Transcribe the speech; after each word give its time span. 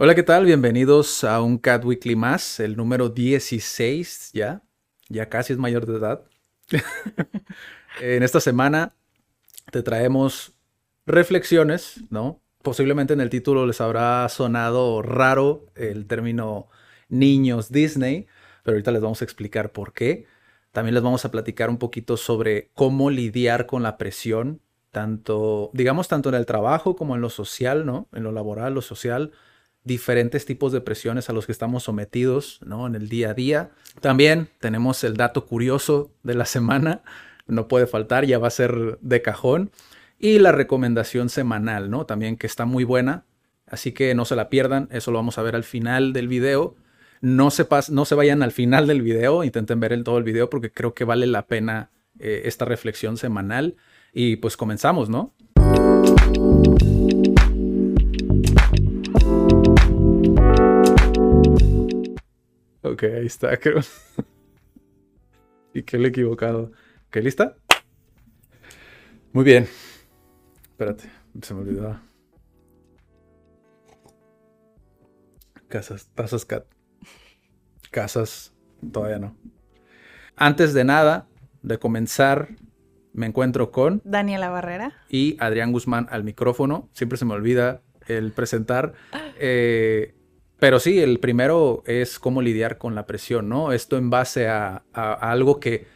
Hola, 0.00 0.14
¿qué 0.14 0.22
tal? 0.22 0.44
Bienvenidos 0.44 1.24
a 1.24 1.42
un 1.42 1.58
Cat 1.58 1.84
Weekly 1.84 2.14
más, 2.14 2.60
el 2.60 2.76
número 2.76 3.08
16 3.08 4.30
ya. 4.32 4.62
Ya 5.08 5.28
casi 5.28 5.52
es 5.52 5.58
mayor 5.58 5.86
de 5.86 5.98
edad. 5.98 6.22
en 8.00 8.22
esta 8.22 8.38
semana 8.38 8.94
te 9.72 9.82
traemos 9.82 10.52
reflexiones, 11.04 12.04
¿no? 12.10 12.40
Posiblemente 12.62 13.12
en 13.12 13.20
el 13.20 13.28
título 13.28 13.66
les 13.66 13.80
habrá 13.80 14.28
sonado 14.28 15.02
raro 15.02 15.66
el 15.74 16.06
término 16.06 16.68
niños 17.08 17.72
Disney, 17.72 18.28
pero 18.62 18.76
ahorita 18.76 18.92
les 18.92 19.02
vamos 19.02 19.20
a 19.20 19.24
explicar 19.24 19.72
por 19.72 19.94
qué. 19.94 20.26
También 20.70 20.94
les 20.94 21.02
vamos 21.02 21.24
a 21.24 21.32
platicar 21.32 21.70
un 21.70 21.78
poquito 21.78 22.16
sobre 22.16 22.70
cómo 22.74 23.10
lidiar 23.10 23.66
con 23.66 23.82
la 23.82 23.98
presión, 23.98 24.60
tanto, 24.92 25.72
digamos, 25.74 26.06
tanto 26.06 26.28
en 26.28 26.36
el 26.36 26.46
trabajo 26.46 26.94
como 26.94 27.16
en 27.16 27.20
lo 27.20 27.30
social, 27.30 27.84
¿no? 27.84 28.06
En 28.12 28.22
lo 28.22 28.30
laboral, 28.30 28.74
lo 28.74 28.82
social, 28.82 29.32
diferentes 29.84 30.44
tipos 30.44 30.72
de 30.72 30.80
presiones 30.80 31.28
a 31.28 31.32
los 31.32 31.46
que 31.46 31.52
estamos 31.52 31.84
sometidos, 31.84 32.60
¿no? 32.64 32.86
En 32.86 32.94
el 32.94 33.08
día 33.08 33.30
a 33.30 33.34
día. 33.34 33.70
También 34.00 34.48
tenemos 34.60 35.02
el 35.04 35.16
dato 35.16 35.46
curioso 35.46 36.12
de 36.22 36.34
la 36.34 36.44
semana, 36.46 37.02
no 37.46 37.68
puede 37.68 37.86
faltar, 37.86 38.26
ya 38.26 38.38
va 38.38 38.48
a 38.48 38.50
ser 38.50 38.98
de 39.00 39.22
cajón. 39.22 39.70
Y 40.18 40.38
la 40.40 40.52
recomendación 40.52 41.28
semanal, 41.28 41.90
¿no? 41.90 42.04
También 42.04 42.36
que 42.36 42.46
está 42.46 42.64
muy 42.64 42.84
buena, 42.84 43.24
así 43.66 43.92
que 43.92 44.14
no 44.14 44.24
se 44.24 44.36
la 44.36 44.50
pierdan, 44.50 44.88
eso 44.90 45.12
lo 45.12 45.18
vamos 45.18 45.38
a 45.38 45.42
ver 45.42 45.54
al 45.54 45.64
final 45.64 46.12
del 46.12 46.28
video. 46.28 46.76
No 47.20 47.50
se, 47.50 47.66
no 47.90 48.04
se 48.04 48.14
vayan 48.14 48.42
al 48.42 48.52
final 48.52 48.86
del 48.86 49.02
video, 49.02 49.42
intenten 49.44 49.80
ver 49.80 49.92
el, 49.92 50.04
todo 50.04 50.18
el 50.18 50.24
video 50.24 50.50
porque 50.50 50.72
creo 50.72 50.94
que 50.94 51.04
vale 51.04 51.26
la 51.26 51.46
pena 51.46 51.90
eh, 52.18 52.42
esta 52.44 52.64
reflexión 52.64 53.16
semanal. 53.16 53.76
Y 54.12 54.36
pues 54.36 54.56
comenzamos, 54.56 55.08
¿no? 55.08 55.34
Ok, 62.82 63.02
ahí 63.04 63.26
está, 63.26 63.56
creo. 63.60 63.80
y 65.74 65.82
que 65.82 65.98
le 65.98 66.08
he 66.08 66.10
equivocado. 66.10 66.72
¿Ok, 67.08 67.16
lista? 67.16 67.56
Muy 69.32 69.44
bien. 69.44 69.66
Espérate, 70.70 71.10
se 71.42 71.54
me 71.54 71.60
olvidó. 71.60 72.00
Casas, 75.68 76.08
tazas 76.14 76.44
cat. 76.44 76.64
Casas, 77.90 78.54
todavía 78.92 79.18
no. 79.18 79.36
Antes 80.36 80.72
de 80.72 80.84
nada, 80.84 81.28
de 81.62 81.78
comenzar, 81.78 82.48
me 83.12 83.26
encuentro 83.26 83.70
con 83.70 84.00
Daniela 84.04 84.48
Barrera 84.50 84.94
y 85.08 85.36
Adrián 85.40 85.72
Guzmán 85.72 86.06
al 86.10 86.24
micrófono. 86.24 86.88
Siempre 86.92 87.18
se 87.18 87.24
me 87.24 87.34
olvida 87.34 87.82
el 88.06 88.32
presentar. 88.32 88.94
Eh, 89.38 90.14
pero 90.58 90.80
sí, 90.80 90.98
el 90.98 91.20
primero 91.20 91.82
es 91.86 92.18
cómo 92.18 92.42
lidiar 92.42 92.78
con 92.78 92.94
la 92.94 93.06
presión, 93.06 93.48
¿no? 93.48 93.72
Esto 93.72 93.96
en 93.96 94.10
base 94.10 94.48
a, 94.48 94.82
algo 94.92 95.60
que 95.60 95.86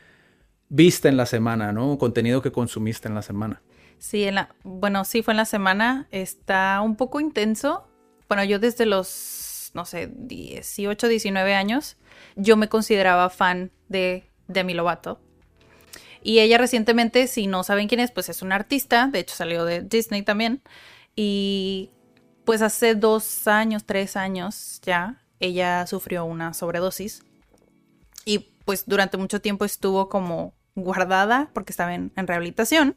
viste 0.69 1.09
en 1.09 1.17
la 1.17 1.27
semana, 1.27 1.73
¿no? 1.73 1.99
Contenido 1.99 2.43
que 2.43 2.53
consumiste 2.53 3.09
en 3.09 3.15
la 3.15 3.23
semana. 3.23 3.61
Sí, 3.99 4.25
en 4.25 4.37
la, 4.37 4.55
bueno, 4.63 5.05
sí 5.05 5.23
fue 5.23 5.33
en 5.33 5.39
la 5.39 5.45
semana. 5.47 6.07
Está 6.13 6.81
un 6.81 6.97
poco 6.97 7.19
intenso. 7.19 7.89
Bueno, 8.29 8.45
yo 8.45 8.61
desde 8.61 8.87
los, 8.87 9.73
no 9.75 9.85
sé, 9.85 10.11
18, 10.15 11.09
19 11.09 11.55
años, 11.55 11.97
yo 12.37 12.57
me 12.57 12.69
consideraba 12.69 13.31
fan 13.31 13.73
de 13.89 14.25
Demi 14.47 14.75
Lovato. 14.75 15.21
Y 16.23 16.39
ella 16.39 16.57
recientemente, 16.57 17.27
si 17.27 17.49
no 17.49 17.65
saben 17.65 17.89
quién 17.89 18.01
es, 18.01 18.13
pues 18.13 18.29
es 18.29 18.43
una 18.43 18.55
artista. 18.55 19.09
De 19.09 19.19
hecho, 19.19 19.35
salió 19.35 19.65
de 19.65 19.83
Disney 19.83 20.23
también. 20.23 20.63
Y 21.17 21.91
pues 22.45 22.63
hace 22.63 22.95
dos 22.95 23.47
años, 23.47 23.85
tres 23.85 24.17
años 24.17 24.81
ya, 24.83 25.23
ella 25.41 25.87
sufrió 25.87 26.25
una 26.25 26.55
sobredosis 26.55 27.25
y 28.25 28.51
pues 28.65 28.85
durante 28.87 29.17
mucho 29.17 29.41
tiempo 29.41 29.65
estuvo 29.65 30.09
como 30.09 30.55
guardada 30.75 31.51
porque 31.53 31.73
estaba 31.73 31.95
en, 31.95 32.13
rehabilitación, 32.17 32.97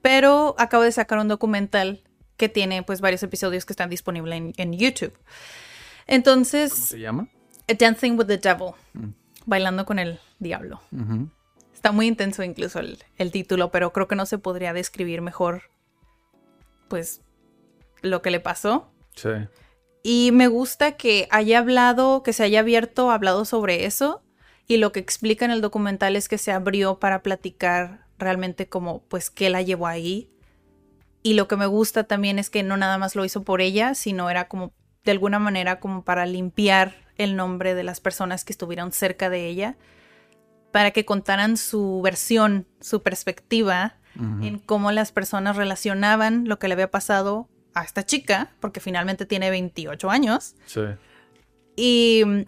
pero 0.00 0.54
acabo 0.58 0.82
de 0.82 0.92
sacar 0.92 1.18
un 1.18 1.28
documental 1.28 2.02
que 2.36 2.48
tiene 2.48 2.82
pues 2.82 3.00
varios 3.00 3.22
episodios 3.22 3.64
que 3.64 3.72
están 3.72 3.90
disponibles 3.90 4.54
en, 4.56 4.72
YouTube. 4.72 5.16
Entonces... 6.06 6.72
¿Cómo 6.72 6.86
se 6.86 7.00
llama? 7.00 7.28
Dancing 7.78 8.18
with 8.18 8.26
the 8.26 8.38
Devil, 8.38 8.72
mm. 8.92 9.10
bailando 9.46 9.86
con 9.86 9.98
el 9.98 10.18
diablo. 10.38 10.80
Está 11.72 11.92
muy 11.92 12.06
intenso 12.06 12.42
incluso 12.42 12.80
el, 12.80 12.98
el 13.16 13.30
título, 13.30 13.70
pero 13.70 13.92
creo 13.92 14.08
que 14.08 14.16
no 14.16 14.26
se 14.26 14.38
podría 14.38 14.72
describir 14.72 15.20
mejor 15.20 15.62
pues 16.88 17.22
lo 18.02 18.22
que 18.22 18.30
le 18.30 18.40
pasó. 18.40 18.92
Sí. 19.14 19.30
Y 20.02 20.30
me 20.32 20.48
gusta 20.48 20.92
que 20.92 21.28
haya 21.30 21.58
hablado, 21.58 22.22
que 22.22 22.32
se 22.32 22.42
haya 22.42 22.60
abierto, 22.60 23.10
hablado 23.10 23.44
sobre 23.44 23.86
eso. 23.86 24.22
Y 24.66 24.76
lo 24.78 24.92
que 24.92 25.00
explica 25.00 25.44
en 25.44 25.50
el 25.50 25.60
documental 25.60 26.16
es 26.16 26.28
que 26.28 26.38
se 26.38 26.52
abrió 26.52 26.98
para 26.98 27.22
platicar 27.22 28.06
realmente 28.18 28.68
como, 28.68 29.02
pues, 29.04 29.30
qué 29.30 29.50
la 29.50 29.62
llevó 29.62 29.86
ahí. 29.86 30.30
Y 31.22 31.34
lo 31.34 31.46
que 31.46 31.56
me 31.56 31.66
gusta 31.66 32.04
también 32.04 32.38
es 32.38 32.50
que 32.50 32.62
no 32.62 32.76
nada 32.76 32.98
más 32.98 33.14
lo 33.14 33.24
hizo 33.24 33.42
por 33.44 33.60
ella, 33.60 33.94
sino 33.94 34.28
era 34.28 34.48
como, 34.48 34.72
de 35.04 35.12
alguna 35.12 35.38
manera, 35.38 35.78
como 35.78 36.04
para 36.04 36.26
limpiar 36.26 36.94
el 37.16 37.36
nombre 37.36 37.74
de 37.74 37.84
las 37.84 38.00
personas 38.00 38.44
que 38.44 38.52
estuvieron 38.52 38.92
cerca 38.92 39.30
de 39.30 39.46
ella, 39.46 39.76
para 40.72 40.90
que 40.90 41.04
contaran 41.04 41.56
su 41.56 42.00
versión, 42.02 42.66
su 42.80 43.02
perspectiva 43.02 43.98
en 44.42 44.58
cómo 44.58 44.92
las 44.92 45.10
personas 45.10 45.56
relacionaban 45.56 46.46
lo 46.46 46.58
que 46.58 46.68
le 46.68 46.74
había 46.74 46.90
pasado 46.90 47.48
a 47.74 47.82
esta 47.82 48.04
chica, 48.04 48.52
porque 48.60 48.80
finalmente 48.80 49.26
tiene 49.26 49.50
28 49.50 50.10
años. 50.10 50.54
Sí. 50.66 50.82
Y 51.76 52.22
mm, 52.24 52.42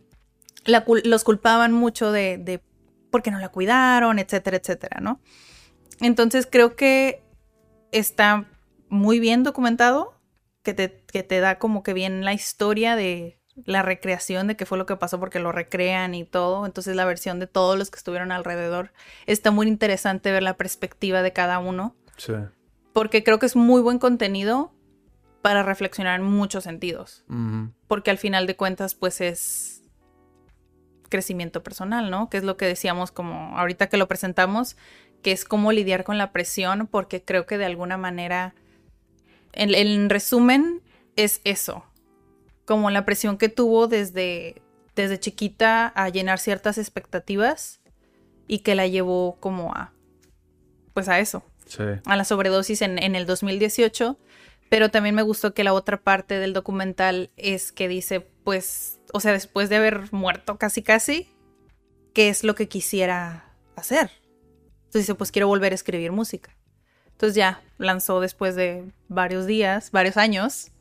los 1.04 1.24
culpaban 1.24 1.72
mucho 1.72 2.12
de, 2.12 2.38
de 2.38 2.62
porque 3.10 3.30
no 3.30 3.38
la 3.38 3.50
cuidaron, 3.50 4.18
etcétera, 4.18 4.56
etcétera, 4.56 5.00
¿no? 5.00 5.20
Entonces 6.00 6.48
creo 6.50 6.76
que 6.76 7.22
está 7.92 8.46
muy 8.88 9.20
bien 9.20 9.42
documentado, 9.42 10.20
que 10.62 10.74
te, 10.74 11.04
que 11.06 11.22
te 11.22 11.40
da 11.40 11.58
como 11.58 11.82
que 11.82 11.92
bien 11.92 12.24
la 12.24 12.32
historia 12.32 12.96
de 12.96 13.38
la 13.64 13.82
recreación 13.82 14.48
de 14.48 14.56
qué 14.56 14.66
fue 14.66 14.78
lo 14.78 14.86
que 14.86 14.96
pasó 14.96 15.20
porque 15.20 15.38
lo 15.38 15.52
recrean 15.52 16.14
y 16.14 16.24
todo. 16.24 16.66
Entonces 16.66 16.96
la 16.96 17.04
versión 17.04 17.38
de 17.38 17.46
todos 17.46 17.78
los 17.78 17.90
que 17.90 17.98
estuvieron 17.98 18.32
alrededor. 18.32 18.92
Está 19.26 19.50
muy 19.50 19.68
interesante 19.68 20.32
ver 20.32 20.42
la 20.42 20.56
perspectiva 20.56 21.22
de 21.22 21.32
cada 21.32 21.58
uno. 21.58 21.94
Sí. 22.16 22.32
Porque 22.92 23.22
creo 23.22 23.38
que 23.38 23.46
es 23.46 23.56
muy 23.56 23.80
buen 23.80 23.98
contenido 23.98 24.72
para 25.44 25.62
reflexionar 25.62 26.21
en 26.21 26.25
muchos 26.25 26.65
sentidos. 26.65 27.22
Porque 27.87 28.10
al 28.10 28.16
final 28.16 28.47
de 28.47 28.56
cuentas, 28.56 28.94
pues 28.94 29.21
es 29.21 29.82
crecimiento 31.10 31.62
personal, 31.62 32.10
¿no? 32.10 32.31
Que 32.31 32.38
es 32.38 32.44
lo 32.44 32.56
que 32.56 32.65
decíamos 32.65 33.12
como 33.12 33.59
ahorita 33.59 33.91
que 33.91 33.99
lo 33.99 34.09
presentamos, 34.09 34.78
que 35.21 35.32
es 35.32 35.44
cómo 35.44 35.71
lidiar 35.71 36.03
con 36.03 36.16
la 36.16 36.32
presión, 36.32 36.87
porque 36.87 37.22
creo 37.22 37.44
que 37.44 37.59
de 37.59 37.66
alguna 37.66 37.99
manera, 37.99 38.55
en, 39.53 40.09
resumen, 40.09 40.81
es 41.15 41.43
eso. 41.44 41.85
Como 42.64 42.88
la 42.88 43.05
presión 43.05 43.37
que 43.37 43.50
tuvo 43.50 43.87
desde, 43.87 44.62
desde 44.97 45.20
chiquita 45.20 45.88
a 45.88 46.08
llenar 46.08 46.38
ciertas 46.38 46.79
expectativas 46.79 47.82
y 48.49 48.61
que 48.61 48.75
la 48.75 48.87
llevó 48.87 49.37
como 49.40 49.75
a, 49.75 49.93
pues 50.94 51.06
a 51.11 51.19
eso. 51.19 51.44
A 52.06 52.17
la 52.17 52.25
sobredosis 52.25 52.81
en, 52.81 52.99
en 52.99 53.14
el 53.14 53.26
2018 53.26 54.19
pero 54.75 54.91
también 54.91 55.15
me 55.15 55.23
gustó 55.23 55.55
que 55.55 55.62
la 55.62 55.73
otra 55.73 56.03
parte 56.03 56.41
del 56.41 56.53
documental 56.53 57.31
es 57.37 57.71
que 57.71 57.87
dice, 57.87 58.19
pues, 58.43 58.99
o 59.12 59.21
sea, 59.21 59.31
después 59.31 59.69
de 59.69 59.76
haber 59.76 60.12
muerto 60.12 60.59
casi 60.59 60.82
casi, 60.82 61.29
¿qué 62.12 62.29
es 62.29 62.43
lo 62.43 62.56
que 62.56 62.67
quisiera 62.67 63.55
hacer? 63.76 64.11
Entonces 64.79 65.03
dice, 65.03 65.15
pues 65.15 65.31
quiero 65.31 65.47
volver 65.47 65.71
a 65.71 65.76
escribir 65.76 66.11
música. 66.11 66.56
Entonces 67.12 67.37
ya 67.37 67.62
lanzó 67.79 68.19
después 68.19 68.56
de 68.56 68.93
varios 69.06 69.47
días, 69.47 69.93
varios 69.93 70.17
años, 70.17 70.73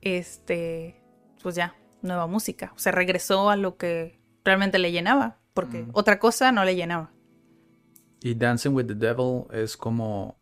este, 0.00 1.00
pues 1.40 1.54
ya, 1.54 1.76
nueva 2.02 2.26
música. 2.26 2.72
O 2.74 2.80
sea, 2.80 2.90
regresó 2.90 3.50
a 3.50 3.56
lo 3.56 3.76
que 3.76 4.20
realmente 4.44 4.80
le 4.80 4.90
llenaba, 4.90 5.38
porque 5.54 5.84
mm. 5.84 5.90
otra 5.92 6.18
cosa 6.18 6.50
no 6.50 6.64
le 6.64 6.74
llenaba. 6.74 7.12
Y 8.20 8.34
Dancing 8.34 8.72
with 8.72 8.86
the 8.86 8.96
Devil 8.96 9.44
es 9.52 9.76
como 9.76 10.36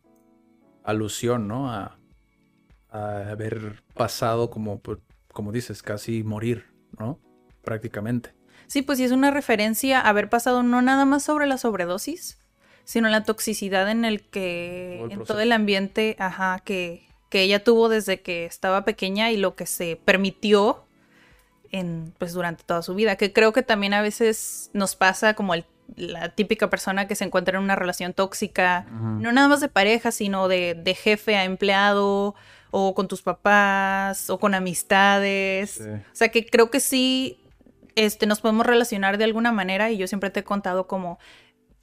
alusión, 0.82 1.46
¿no? 1.46 1.70
A 1.70 1.95
haber 2.90 3.82
pasado 3.94 4.50
como, 4.50 4.80
como 5.32 5.52
dices, 5.52 5.82
casi 5.82 6.22
morir, 6.22 6.66
¿no? 6.98 7.18
Prácticamente. 7.62 8.34
Sí, 8.66 8.82
pues 8.82 8.98
sí 8.98 9.04
es 9.04 9.12
una 9.12 9.30
referencia 9.30 10.00
a 10.00 10.08
haber 10.08 10.28
pasado 10.28 10.62
no 10.62 10.82
nada 10.82 11.04
más 11.04 11.22
sobre 11.22 11.46
la 11.46 11.58
sobredosis, 11.58 12.38
sino 12.84 13.08
la 13.08 13.24
toxicidad 13.24 13.90
en 13.90 14.04
el 14.04 14.22
que, 14.22 15.06
en 15.10 15.24
todo 15.24 15.40
el 15.40 15.52
ambiente, 15.52 16.16
ajá, 16.18 16.60
que, 16.64 17.06
que 17.30 17.42
ella 17.42 17.62
tuvo 17.62 17.88
desde 17.88 18.22
que 18.22 18.44
estaba 18.44 18.84
pequeña 18.84 19.30
y 19.30 19.36
lo 19.36 19.56
que 19.56 19.66
se 19.66 20.00
permitió 20.04 20.84
en, 21.72 22.14
pues 22.18 22.32
durante 22.32 22.64
toda 22.64 22.82
su 22.82 22.94
vida, 22.94 23.16
que 23.16 23.32
creo 23.32 23.52
que 23.52 23.62
también 23.62 23.94
a 23.94 24.02
veces 24.02 24.70
nos 24.72 24.96
pasa 24.96 25.34
como 25.34 25.54
el, 25.54 25.64
la 25.94 26.30
típica 26.30 26.70
persona 26.70 27.06
que 27.06 27.14
se 27.14 27.24
encuentra 27.24 27.58
en 27.58 27.64
una 27.64 27.76
relación 27.76 28.12
tóxica, 28.12 28.86
no 28.90 29.32
nada 29.32 29.48
más 29.48 29.60
de 29.60 29.68
pareja, 29.68 30.10
sino 30.10 30.48
de, 30.48 30.74
de, 30.74 30.94
jefe 30.94 31.36
a 31.36 31.44
empleado, 31.44 32.34
o 32.78 32.94
con 32.94 33.08
tus 33.08 33.22
papás, 33.22 34.28
o 34.28 34.38
con 34.38 34.52
amistades. 34.52 35.80
O 35.80 36.14
sea 36.14 36.28
que 36.28 36.44
creo 36.44 36.70
que 36.70 36.78
sí 36.78 37.38
este, 37.94 38.26
nos 38.26 38.40
podemos 38.42 38.66
relacionar 38.66 39.16
de 39.16 39.24
alguna 39.24 39.50
manera 39.50 39.90
y 39.90 39.96
yo 39.96 40.06
siempre 40.06 40.28
te 40.28 40.40
he 40.40 40.44
contado 40.44 40.86
como 40.86 41.18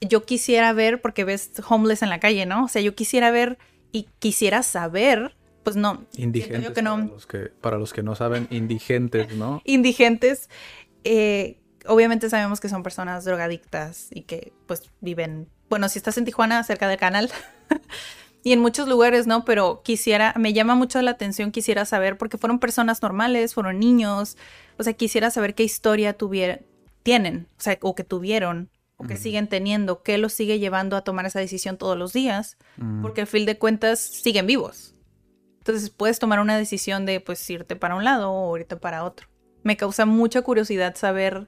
yo 0.02 0.24
quisiera 0.24 0.72
ver, 0.72 1.02
porque 1.02 1.24
ves 1.24 1.50
homeless 1.68 2.04
en 2.04 2.10
la 2.10 2.20
calle, 2.20 2.46
¿no? 2.46 2.66
O 2.66 2.68
sea, 2.68 2.84
yo 2.84 2.94
quisiera 2.94 3.32
ver 3.32 3.58
y 3.92 4.08
quisiera 4.20 4.62
saber, 4.62 5.36
pues 5.64 5.76
no. 5.76 6.06
Indigentes. 6.16 6.72
Para, 6.72 6.98
los 6.98 7.26
que, 7.26 7.40
para 7.40 7.80
los 7.80 7.92
que 7.92 8.04
no 8.04 8.14
saben, 8.14 8.48
indigentes, 8.52 9.34
¿no? 9.34 9.62
indigentes. 9.66 10.48
Eh, 11.04 11.58
obviamente 11.88 12.30
sabemos 12.30 12.60
que 12.60 12.70
son 12.70 12.84
personas 12.84 13.26
drogadictas 13.26 14.10
y 14.12 14.22
que 14.22 14.54
pues 14.68 14.92
viven, 15.02 15.50
bueno, 15.70 15.90
si 15.90 15.98
estás 15.98 16.20
en 16.20 16.26
Tijuana, 16.26 16.64
cerca 16.64 16.88
del 16.88 17.00
canal. 17.00 17.32
y 18.44 18.52
en 18.52 18.60
muchos 18.60 18.90
lugares, 18.90 19.26
¿no? 19.26 19.46
Pero 19.46 19.82
quisiera, 19.84 20.34
me 20.38 20.52
llama 20.52 20.76
mucho 20.76 21.02
la 21.02 21.12
atención, 21.12 21.52
quisiera 21.52 21.86
saber, 21.86 22.18
porque 22.18 22.38
fueron 22.38 22.60
personas 22.60 23.02
normales, 23.02 23.54
fueron 23.54 23.80
niños, 23.80 24.38
o 24.78 24.84
sea, 24.84 24.94
quisiera 24.94 25.32
saber 25.32 25.56
qué 25.56 25.64
historia 25.64 26.18
tuvieron, 26.18 26.60
tienen, 27.04 27.48
o 27.58 27.62
sea, 27.62 27.78
o 27.82 27.96
que 27.96 28.04
tuvieron, 28.04 28.70
o 28.98 29.06
que 29.06 29.18
siguen 29.18 29.48
teniendo, 29.48 30.04
qué 30.04 30.18
los 30.18 30.34
sigue 30.34 30.60
llevando 30.60 30.96
a 30.98 31.04
tomar 31.04 31.26
esa 31.26 31.40
decisión 31.40 31.78
todos 31.78 31.98
los 31.98 32.14
días, 32.14 32.58
porque 33.02 33.22
al 33.22 33.28
fin 33.28 33.46
de 33.46 33.58
cuentas 33.58 34.00
siguen 34.00 34.46
vivos. 34.46 34.94
Entonces 35.60 35.90
puedes 35.90 36.20
tomar 36.20 36.40
una 36.42 36.58
decisión 36.58 37.06
de, 37.06 37.22
pues, 37.22 37.50
irte 37.50 37.76
para 37.78 37.96
un 37.96 38.04
lado 38.04 38.32
o 38.32 38.58
irte 38.58 38.76
para 38.76 39.06
otro. 39.06 39.28
Me 39.64 39.78
causa 39.78 40.06
mucha 40.06 40.42
curiosidad 40.42 40.96
saber 40.96 41.48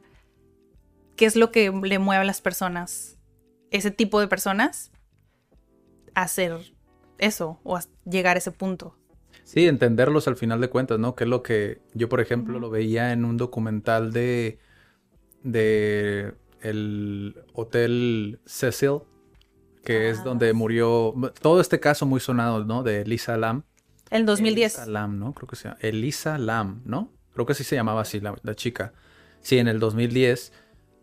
qué 1.17 1.25
es 1.25 1.35
lo 1.35 1.51
que 1.51 1.71
le 1.71 1.99
mueve 1.99 2.21
a 2.21 2.25
las 2.25 2.41
personas, 2.41 3.17
ese 3.71 3.91
tipo 3.91 4.21
de 4.21 4.27
personas, 4.27 4.91
a 6.13 6.23
hacer 6.23 6.74
eso 7.17 7.59
o 7.63 7.79
llegar 8.05 8.35
a 8.35 8.39
ese 8.39 8.51
punto. 8.51 8.95
Sí, 9.43 9.67
entenderlos 9.67 10.27
al 10.27 10.35
final 10.35 10.59
de 10.59 10.69
cuentas, 10.69 10.99
¿no? 10.99 11.15
Que 11.15 11.25
es 11.25 11.29
lo 11.29 11.43
que 11.43 11.81
yo, 11.93 12.09
por 12.09 12.19
ejemplo, 12.19 12.59
lo 12.59 12.69
veía 12.69 13.11
en 13.13 13.25
un 13.25 13.37
documental 13.37 14.11
de, 14.11 14.57
de 15.43 16.33
el 16.61 17.43
Hotel 17.53 18.39
Cecil, 18.45 19.01
que 19.83 20.09
es 20.09 20.19
ah, 20.19 20.23
donde 20.23 20.51
murió, 20.53 21.13
todo 21.41 21.61
este 21.61 21.79
caso 21.79 22.07
muy 22.07 22.19
sonado, 22.19 22.65
¿no? 22.65 22.81
De 22.81 23.01
Elisa 23.01 23.37
Lam. 23.37 23.63
El 24.09 24.25
2010. 24.25 24.77
Elisa 24.77 24.91
Lam, 24.91 25.19
¿no? 25.19 25.33
Creo 25.33 25.47
que 25.47 25.55
se 25.55 25.65
llama. 25.65 25.77
Elisa 25.81 26.37
Lam, 26.39 26.81
¿no? 26.85 27.11
Creo 27.33 27.45
que 27.45 27.53
sí 27.53 27.63
se 27.63 27.75
llamaba 27.75 28.01
así 28.01 28.19
la, 28.19 28.35
la 28.41 28.55
chica. 28.55 28.93
Sí, 29.41 29.59
en 29.59 29.67
el 29.67 29.79
2010, 29.79 30.53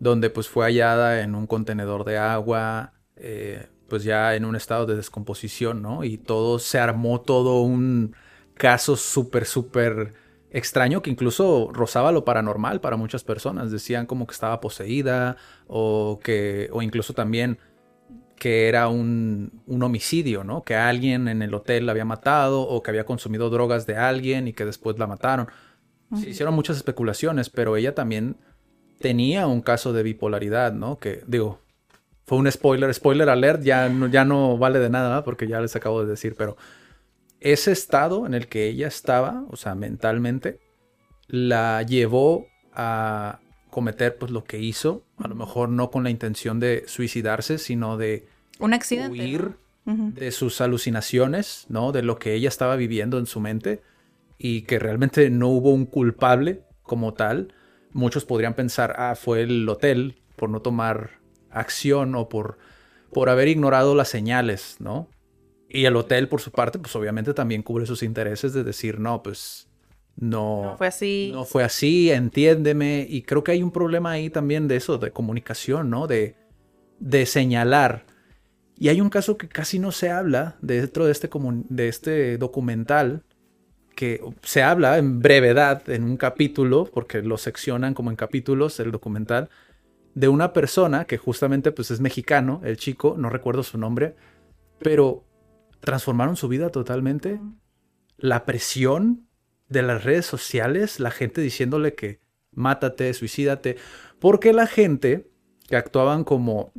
donde 0.01 0.31
pues 0.31 0.49
fue 0.49 0.65
hallada 0.65 1.21
en 1.21 1.37
un 1.37 1.47
contenedor 1.47 2.05
de 2.05 2.19
agua, 2.19 2.95
eh, 3.15 3.69
pues 3.93 4.05
ya 4.05 4.35
en 4.35 4.47
un 4.47 4.57
estado 4.57 4.87
de 4.87 4.97
descomposición, 4.97 5.83
¿no? 5.83 6.03
Y 6.03 6.17
todo 6.17 6.59
se 6.59 6.79
armó 6.79 7.21
todo 7.21 7.61
un 7.61 8.17
caso 8.55 8.97
súper, 8.97 9.45
súper 9.45 10.15
extraño 10.51 11.03
que 11.03 11.11
incluso 11.11 11.69
rozaba 11.75 12.11
lo 12.11 12.25
paranormal 12.25 12.81
para 12.81 12.97
muchas 12.97 13.23
personas. 13.23 13.71
Decían 13.71 14.07
como 14.07 14.27
que 14.27 14.33
estaba 14.33 14.63
poseída 14.63 15.37
o 15.67 16.21
que, 16.25 16.71
o 16.73 16.81
incluso 16.81 17.13
también 17.13 17.59
que 18.37 18.67
era 18.67 18.89
un, 18.89 19.61
un, 19.67 19.83
homicidio, 19.83 20.43
¿no? 20.43 20.63
Que 20.65 20.75
alguien 20.75 21.29
en 21.29 21.43
el 21.43 21.53
hotel 21.53 21.85
la 21.85 21.93
había 21.93 22.07
matado 22.07 22.63
o 22.63 22.83
que 22.83 22.93
había 22.93 23.05
consumido 23.05 23.51
drogas 23.51 23.85
de 23.85 23.97
alguien 23.97 24.49
y 24.49 24.55
que 24.55 24.65
después 24.65 24.99
la 24.99 25.07
mataron. 25.07 25.49
Se 26.19 26.31
hicieron 26.31 26.55
muchas 26.55 26.79
especulaciones, 26.79 27.51
pero 27.51 27.77
ella 27.77 27.95
también 27.95 28.39
tenía 29.01 29.47
un 29.47 29.61
caso 29.61 29.93
de 29.93 30.03
bipolaridad, 30.03 30.73
¿no? 30.73 30.99
Que 30.99 31.23
digo, 31.27 31.62
fue 32.33 32.39
un 32.39 32.51
spoiler, 32.51 32.95
spoiler 32.95 33.29
alert, 33.29 33.63
ya 33.63 33.91
no, 33.91 34.07
ya 34.07 34.25
no 34.25 34.57
vale 34.57 34.79
de 34.79 34.89
nada 34.89 35.23
porque 35.23 35.47
ya 35.47 35.61
les 35.61 35.77
acabo 35.77 36.03
de 36.03 36.09
decir, 36.09 36.35
pero 36.35 36.57
ese 37.41 37.73
estado 37.73 38.25
en 38.25 38.33
el 38.33 38.47
que 38.49 38.69
ella 38.69 38.89
estaba, 38.89 39.45
o 39.51 39.57
sea, 39.57 39.75
mentalmente, 39.75 40.59
la 41.27 41.83
llevó 41.83 42.47
a 42.73 43.41
cometer 43.69 44.17
pues 44.17 44.33
lo 44.33 44.45
que 44.45 44.59
hizo, 44.59 45.05
a 45.19 45.29
lo 45.29 45.35
mejor 45.35 45.69
no 45.69 45.91
con 45.91 46.05
la 46.05 46.09
intención 46.09 46.59
de 46.59 46.85
suicidarse, 46.87 47.59
sino 47.59 47.99
de 47.99 48.27
un 48.59 48.73
accidente, 48.73 49.13
huir 49.13 49.51
de 49.85 50.31
sus 50.31 50.63
alucinaciones, 50.63 51.67
¿no? 51.69 51.93
De 51.93 52.01
lo 52.01 52.19
que 52.19 52.33
ella 52.33 52.49
estaba 52.49 52.77
viviendo 52.77 53.19
en 53.19 53.27
su 53.27 53.41
mente 53.41 53.83
y 54.39 54.63
que 54.63 54.79
realmente 54.79 55.29
no 55.29 55.49
hubo 55.49 55.71
un 55.71 55.85
culpable 55.85 56.63
como 56.83 57.13
tal. 57.13 57.53
Muchos 57.93 58.25
podrían 58.25 58.55
pensar, 58.55 58.95
ah, 58.97 59.17
fue 59.17 59.43
el 59.43 59.69
hotel 59.69 60.23
por 60.37 60.49
no 60.49 60.63
tomar 60.63 61.21
acción 61.53 62.15
o 62.15 62.29
por, 62.29 62.59
por 63.13 63.29
haber 63.29 63.49
ignorado 63.49 63.95
las 63.95 64.09
señales, 64.09 64.77
¿no? 64.79 65.09
Y 65.69 65.87
el 65.87 65.97
hotel, 65.97 66.29
por 66.29 66.41
su 66.41 66.51
parte, 66.51 66.79
pues 66.79 66.95
obviamente 66.97 67.33
también 67.33 67.63
cubre 67.63 67.87
sus 67.87 68.03
intereses 68.03 68.53
de 68.53 68.63
decir, 68.63 68.99
no, 68.99 69.23
pues 69.23 69.69
no, 70.17 70.65
no 70.65 70.77
fue 70.77 70.87
así. 70.87 71.31
No 71.33 71.45
fue 71.45 71.65
así, 71.65 72.11
entiéndeme. 72.11 73.07
Y 73.09 73.23
creo 73.23 73.43
que 73.43 73.53
hay 73.53 73.63
un 73.63 73.71
problema 73.71 74.11
ahí 74.11 74.29
también 74.29 74.69
de 74.69 74.77
eso, 74.77 74.99
de 74.99 75.11
comunicación, 75.13 75.89
¿no? 75.89 76.07
De, 76.07 76.37
de 76.99 77.27
señalar. 77.27 78.05
Y 78.79 78.89
hay 78.89 79.01
un 79.01 79.11
caso 79.11 79.37
que 79.37 79.49
casi 79.49 79.79
no 79.79 79.93
se 79.93 80.11
habla 80.11 80.57
dentro 80.61 81.07
de 81.07 81.13
este, 81.13 81.31
de 81.69 81.89
este 81.89 82.39
documental, 82.39 83.23
que 83.95 84.21
se 84.43 84.63
habla 84.63 84.99
en 84.99 85.21
brevedad 85.21 85.89
en 85.89 86.05
un 86.05 86.17
capítulo, 86.17 86.89
porque 86.93 87.23
lo 87.23 87.39
seccionan 87.39 87.95
como 87.95 88.11
en 88.11 88.17
capítulos 88.17 88.81
el 88.81 88.91
documental, 88.91 89.51
de 90.15 90.29
una 90.29 90.53
persona 90.53 91.07
que 91.07 91.19
justamente 91.19 91.73
pues 91.73 91.91
es 91.91 92.01
mexicano, 92.01 92.61
el 92.65 92.77
chico, 92.77 93.15
no 93.19 93.31
recuerdo 93.31 93.63
su 93.63 93.79
nombre, 93.79 94.15
pero 94.79 95.25
transformaron 95.81 96.37
su 96.37 96.49
vida 96.49 96.71
totalmente. 96.71 97.41
La 98.19 98.45
presión 98.45 99.27
de 99.69 99.83
las 99.83 100.05
redes 100.05 100.27
sociales, 100.27 101.01
la 101.01 101.11
gente 101.11 101.41
diciéndole 101.41 101.95
que 101.95 102.21
mátate, 102.53 103.13
suicídate, 103.15 103.77
porque 104.19 104.53
la 104.53 104.67
gente 104.67 105.31
que 105.67 105.77
actuaban 105.77 106.25
como 106.25 106.73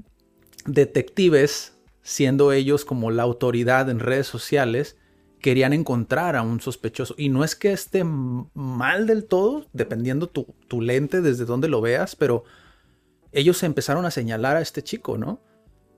detectives, 0.66 1.75
siendo 2.02 2.52
ellos 2.52 2.86
como 2.86 3.12
la 3.12 3.24
autoridad 3.24 3.90
en 3.90 4.00
redes 4.00 4.28
sociales, 4.28 4.98
querían 5.40 5.74
encontrar 5.74 6.36
a 6.36 6.42
un 6.42 6.62
sospechoso. 6.62 7.16
Y 7.18 7.30
no 7.30 7.44
es 7.44 7.56
que 7.56 7.74
esté 7.74 8.04
mal 8.06 9.08
del 9.08 9.25
todo, 9.25 9.68
dependiendo 9.74 10.30
tu, 10.30 10.56
tu 10.68 10.82
lente 10.82 11.22
desde 11.22 11.46
donde 11.46 11.68
lo 11.68 11.82
veas, 11.82 12.16
pero 12.16 12.46
ellos 13.34 13.63
empezaron 13.63 14.06
a 14.06 14.12
señalar 14.12 14.56
a 14.56 14.62
este 14.62 14.84
chico, 14.84 15.18
¿no? 15.18 15.42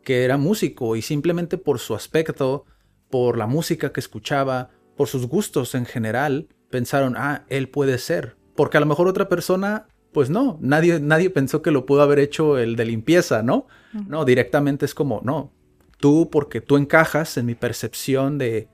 Que 0.04 0.24
era 0.24 0.38
músico 0.38 0.96
y 0.96 1.02
simplemente 1.02 1.58
por 1.58 1.80
su 1.80 1.94
aspecto, 1.94 2.66
por 3.10 3.38
la 3.38 3.46
música 3.46 3.92
que 3.92 4.00
escuchaba, 4.00 4.72
por 4.96 5.08
sus 5.08 5.28
gustos 5.28 5.76
en 5.76 5.86
general, 5.86 6.48
pensaron, 6.70 7.16
ah, 7.18 7.46
él 7.50 7.70
puede 7.70 7.98
ser. 7.98 8.38
Porque 8.56 8.78
a 8.78 8.80
lo 8.80 8.86
mejor 8.86 9.08
otra 9.08 9.28
persona, 9.28 9.88
pues 10.14 10.30
no, 10.30 10.58
nadie, 10.62 11.00
nadie 11.00 11.30
pensó 11.30 11.62
que 11.62 11.72
lo 11.72 11.86
pudo 11.86 12.02
haber 12.02 12.20
hecho 12.20 12.58
el 12.58 12.78
de 12.78 12.86
limpieza, 12.86 13.44
¿no? 13.44 13.68
No, 14.08 14.26
directamente 14.26 14.86
es 14.86 14.94
como, 14.94 15.22
no, 15.24 15.54
tú 16.00 16.30
porque 16.30 16.62
tú 16.62 16.78
encajas 16.78 17.38
en 17.38 17.46
mi 17.46 17.56
percepción 17.56 18.38
de 18.38 18.70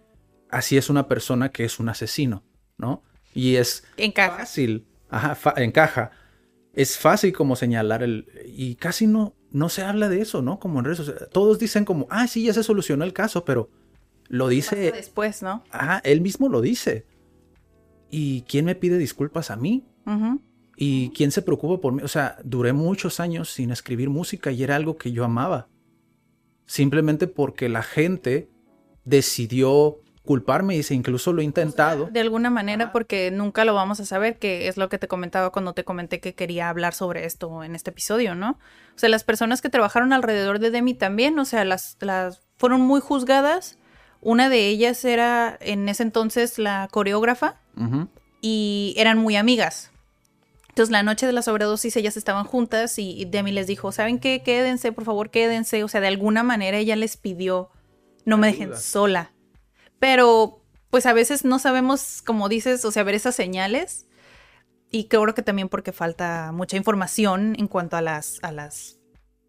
así 0.50 0.78
es 0.78 0.90
una 0.90 1.08
persona 1.08 1.50
que 1.50 1.64
es 1.64 1.80
un 1.80 1.90
asesino, 1.90 2.44
¿no? 2.78 3.04
Y 3.34 3.56
es 3.56 3.86
fácil, 4.16 4.88
ajá, 5.10 5.54
encaja 5.58 6.12
es 6.74 6.98
fácil 6.98 7.34
como 7.34 7.56
señalar 7.56 8.04
el... 8.04 8.28
Y 8.46 8.76
casi 8.76 9.08
no, 9.08 9.34
no 9.52 9.70
se 9.70 9.84
habla 9.84 10.10
de 10.10 10.22
eso, 10.22 10.42
¿no? 10.42 10.60
Como 10.60 10.80
en 10.80 10.86
redes 10.86 10.98
sociales. 11.00 11.30
Todos 11.32 11.60
dicen 11.60 11.86
como, 11.86 12.08
ah, 12.10 12.28
sí, 12.28 12.44
ya 12.44 12.54
se 12.54 12.64
solucionó 12.64 13.04
el 13.04 13.14
caso, 13.14 13.46
pero 13.46 13.70
lo 14.28 14.48
dice... 14.48 14.92
Después, 14.92 15.42
¿no? 15.42 15.64
Ajá, 15.72 16.00
él 16.04 16.22
mismo 16.22 16.50
lo 16.50 16.62
dice. 16.62 17.06
¿Y 18.10 18.42
quién 18.44 18.66
me 18.66 18.76
pide 18.76 18.98
disculpas 18.98 19.52
a 19.52 19.56
mí? 19.56 19.86
¿Y 20.76 21.12
quién 21.12 21.32
se 21.32 21.42
preocupa 21.42 21.80
por 21.80 21.94
mí? 21.94 22.02
O 22.04 22.08
sea, 22.08 22.38
duré 22.44 22.74
muchos 22.74 23.20
años 23.20 23.50
sin 23.50 23.72
escribir 23.72 24.10
música 24.10 24.52
y 24.52 24.64
era 24.64 24.76
algo 24.76 24.98
que 24.98 25.12
yo 25.12 25.24
amaba. 25.24 25.70
Simplemente 26.66 27.28
porque 27.28 27.70
la 27.70 27.84
gente 27.84 28.50
decidió 29.06 30.01
culparme 30.26 30.76
y 30.76 30.84
si 30.84 30.94
incluso 30.94 31.34
lo 31.34 31.42
he 31.42 31.44
intentado. 31.44 32.06
de 32.06 32.20
alguna 32.20 32.50
manera, 32.50 32.92
porque 32.92 33.32
nunca 33.32 33.66
lo 33.66 33.74
vamos 33.74 34.00
a 34.00 34.06
saber, 34.06 34.38
que 34.38 34.68
es 34.68 34.78
lo 34.78 34.88
que 34.88 34.98
te 34.98 35.08
comentaba 35.08 35.52
cuando 35.52 35.74
te 35.74 35.84
comenté 35.84 36.20
que 36.20 36.36
quería 36.36 36.70
hablar 36.70 36.94
sobre 36.94 37.26
esto 37.26 37.64
en 37.64 37.76
este 37.76 37.90
episodio, 37.90 38.36
¿no? 38.36 38.52
O 38.96 39.00
sea, 39.00 39.10
las 39.10 39.24
personas 39.24 39.62
que 39.62 39.70
trabajaron 39.70 40.14
alrededor 40.14 40.60
de 40.60 40.70
Demi 40.70 40.94
también, 40.94 41.38
o 41.40 41.46
sea, 41.46 41.66
las, 41.66 41.98
las 42.02 42.42
fueron 42.58 42.82
muy 42.82 43.02
juzgadas 43.02 43.80
Una 44.22 44.50
de 44.50 44.68
ellas 44.68 45.04
era 45.04 45.58
en 45.60 45.90
ese 45.90 46.04
entonces 46.04 46.60
la 46.60 46.88
coreógrafa 46.92 47.56
y 48.42 48.94
eran 48.98 49.18
muy 49.18 49.36
amigas. 49.36 49.92
Entonces 50.70 50.92
la 50.92 51.04
noche 51.04 51.26
de 51.26 51.34
la 51.34 51.42
sobredosis 51.42 51.98
ellas 51.98 52.16
estaban 52.16 52.46
juntas 52.46 52.98
y 53.00 53.26
Demi 53.26 53.52
les 53.52 53.68
dijo, 53.68 53.92
¿saben 53.92 54.20
qué? 54.20 54.42
Quédense, 54.44 54.92
por 54.92 55.04
favor, 55.04 55.32
quédense. 55.32 55.84
O 55.84 55.88
sea, 55.88 56.00
de 56.00 56.08
alguna 56.08 56.44
manera 56.44 56.78
ella 56.78 56.96
les 56.96 57.18
pidió, 57.18 57.70
no 58.24 58.38
me 58.38 58.48
dejen 58.48 58.78
sola. 58.78 59.32
Pero 60.02 60.64
pues 60.90 61.06
a 61.06 61.14
veces 61.14 61.46
no 61.46 61.60
sabemos, 61.60 62.24
como 62.24 62.50
dices, 62.50 62.84
o 62.86 62.92
sea, 62.92 63.04
ver 63.04 63.14
esas 63.14 63.36
señales. 63.36 64.08
Y 64.90 65.06
creo 65.06 65.32
que 65.36 65.44
también 65.44 65.70
porque 65.70 65.92
falta 65.92 66.52
mucha 66.52 66.76
información 66.76 67.56
en 67.58 67.68
cuanto 67.68 67.98
a 67.98 68.02
las, 68.02 68.40
a 68.42 68.52
las 68.52 68.98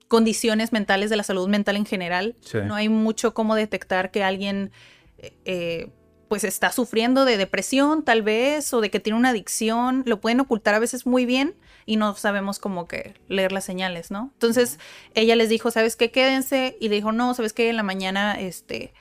condiciones 0.09 0.71
mentales 0.71 1.09
de 1.09 1.16
la 1.16 1.23
salud 1.23 1.49
mental 1.49 1.76
en 1.76 1.87
general. 1.87 2.37
No 2.66 2.75
hay 2.75 2.90
mucho 2.90 3.32
cómo 3.32 3.54
detectar 3.54 4.11
que 4.11 4.23
alguien 4.23 4.73
eh, 5.16 5.32
eh, 5.47 5.90
pues 6.28 6.44
está 6.44 6.71
sufriendo 6.71 7.25
de 7.25 7.38
depresión 7.38 8.04
tal 8.04 8.21
vez 8.21 8.75
o 8.75 8.82
de 8.82 8.90
que 8.90 9.00
tiene 9.00 9.18
una 9.18 9.30
adicción. 9.30 10.02
Lo 10.04 10.21
pueden 10.21 10.38
ocultar 10.40 10.75
a 10.75 10.80
veces 10.80 11.06
muy 11.06 11.25
bien 11.25 11.54
y 11.87 11.97
no 11.97 12.14
sabemos 12.14 12.59
cómo 12.59 12.87
que 12.87 13.14
leer 13.26 13.52
las 13.52 13.64
señales, 13.64 14.11
¿no? 14.11 14.30
Entonces 14.35 14.78
ella 15.14 15.35
les 15.35 15.49
dijo, 15.49 15.71
¿sabes 15.71 15.97
qué? 15.97 16.11
Quédense. 16.11 16.76
Y 16.78 16.90
le 16.90 16.97
dijo, 16.97 17.11
no, 17.11 17.32
¿sabes 17.32 17.54
qué? 17.54 17.71
En 17.71 17.76
la 17.76 17.82
mañana 17.82 18.38
este, 18.38 18.92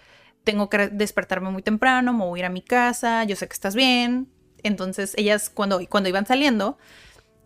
tengo 0.44 0.70
que 0.70 0.88
despertarme 0.90 1.50
muy 1.50 1.62
temprano, 1.62 2.14
me 2.14 2.26
voy 2.26 2.40
a 2.40 2.42
ir 2.42 2.46
a 2.46 2.50
mi 2.50 2.62
casa, 2.62 3.24
yo 3.24 3.36
sé 3.36 3.48
que 3.48 3.54
estás 3.54 3.76
bien. 3.76 4.32
Entonces 4.64 5.14
ellas 5.18 5.50
cuando, 5.50 5.80
cuando 5.90 6.10
iban 6.10 6.26
saliendo 6.26 6.78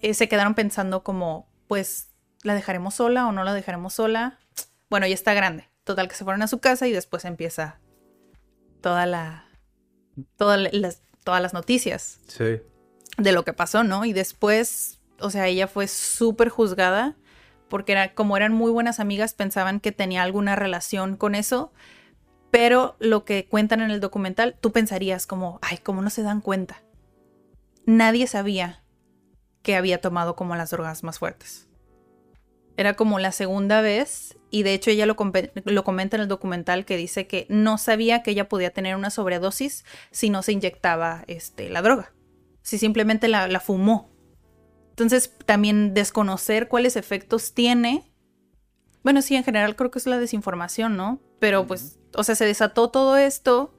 eh, 0.02 0.14
se 0.14 0.28
quedaron 0.28 0.54
pensando 0.54 1.04
como, 1.04 1.48
pues 1.68 2.10
¿La 2.46 2.54
dejaremos 2.54 2.94
sola 2.94 3.26
o 3.26 3.32
no 3.32 3.44
la 3.44 3.56
dejaremos 3.56 3.96
sola? 3.96 4.38
Bueno, 4.88 5.08
ya 5.08 5.16
está 5.16 5.34
grande. 5.34 5.68
Total, 5.84 6.08
que 6.08 6.14
se 6.14 6.24
fueron 6.24 6.44
a 6.44 6.48
su 6.48 6.60
casa 6.60 6.88
y 6.88 6.92
después 6.92 7.26
empieza 7.26 7.80
toda 8.82 9.08
la. 9.08 9.50
Todas 10.38 10.72
las, 10.72 11.02
todas 11.24 11.42
las 11.42 11.56
noticias. 11.56 12.20
Sí. 12.28 12.62
De 13.18 13.32
lo 13.32 13.44
que 13.46 13.54
pasó, 13.54 13.84
¿no? 13.84 14.06
Y 14.06 14.14
después, 14.14 15.00
o 15.20 15.32
sea, 15.32 15.48
ella 15.48 15.68
fue 15.68 15.88
súper 15.88 16.50
juzgada 16.50 17.16
porque 17.68 17.94
era, 17.94 18.14
como 18.14 18.38
eran 18.38 18.54
muy 18.54 18.70
buenas 18.70 19.00
amigas, 19.00 19.34
pensaban 19.34 19.80
que 19.80 19.92
tenía 19.92 20.22
alguna 20.22 20.56
relación 20.56 21.18
con 21.18 21.34
eso. 21.34 21.74
Pero 22.56 22.96
lo 23.00 23.26
que 23.26 23.48
cuentan 23.48 23.82
en 23.82 23.92
el 23.92 24.00
documental, 24.00 24.56
tú 24.62 24.72
pensarías 24.72 25.28
como, 25.28 25.60
ay, 25.62 25.78
¿cómo 25.80 26.02
no 26.02 26.10
se 26.10 26.24
dan 26.24 26.40
cuenta? 26.40 26.82
Nadie 27.86 28.28
sabía 28.28 28.82
que 29.62 29.76
había 29.76 30.00
tomado 30.00 30.38
como 30.38 30.56
las 30.56 30.70
drogas 30.70 31.04
más 31.04 31.20
fuertes. 31.20 31.68
Era 32.78 32.94
como 32.94 33.20
la 33.20 33.34
segunda 33.34 33.82
vez 33.82 34.38
y 34.52 34.64
de 34.64 34.74
hecho 34.74 34.90
ella 34.90 35.06
lo, 35.06 35.18
lo, 35.66 35.84
comenta 35.84 36.16
en 36.16 36.22
el 36.22 36.30
documental 36.30 36.86
que 36.86 36.96
dice 36.96 37.28
que 37.28 37.46
no 37.50 37.78
sabía 37.78 38.24
que 38.24 38.32
ella 38.32 38.48
podía 38.48 38.72
tener 38.72 38.96
una 38.96 39.10
sobredosis 39.10 39.84
si 40.12 40.30
no 40.30 40.42
se 40.42 40.54
inyectaba 40.54 41.26
este, 41.28 41.70
la 41.70 41.82
droga, 41.82 42.14
si 42.62 42.78
simplemente 42.78 43.28
la, 43.28 43.50
la 43.50 43.60
fumó. 43.60 44.16
Entonces 44.92 45.30
también 45.46 45.94
desconocer 45.94 46.70
cuáles 46.70 46.96
efectos 46.96 47.54
tiene. 47.54 48.14
Bueno, 49.04 49.22
sí, 49.22 49.36
en 49.36 49.44
general 49.44 49.76
creo 49.76 49.92
que 49.92 50.00
es 50.00 50.06
la 50.06 50.20
desinformación, 50.20 50.96
¿no? 50.96 51.20
Pero 51.40 51.68
pues, 51.68 52.00
o 52.16 52.24
sea, 52.24 52.36
se 52.36 52.46
desató 52.46 52.90
todo 52.90 53.18
esto 53.18 53.74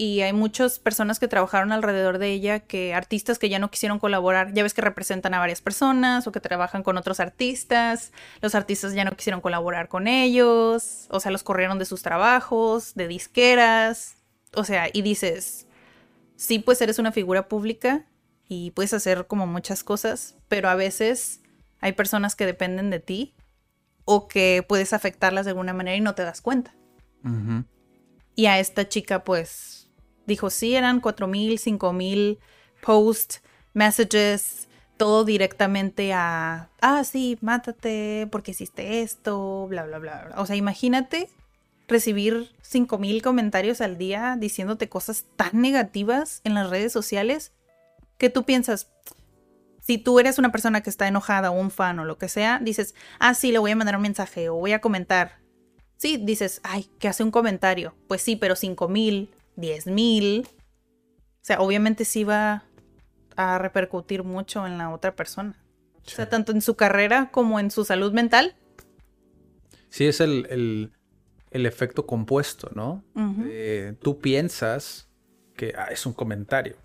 y 0.00 0.22
hay 0.22 0.32
muchas 0.32 0.78
personas 0.78 1.18
que 1.18 1.28
trabajaron 1.28 1.72
alrededor 1.72 2.16
de 2.16 2.32
ella, 2.32 2.60
que 2.60 2.94
artistas 2.94 3.38
que 3.38 3.50
ya 3.50 3.58
no 3.58 3.70
quisieron 3.70 3.98
colaborar, 3.98 4.54
ya 4.54 4.62
ves 4.62 4.72
que 4.72 4.80
representan 4.80 5.34
a 5.34 5.38
varias 5.38 5.60
personas 5.60 6.26
o 6.26 6.32
que 6.32 6.40
trabajan 6.40 6.82
con 6.82 6.96
otros 6.96 7.20
artistas, 7.20 8.10
los 8.40 8.54
artistas 8.54 8.94
ya 8.94 9.04
no 9.04 9.14
quisieron 9.14 9.42
colaborar 9.42 9.88
con 9.88 10.08
ellos, 10.08 11.06
o 11.10 11.20
sea, 11.20 11.30
los 11.30 11.42
corrieron 11.42 11.78
de 11.78 11.84
sus 11.84 12.00
trabajos, 12.00 12.94
de 12.94 13.08
disqueras, 13.08 14.16
o 14.54 14.64
sea, 14.64 14.88
y 14.90 15.02
dices, 15.02 15.66
sí, 16.34 16.60
pues 16.60 16.80
eres 16.80 16.98
una 16.98 17.12
figura 17.12 17.46
pública 17.46 18.06
y 18.48 18.70
puedes 18.70 18.94
hacer 18.94 19.26
como 19.26 19.46
muchas 19.46 19.84
cosas, 19.84 20.36
pero 20.48 20.70
a 20.70 20.76
veces 20.76 21.42
hay 21.80 21.92
personas 21.92 22.36
que 22.36 22.46
dependen 22.46 22.88
de 22.88 23.00
ti 23.00 23.34
o 24.06 24.28
que 24.28 24.64
puedes 24.66 24.94
afectarlas 24.94 25.44
de 25.44 25.50
alguna 25.50 25.74
manera 25.74 25.98
y 25.98 26.00
no 26.00 26.14
te 26.14 26.24
das 26.24 26.40
cuenta. 26.40 26.74
Y 28.34 28.46
a 28.46 28.58
esta 28.58 28.88
chica, 28.88 29.24
pues, 29.24 29.90
dijo, 30.26 30.50
sí, 30.50 30.74
eran 30.74 31.02
4.000, 31.02 31.58
5.000 31.78 32.38
posts, 32.82 33.42
messages, 33.74 34.68
todo 34.96 35.24
directamente 35.24 36.12
a, 36.12 36.70
ah, 36.80 37.04
sí, 37.04 37.38
mátate 37.40 38.28
porque 38.30 38.50
hiciste 38.50 39.02
esto, 39.02 39.66
bla, 39.68 39.84
bla, 39.84 39.98
bla. 39.98 40.24
bla. 40.26 40.40
O 40.40 40.46
sea, 40.46 40.56
imagínate 40.56 41.28
recibir 41.88 42.52
5.000 42.62 43.22
comentarios 43.22 43.80
al 43.80 43.98
día 43.98 44.36
diciéndote 44.38 44.88
cosas 44.88 45.26
tan 45.36 45.60
negativas 45.60 46.40
en 46.44 46.54
las 46.54 46.70
redes 46.70 46.92
sociales 46.92 47.52
que 48.16 48.30
tú 48.30 48.44
piensas, 48.44 48.92
si 49.80 49.98
tú 49.98 50.20
eres 50.20 50.38
una 50.38 50.52
persona 50.52 50.82
que 50.82 50.90
está 50.90 51.08
enojada 51.08 51.50
o 51.50 51.58
un 51.58 51.70
fan 51.70 51.98
o 51.98 52.04
lo 52.04 52.18
que 52.18 52.28
sea, 52.28 52.60
dices, 52.62 52.94
ah, 53.18 53.34
sí, 53.34 53.50
le 53.50 53.58
voy 53.58 53.70
a 53.70 53.76
mandar 53.76 53.96
un 53.96 54.02
mensaje 54.02 54.50
o 54.50 54.54
voy 54.56 54.72
a 54.72 54.80
comentar. 54.80 55.40
Sí, 56.00 56.16
dices, 56.16 56.62
ay, 56.64 56.86
que 56.98 57.08
hace 57.08 57.22
un 57.22 57.30
comentario. 57.30 57.94
Pues 58.08 58.22
sí, 58.22 58.34
pero 58.34 58.56
5000, 58.56 59.28
10 59.56 59.86
mil. 59.88 60.48
O 60.48 61.42
sea, 61.42 61.60
obviamente 61.60 62.06
sí 62.06 62.24
va 62.24 62.64
a 63.36 63.58
repercutir 63.58 64.24
mucho 64.24 64.66
en 64.66 64.78
la 64.78 64.88
otra 64.94 65.14
persona. 65.14 65.62
O 66.06 66.08
sea, 66.08 66.30
tanto 66.30 66.52
en 66.52 66.62
su 66.62 66.74
carrera 66.74 67.28
como 67.30 67.60
en 67.60 67.70
su 67.70 67.84
salud 67.84 68.14
mental. 68.14 68.56
Sí, 69.90 70.06
es 70.06 70.22
el, 70.22 70.90
efecto 71.50 72.06
compuesto, 72.06 72.70
¿no? 72.74 73.04
Eh, 73.44 73.94
tú 74.00 74.20
piensas 74.20 75.10
que 75.54 75.74
ah, 75.76 75.88
es 75.90 76.06
un 76.06 76.14
comentario. 76.14 76.76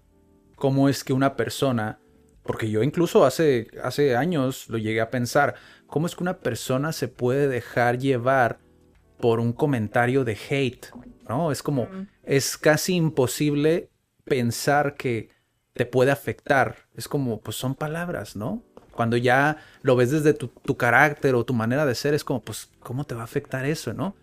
¿Cómo 0.57 0.89
es 0.89 1.05
que 1.05 1.13
una 1.13 1.37
persona, 1.37 1.99
porque 2.43 2.69
yo 2.69 2.83
incluso 2.83 3.23
hace, 3.23 3.67
hace 3.81 4.17
años 4.17 4.67
lo 4.67 4.77
llegué 4.77 4.99
a 4.99 5.09
pensar, 5.09 5.55
¿cómo 5.87 6.05
es 6.05 6.17
que 6.17 6.23
una 6.23 6.39
persona 6.39 6.91
se 6.91 7.07
puede 7.07 7.47
dejar 7.47 7.97
llevar 7.97 8.64
por 9.19 9.39
un 9.39 9.53
comentario 9.53 10.23
de 10.23 10.37
hate? 10.49 10.87
¿no? 11.27 11.51
Es 11.51 11.63
como, 11.63 11.87
es 12.23 12.57
casi 12.57 12.95
imposible 12.95 13.89
pensar 14.23 14.95
que 14.95 15.29
te 15.73 15.85
puede 15.85 16.11
afectar. 16.11 16.87
Es 16.95 17.07
como, 17.07 17.41
pues 17.41 17.57
son 17.57 17.75
palabras, 17.75 18.35
¿no? 18.35 18.63
Cuando 18.91 19.17
ya 19.17 19.57
lo 19.81 19.95
ves 19.95 20.11
desde 20.11 20.33
tu, 20.33 20.77
carácter 20.77 21.35
o 21.35 21.45
tu 21.45 21.53
manera 21.53 21.85
de 21.85 21.95
ser, 21.95 22.13
es 22.13 22.23
como, 22.23 22.41
pues, 22.41 22.71
¿cómo 22.79 23.03
te 23.03 23.13
va 23.13 23.21
a 23.21 23.25
afectar 23.25 23.65
eso, 23.65 23.93
no? 23.93 24.15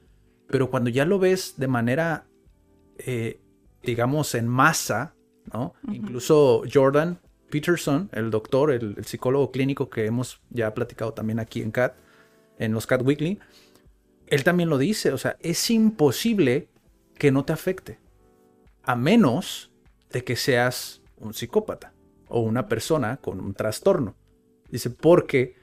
Pero 0.48 0.70
cuando 0.70 0.88
ya 0.88 1.04
lo 1.04 1.18
ves 1.18 1.54
de 1.58 1.68
manera, 1.68 2.26
eh, 2.98 3.40
digamos, 3.82 4.34
en 4.34 4.48
masa, 4.48 5.14
¿no? 5.52 5.74
Incluso 5.92 6.62
Jordan 6.72 7.20
Peterson, 7.50 8.08
el 8.12 8.30
doctor, 8.30 8.70
el, 8.70 8.94
el, 8.96 9.04
psicólogo 9.04 9.50
clínico 9.50 9.90
que 9.90 10.06
hemos 10.06 10.40
ya 10.48 10.72
platicado 10.72 11.12
también 11.12 11.38
aquí 11.38 11.60
en 11.60 11.70
CAT, 11.70 11.94
en 12.58 12.72
los 12.72 12.86
CAT 12.86 13.02
Weekly, 13.02 13.40
él 14.32 14.44
también 14.44 14.70
lo 14.70 14.78
dice, 14.78 15.12
o 15.12 15.18
sea, 15.18 15.36
es 15.40 15.70
imposible 15.70 16.68
que 17.18 17.30
no 17.30 17.44
te 17.44 17.52
afecte. 17.52 17.98
A 18.82 18.96
menos 18.96 19.70
de 20.10 20.24
que 20.24 20.36
seas 20.36 21.02
un 21.18 21.34
psicópata 21.34 21.92
o 22.28 22.40
una 22.40 22.66
persona 22.66 23.18
con 23.18 23.40
un 23.40 23.52
trastorno. 23.52 24.16
Dice, 24.70 24.88
porque 24.88 25.56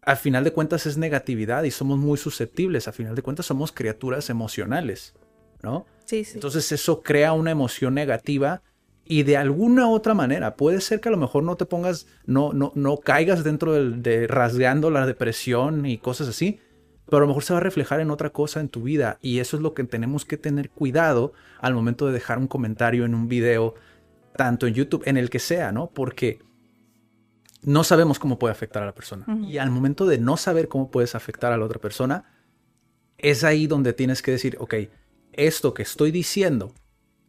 al 0.00 0.16
final 0.16 0.42
de 0.42 0.52
cuentas 0.52 0.84
es 0.86 0.98
negatividad 0.98 1.62
y 1.62 1.70
somos 1.70 1.96
muy 1.96 2.18
susceptibles. 2.18 2.88
Al 2.88 2.94
final 2.94 3.14
de 3.14 3.22
cuentas 3.22 3.46
somos 3.46 3.70
criaturas 3.70 4.30
emocionales, 4.30 5.14
¿no? 5.62 5.86
Sí, 6.04 6.24
sí. 6.24 6.32
Entonces 6.34 6.72
eso 6.72 7.02
crea 7.02 7.34
una 7.34 7.52
emoción 7.52 7.94
negativa 7.94 8.62
y 9.04 9.22
de 9.22 9.36
alguna 9.36 9.88
otra 9.88 10.14
manera 10.14 10.56
puede 10.56 10.80
ser 10.80 11.00
que 11.00 11.08
a 11.08 11.12
lo 11.12 11.18
mejor 11.18 11.44
no 11.44 11.54
te 11.54 11.66
pongas, 11.66 12.08
no, 12.26 12.52
no, 12.52 12.72
no 12.74 12.96
caigas 12.96 13.44
dentro 13.44 13.74
de 13.74 14.26
rasgando 14.26 14.90
la 14.90 15.06
depresión 15.06 15.86
y 15.86 15.98
cosas 15.98 16.26
así, 16.26 16.58
pero 17.06 17.18
a 17.18 17.20
lo 17.20 17.26
mejor 17.26 17.42
se 17.42 17.52
va 17.52 17.58
a 17.58 17.62
reflejar 17.62 18.00
en 18.00 18.10
otra 18.10 18.30
cosa 18.30 18.60
en 18.60 18.68
tu 18.68 18.82
vida 18.82 19.18
y 19.20 19.38
eso 19.38 19.56
es 19.56 19.62
lo 19.62 19.74
que 19.74 19.84
tenemos 19.84 20.24
que 20.24 20.36
tener 20.36 20.70
cuidado 20.70 21.32
al 21.60 21.74
momento 21.74 22.06
de 22.06 22.12
dejar 22.12 22.38
un 22.38 22.46
comentario 22.46 23.04
en 23.04 23.14
un 23.14 23.28
video, 23.28 23.74
tanto 24.36 24.66
en 24.66 24.74
YouTube, 24.74 25.02
en 25.06 25.16
el 25.16 25.28
que 25.28 25.38
sea, 25.38 25.72
¿no? 25.72 25.90
Porque 25.90 26.40
no 27.62 27.84
sabemos 27.84 28.18
cómo 28.18 28.38
puede 28.38 28.52
afectar 28.52 28.82
a 28.82 28.86
la 28.86 28.94
persona. 28.94 29.26
Y 29.46 29.58
al 29.58 29.70
momento 29.70 30.06
de 30.06 30.18
no 30.18 30.36
saber 30.36 30.68
cómo 30.68 30.90
puedes 30.90 31.14
afectar 31.14 31.52
a 31.52 31.56
la 31.56 31.64
otra 31.64 31.80
persona, 31.80 32.24
es 33.18 33.44
ahí 33.44 33.66
donde 33.66 33.92
tienes 33.92 34.22
que 34.22 34.32
decir, 34.32 34.56
ok, 34.58 34.74
esto 35.32 35.74
que 35.74 35.82
estoy 35.82 36.10
diciendo, 36.10 36.74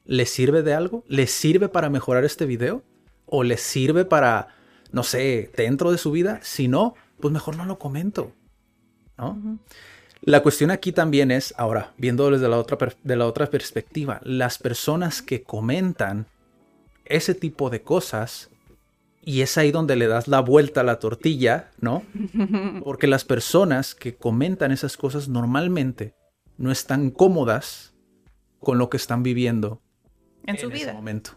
¿le 0.06 0.26
sirve 0.26 0.64
de 0.64 0.74
algo? 0.74 1.04
¿Le 1.08 1.28
sirve 1.28 1.70
para 1.70 1.90
mejorar 1.90 2.26
este 2.26 2.46
video? 2.46 2.84
¿O 3.26 3.44
le 3.44 3.58
sirve 3.58 4.06
para, 4.06 4.50
no 4.92 5.04
sé, 5.04 5.52
dentro 5.56 5.92
de 5.92 5.98
su 5.98 6.12
vida? 6.12 6.40
Si 6.42 6.68
no, 6.68 6.96
pues 7.20 7.32
mejor 7.32 7.56
no 7.56 7.66
lo 7.66 7.80
comento. 7.80 8.34
La 10.26 10.42
cuestión 10.42 10.72
aquí 10.72 10.94
también 10.94 11.32
es, 11.32 11.54
ahora, 11.58 11.94
viendo 11.98 12.32
desde 12.32 12.48
la 12.48 12.58
otra, 12.58 12.78
de 13.04 13.16
la 13.18 13.26
otra 13.28 13.48
perspectiva, 13.48 14.22
las 14.24 14.58
personas 14.58 15.22
que 15.22 15.44
comentan 15.44 16.28
ese 17.06 17.36
tipo 17.36 17.70
de 17.70 17.82
cosas, 17.82 18.50
y 19.22 19.42
es 19.42 19.58
ahí 19.58 19.72
donde 19.72 19.98
le 19.98 20.08
das 20.08 20.30
la 20.30 20.40
vuelta 20.40 20.82
a 20.82 20.84
la 20.86 21.00
tortilla, 21.00 21.72
¿no? 21.80 22.04
Porque 22.84 23.08
las 23.08 23.26
personas 23.26 23.96
que 23.96 24.16
comentan 24.16 24.72
esas 24.72 24.96
cosas 24.96 25.28
normalmente 25.28 26.16
no 26.58 26.72
están 26.72 27.12
cómodas 27.12 27.94
con 28.60 28.78
lo 28.78 28.90
que 28.90 28.98
están 28.98 29.24
viviendo 29.24 29.82
en, 30.46 30.58
su 30.58 30.70
vida. 30.70 30.92
Ese 30.92 30.94
momento, 30.94 31.32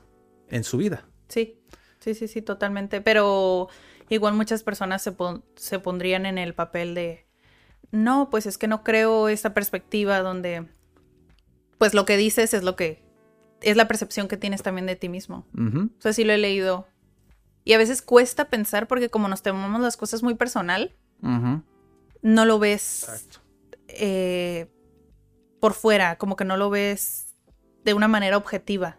en 0.48 0.62
su 0.62 0.76
vida. 0.76 1.08
Sí, 1.28 1.60
sí, 1.98 2.14
sí, 2.14 2.28
sí, 2.28 2.40
totalmente. 2.40 3.00
Pero 3.00 3.68
igual 4.08 4.34
muchas 4.34 4.62
personas 4.62 5.02
se, 5.02 5.12
se 5.56 5.78
pondrían 5.80 6.24
en 6.24 6.38
el 6.38 6.54
papel 6.54 6.94
de, 6.94 7.25
no, 7.90 8.30
pues 8.30 8.46
es 8.46 8.58
que 8.58 8.68
no 8.68 8.82
creo 8.82 9.28
esta 9.28 9.54
perspectiva 9.54 10.20
donde, 10.20 10.66
pues 11.78 11.94
lo 11.94 12.04
que 12.04 12.16
dices 12.16 12.54
es 12.54 12.62
lo 12.62 12.76
que, 12.76 13.04
es 13.60 13.76
la 13.76 13.88
percepción 13.88 14.28
que 14.28 14.36
tienes 14.36 14.62
también 14.62 14.86
de 14.86 14.96
ti 14.96 15.08
mismo. 15.08 15.46
O 15.56 16.00
sea, 16.00 16.12
sí 16.12 16.24
lo 16.24 16.32
he 16.32 16.38
leído. 16.38 16.86
Y 17.64 17.72
a 17.72 17.78
veces 17.78 18.02
cuesta 18.02 18.48
pensar 18.48 18.86
porque 18.86 19.08
como 19.08 19.28
nos 19.28 19.42
tomamos 19.42 19.80
las 19.80 19.96
cosas 19.96 20.22
muy 20.22 20.34
personal, 20.34 20.94
no 22.22 22.44
lo 22.44 22.58
ves 22.58 23.34
eh, 23.88 24.70
por 25.60 25.74
fuera, 25.74 26.16
como 26.16 26.36
que 26.36 26.44
no 26.44 26.56
lo 26.56 26.70
ves 26.70 27.34
de 27.84 27.94
una 27.94 28.08
manera 28.08 28.36
objetiva. 28.36 28.98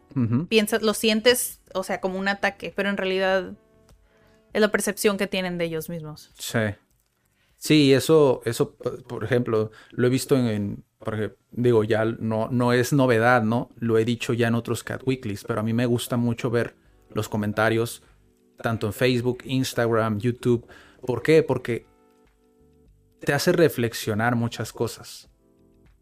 Piensas, 0.50 0.82
lo 0.82 0.94
sientes, 0.94 1.62
o 1.74 1.84
sea, 1.84 2.02
como 2.02 2.18
un 2.18 2.28
ataque, 2.28 2.74
pero 2.76 2.90
en 2.90 2.98
realidad 2.98 3.54
es 4.54 4.62
la 4.62 4.72
percepción 4.72 5.18
que 5.18 5.28
tienen 5.28 5.58
de 5.58 5.66
ellos 5.66 5.90
mismos. 5.90 6.32
Sí. 6.40 6.60
Sí, 7.58 7.94
eso, 7.94 8.42
eso, 8.46 8.76
por 8.76 9.24
ejemplo, 9.24 9.72
lo 9.92 10.08
he 10.08 10.10
visto 10.10 10.38
en, 10.38 10.86
digo, 11.52 11.84
ya 11.84 12.06
no, 12.06 12.50
no 12.50 12.72
es 12.72 12.94
novedad, 12.94 13.44
¿no? 13.44 13.70
Lo 13.78 13.98
he 13.98 14.06
dicho 14.06 14.34
ya 14.34 14.48
en 14.48 14.56
otros 14.56 14.84
Cat 14.84 15.02
Weeklies, 15.06 15.44
pero 15.44 15.60
a 15.60 15.64
mí 15.64 15.74
me 15.74 15.88
gusta 15.88 16.18
mucho 16.18 16.52
ver 16.52 16.76
los 17.10 17.30
comentarios, 17.30 18.04
tanto 18.62 18.88
en 18.88 18.94
Facebook, 18.94 19.40
Instagram, 19.46 20.20
YouTube. 20.20 20.68
¿Por 21.06 21.24
qué? 21.24 21.42
Porque 21.44 21.88
te 23.20 23.34
hace 23.34 23.52
reflexionar 23.52 24.36
muchas 24.36 24.72
cosas 24.72 25.30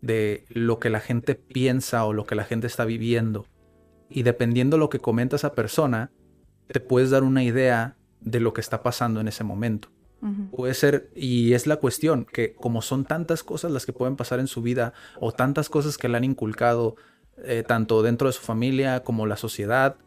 de 0.01 0.45
lo 0.49 0.79
que 0.79 0.89
la 0.89 0.99
gente 0.99 1.35
piensa 1.35 2.05
o 2.05 2.13
lo 2.13 2.25
que 2.25 2.35
la 2.35 2.43
gente 2.43 2.67
está 2.67 2.85
viviendo. 2.85 3.45
Y 4.09 4.23
dependiendo 4.23 4.77
lo 4.77 4.89
que 4.89 4.99
comenta 4.99 5.37
esa 5.37 5.53
persona, 5.53 6.11
te 6.67 6.79
puedes 6.79 7.09
dar 7.09 7.23
una 7.23 7.43
idea 7.43 7.97
de 8.19 8.39
lo 8.39 8.53
que 8.53 8.61
está 8.61 8.83
pasando 8.83 9.19
en 9.19 9.27
ese 9.27 9.43
momento. 9.43 9.89
Puede 10.51 10.73
ser, 10.73 11.11
y 11.13 11.53
es 11.53 11.67
la 11.67 11.75
cuestión, 11.75 12.25
que 12.25 12.53
como 12.53 12.81
son 12.81 13.05
tantas 13.05 13.43
cosas 13.43 13.71
las 13.71 13.85
que 13.85 13.93
pueden 13.93 14.15
pasar 14.15 14.39
en 14.39 14.47
su 14.47 14.63
vida 14.63 14.93
o 15.19 15.31
tantas 15.31 15.69
cosas 15.69 15.99
que 15.99 16.09
le 16.09 16.17
han 16.17 16.23
inculcado, 16.23 16.95
eh, 17.43 17.63
tanto 17.67 18.01
dentro 18.01 18.27
de 18.27 18.33
su 18.33 18.41
familia 18.41 19.03
como 19.03 19.27
la 19.27 19.37
sociedad, 19.37 19.97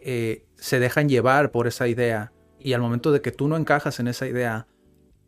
eh, 0.00 0.44
se 0.56 0.78
dejan 0.78 1.08
llevar 1.08 1.52
por 1.52 1.66
esa 1.66 1.88
idea 1.88 2.32
y 2.58 2.74
al 2.74 2.80
momento 2.80 3.12
de 3.12 3.20
que 3.20 3.32
tú 3.32 3.48
no 3.48 3.56
encajas 3.56 3.98
en 3.98 4.08
esa 4.08 4.26
idea, 4.26 4.66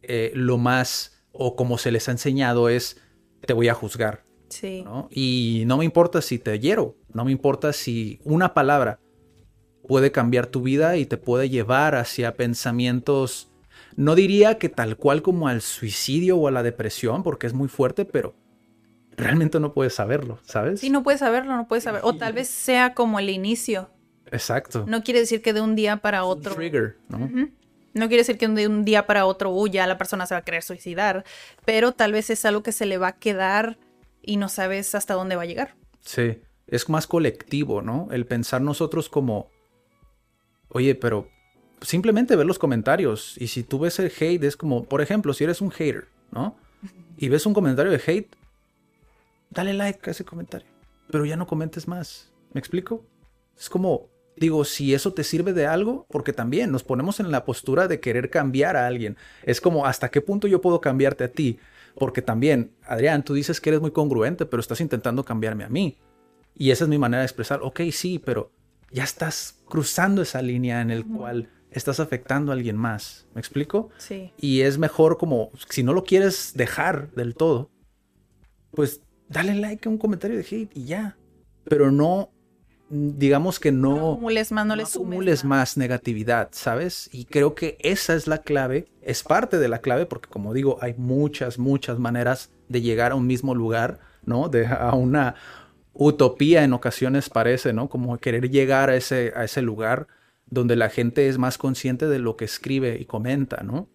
eh, 0.03 0.33
lo 0.35 0.59
más 0.59 1.23
o 1.33 1.57
como 1.57 1.79
se 1.79 1.91
les 1.91 2.09
ha 2.09 2.12
enseñado 2.12 2.69
es 2.69 3.00
te 3.41 3.53
voy 3.53 3.69
a 3.69 3.75
juzgar. 3.75 4.25
Sí. 4.49 4.85
Y 5.11 5.64
no 5.67 5.79
me 5.79 5.85
importa 5.85 6.23
si 6.23 6.38
te 6.38 6.59
hiero, 6.59 6.97
no 7.12 7.25
me 7.25 7.33
importa 7.33 7.73
si 7.73 8.21
una 8.25 8.55
palabra 8.55 9.00
puede 9.88 10.12
cambiar 10.12 10.47
tu 10.47 10.62
vida 10.62 10.97
y 10.97 11.07
te 11.07 11.17
puede 11.17 11.49
llevar 11.49 11.95
hacia 11.95 12.35
pensamientos, 12.35 13.50
no 13.96 14.14
diría 14.14 14.58
que 14.58 14.68
tal 14.68 14.96
cual 14.96 15.22
como 15.22 15.48
al 15.48 15.60
suicidio 15.60 16.36
o 16.36 16.48
a 16.48 16.50
la 16.50 16.62
depresión, 16.62 17.22
porque 17.22 17.46
es 17.46 17.54
muy 17.54 17.68
fuerte, 17.68 18.04
pero 18.04 18.34
realmente 19.16 19.60
no 19.60 19.72
puedes 19.72 19.94
saberlo, 19.94 20.38
¿sabes? 20.42 20.80
Sí, 20.80 20.90
no 20.90 21.02
puedes 21.02 21.20
saberlo, 21.20 21.56
no 21.56 21.68
puedes 21.68 21.84
saber. 21.84 22.00
O 22.04 22.16
tal 22.16 22.32
vez 22.32 22.48
sea 22.48 22.94
como 22.94 23.18
el 23.18 23.30
inicio. 23.30 23.90
Exacto. 24.30 24.84
No 24.86 25.02
quiere 25.02 25.20
decir 25.20 25.42
que 25.42 25.52
de 25.52 25.60
un 25.60 25.76
día 25.76 25.98
para 25.98 26.24
otro. 26.24 26.54
trigger, 26.54 26.96
¿no? 27.08 27.18
No 27.94 28.08
quiere 28.08 28.22
decir 28.22 28.38
que 28.38 28.48
de 28.48 28.66
un 28.66 28.84
día 28.84 29.06
para 29.06 29.24
otro, 29.24 29.50
uy, 29.50 29.70
ya 29.70 29.86
la 29.86 29.96
persona 29.96 30.26
se 30.26 30.34
va 30.34 30.40
a 30.40 30.44
querer 30.44 30.62
suicidar, 30.62 31.24
pero 31.64 31.92
tal 31.92 32.12
vez 32.12 32.28
es 32.30 32.44
algo 32.44 32.62
que 32.64 32.72
se 32.72 32.86
le 32.86 32.98
va 32.98 33.08
a 33.08 33.18
quedar 33.18 33.78
y 34.20 34.36
no 34.36 34.48
sabes 34.48 34.96
hasta 34.96 35.14
dónde 35.14 35.36
va 35.36 35.42
a 35.42 35.46
llegar. 35.46 35.76
Sí, 36.00 36.40
es 36.66 36.88
más 36.88 37.06
colectivo, 37.06 37.82
¿no? 37.82 38.08
El 38.10 38.26
pensar 38.26 38.60
nosotros 38.60 39.08
como, 39.08 39.50
oye, 40.68 40.96
pero 40.96 41.28
simplemente 41.85 42.37
ver 42.37 42.47
los 42.47 42.59
comentarios 42.59 43.37
y 43.38 43.49
si 43.49 43.62
tú 43.62 43.79
ves 43.79 43.99
el 43.99 44.12
hate 44.19 44.45
es 44.45 44.57
como, 44.57 44.85
por 44.85 45.01
ejemplo, 45.01 45.33
si 45.33 45.44
eres 45.44 45.61
un 45.61 45.70
hater, 45.70 46.09
¿no? 46.33 46.57
Y 47.16 47.29
ves 47.29 47.47
un 47.47 47.55
comentario 47.55 47.92
de 47.92 48.03
hate, 48.05 48.35
dale 49.51 49.73
like 49.73 50.01
a 50.09 50.11
ese 50.11 50.25
comentario, 50.25 50.68
pero 51.11 51.25
ya 51.25 51.37
no 51.37 51.47
comentes 51.47 51.87
más. 51.87 52.33
¿Me 52.53 52.59
explico? 52.59 53.05
Es 53.57 53.68
como, 53.68 54.09
Digo, 54.37 54.64
si 54.64 54.94
eso 54.94 55.12
te 55.12 55.23
sirve 55.23 55.53
de 55.53 55.66
algo, 55.66 56.07
porque 56.11 56.33
también 56.33 56.73
nos 56.73 56.83
ponemos 56.83 57.20
en 57.20 57.31
la 57.31 57.44
postura 57.44 57.87
de 57.87 58.01
querer 58.01 58.31
cambiar 58.31 58.77
a 58.77 58.87
alguien. 58.87 59.16
Es 59.44 59.61
como, 59.61 59.87
¿hasta 59.87 60.11
qué 60.11 60.20
punto 60.20 60.49
yo 60.49 60.61
puedo 60.61 60.81
cambiarte 60.81 61.25
a 61.25 61.31
ti? 61.31 61.59
Porque 61.94 62.20
también, 62.20 62.73
Adrián, 62.85 63.23
tú 63.23 63.35
dices 63.35 63.61
que 63.61 63.70
eres 63.70 63.81
muy 63.81 63.92
congruente, 63.92 64.47
pero 64.47 64.61
estás 64.61 64.81
intentando 64.81 65.25
cambiarme 65.25 65.64
a 65.64 65.68
mí. 65.68 65.99
Y 66.57 66.73
esa 66.73 66.85
es 66.85 66.90
mi 66.90 66.99
manera 66.99 67.20
de 67.20 67.27
expresar, 67.27 67.61
ok, 67.62 67.81
sí, 67.92 68.18
pero 68.18 68.51
ya 68.90 69.05
estás 69.05 69.61
cruzando 69.68 70.23
esa 70.23 70.42
línea 70.42 70.81
en 70.81 70.90
el 70.90 71.07
cual 71.07 71.49
estás 71.74 72.00
afectando 72.00 72.52
a 72.52 72.54
alguien 72.54 72.76
más. 72.76 73.26
¿Me 73.34 73.40
explico? 73.40 73.90
Sí. 73.98 74.32
Y 74.38 74.62
es 74.62 74.78
mejor 74.78 75.18
como, 75.18 75.50
si 75.68 75.82
no 75.82 75.92
lo 75.92 76.04
quieres 76.04 76.52
dejar 76.54 77.10
del 77.12 77.34
todo, 77.34 77.70
pues 78.70 79.02
dale 79.28 79.54
like 79.54 79.88
a 79.88 79.90
un 79.90 79.98
comentario 79.98 80.37
de 80.37 80.44
hate 80.44 80.70
y 80.74 80.84
ya. 80.87 81.16
Pero 81.64 81.90
no 81.90 82.30
digamos 82.90 83.58
que 83.58 83.72
no, 83.72 83.96
no 83.96 84.12
acumules 84.12 84.52
más, 84.52 84.66
no, 84.66 84.74
acumules 84.74 85.44
más 85.44 85.76
negatividad, 85.76 86.50
¿sabes? 86.52 87.08
Y 87.12 87.24
creo 87.24 87.54
que 87.54 87.76
esa 87.80 88.14
es 88.14 88.26
la 88.26 88.38
clave, 88.42 88.87
es 89.02 89.22
parte 89.22 89.58
de 89.58 89.68
la 89.68 89.80
clave, 89.80 90.06
porque 90.06 90.28
como 90.28 90.52
digo, 90.52 90.78
hay 90.80 90.94
muchas, 90.96 91.58
muchas 91.58 91.98
maneras 91.98 92.52
de 92.68 92.82
llegar 92.82 93.12
a 93.12 93.14
un 93.14 93.26
mismo 93.26 93.54
lugar, 93.54 94.00
¿no? 94.24 94.48
De, 94.48 94.66
a 94.66 94.94
una 94.94 95.34
utopía 95.92 96.62
en 96.62 96.72
ocasiones 96.72 97.30
parece, 97.30 97.72
¿no? 97.72 97.88
Como 97.88 98.16
querer 98.18 98.50
llegar 98.50 98.90
a 98.90 98.96
ese, 98.96 99.32
a 99.34 99.44
ese 99.44 99.62
lugar 99.62 100.06
donde 100.46 100.76
la 100.76 100.88
gente 100.88 101.28
es 101.28 101.38
más 101.38 101.59
consciente 101.59 102.07
de 102.07 102.18
lo 102.18 102.37
que 102.37 102.44
escribe 102.44 102.98
y 103.00 103.04
comenta, 103.04 103.62
¿no? 103.62 103.88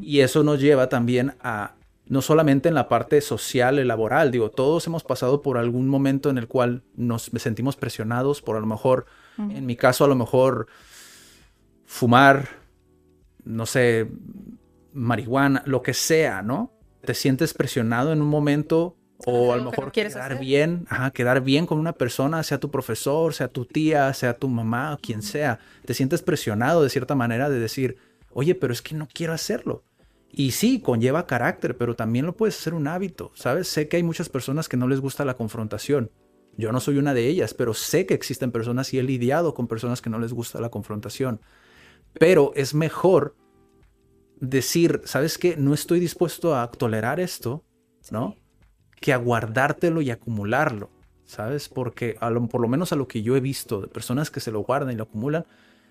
Y 0.00 0.20
eso 0.20 0.42
nos 0.42 0.60
lleva 0.60 0.88
también 0.88 1.34
a 1.40 1.74
no 2.06 2.22
solamente 2.22 2.68
en 2.68 2.74
la 2.74 2.88
parte 2.88 3.20
social 3.20 3.78
y 3.78 3.84
laboral, 3.84 4.30
digo, 4.30 4.50
todos 4.50 4.86
hemos 4.86 5.04
pasado 5.04 5.42
por 5.42 5.58
algún 5.58 5.88
momento 5.88 6.30
en 6.30 6.38
el 6.38 6.48
cual 6.48 6.82
nos 6.96 7.30
sentimos 7.36 7.76
presionados 7.76 8.40
por 8.40 8.56
a 8.56 8.60
lo 8.60 8.66
mejor, 8.66 9.06
en 9.36 9.66
mi 9.66 9.76
caso 9.76 10.04
a 10.04 10.08
lo 10.08 10.14
mejor 10.14 10.68
fumar, 11.84 12.48
no 13.44 13.66
sé, 13.66 14.10
marihuana, 14.92 15.62
lo 15.66 15.82
que 15.82 15.94
sea, 15.94 16.42
¿no? 16.42 16.72
Te 17.02 17.14
sientes 17.14 17.54
presionado 17.54 18.12
en 18.12 18.22
un 18.22 18.28
momento 18.28 18.97
o 19.26 19.52
a 19.52 19.56
lo 19.56 19.70
mejor 19.70 19.90
quedar 19.90 20.38
bien, 20.38 20.86
ajá, 20.88 21.10
quedar 21.10 21.42
bien 21.42 21.66
con 21.66 21.78
una 21.78 21.92
persona, 21.92 22.42
sea 22.42 22.60
tu 22.60 22.70
profesor, 22.70 23.34
sea 23.34 23.48
tu 23.48 23.64
tía, 23.64 24.12
sea 24.14 24.36
tu 24.36 24.48
mamá, 24.48 24.98
quien 25.02 25.22
sea. 25.22 25.58
Te 25.84 25.94
sientes 25.94 26.22
presionado 26.22 26.82
de 26.82 26.90
cierta 26.90 27.14
manera 27.14 27.50
de 27.50 27.58
decir, 27.58 27.96
oye, 28.32 28.54
pero 28.54 28.72
es 28.72 28.82
que 28.82 28.94
no 28.94 29.08
quiero 29.12 29.32
hacerlo. 29.32 29.82
Y 30.30 30.52
sí, 30.52 30.80
conlleva 30.80 31.26
carácter, 31.26 31.76
pero 31.76 31.96
también 31.96 32.26
lo 32.26 32.36
puedes 32.36 32.58
hacer 32.58 32.74
un 32.74 32.86
hábito, 32.86 33.32
¿sabes? 33.34 33.68
Sé 33.68 33.88
que 33.88 33.96
hay 33.96 34.02
muchas 34.02 34.28
personas 34.28 34.68
que 34.68 34.76
no 34.76 34.86
les 34.86 35.00
gusta 35.00 35.24
la 35.24 35.34
confrontación. 35.34 36.10
Yo 36.56 36.70
no 36.72 36.80
soy 36.80 36.98
una 36.98 37.14
de 37.14 37.28
ellas, 37.28 37.54
pero 37.54 37.72
sé 37.72 38.04
que 38.04 38.14
existen 38.14 38.52
personas 38.52 38.92
y 38.92 38.98
he 38.98 39.02
lidiado 39.02 39.54
con 39.54 39.68
personas 39.68 40.02
que 40.02 40.10
no 40.10 40.18
les 40.18 40.32
gusta 40.32 40.60
la 40.60 40.70
confrontación. 40.70 41.40
Pero 42.14 42.52
es 42.56 42.74
mejor 42.74 43.36
decir, 44.40 45.00
¿sabes 45.04 45.38
qué? 45.38 45.56
No 45.56 45.72
estoy 45.72 46.00
dispuesto 46.00 46.56
a 46.56 46.70
tolerar 46.70 47.20
esto, 47.20 47.64
¿no? 48.10 48.36
Que 49.00 49.12
a 49.12 49.16
guardártelo 49.16 50.00
y 50.00 50.10
acumularlo, 50.10 50.90
¿sabes? 51.24 51.68
Porque 51.68 52.16
por 52.50 52.60
lo 52.60 52.68
menos 52.68 52.92
a 52.92 52.96
lo 52.96 53.08
que 53.08 53.22
yo 53.22 53.36
he 53.36 53.40
visto 53.40 53.80
de 53.80 53.88
personas 53.88 54.30
que 54.30 54.40
se 54.40 54.50
lo 54.50 54.60
guardan 54.60 54.92
y 54.92 54.96
lo 54.96 55.04
acumulan, 55.04 55.46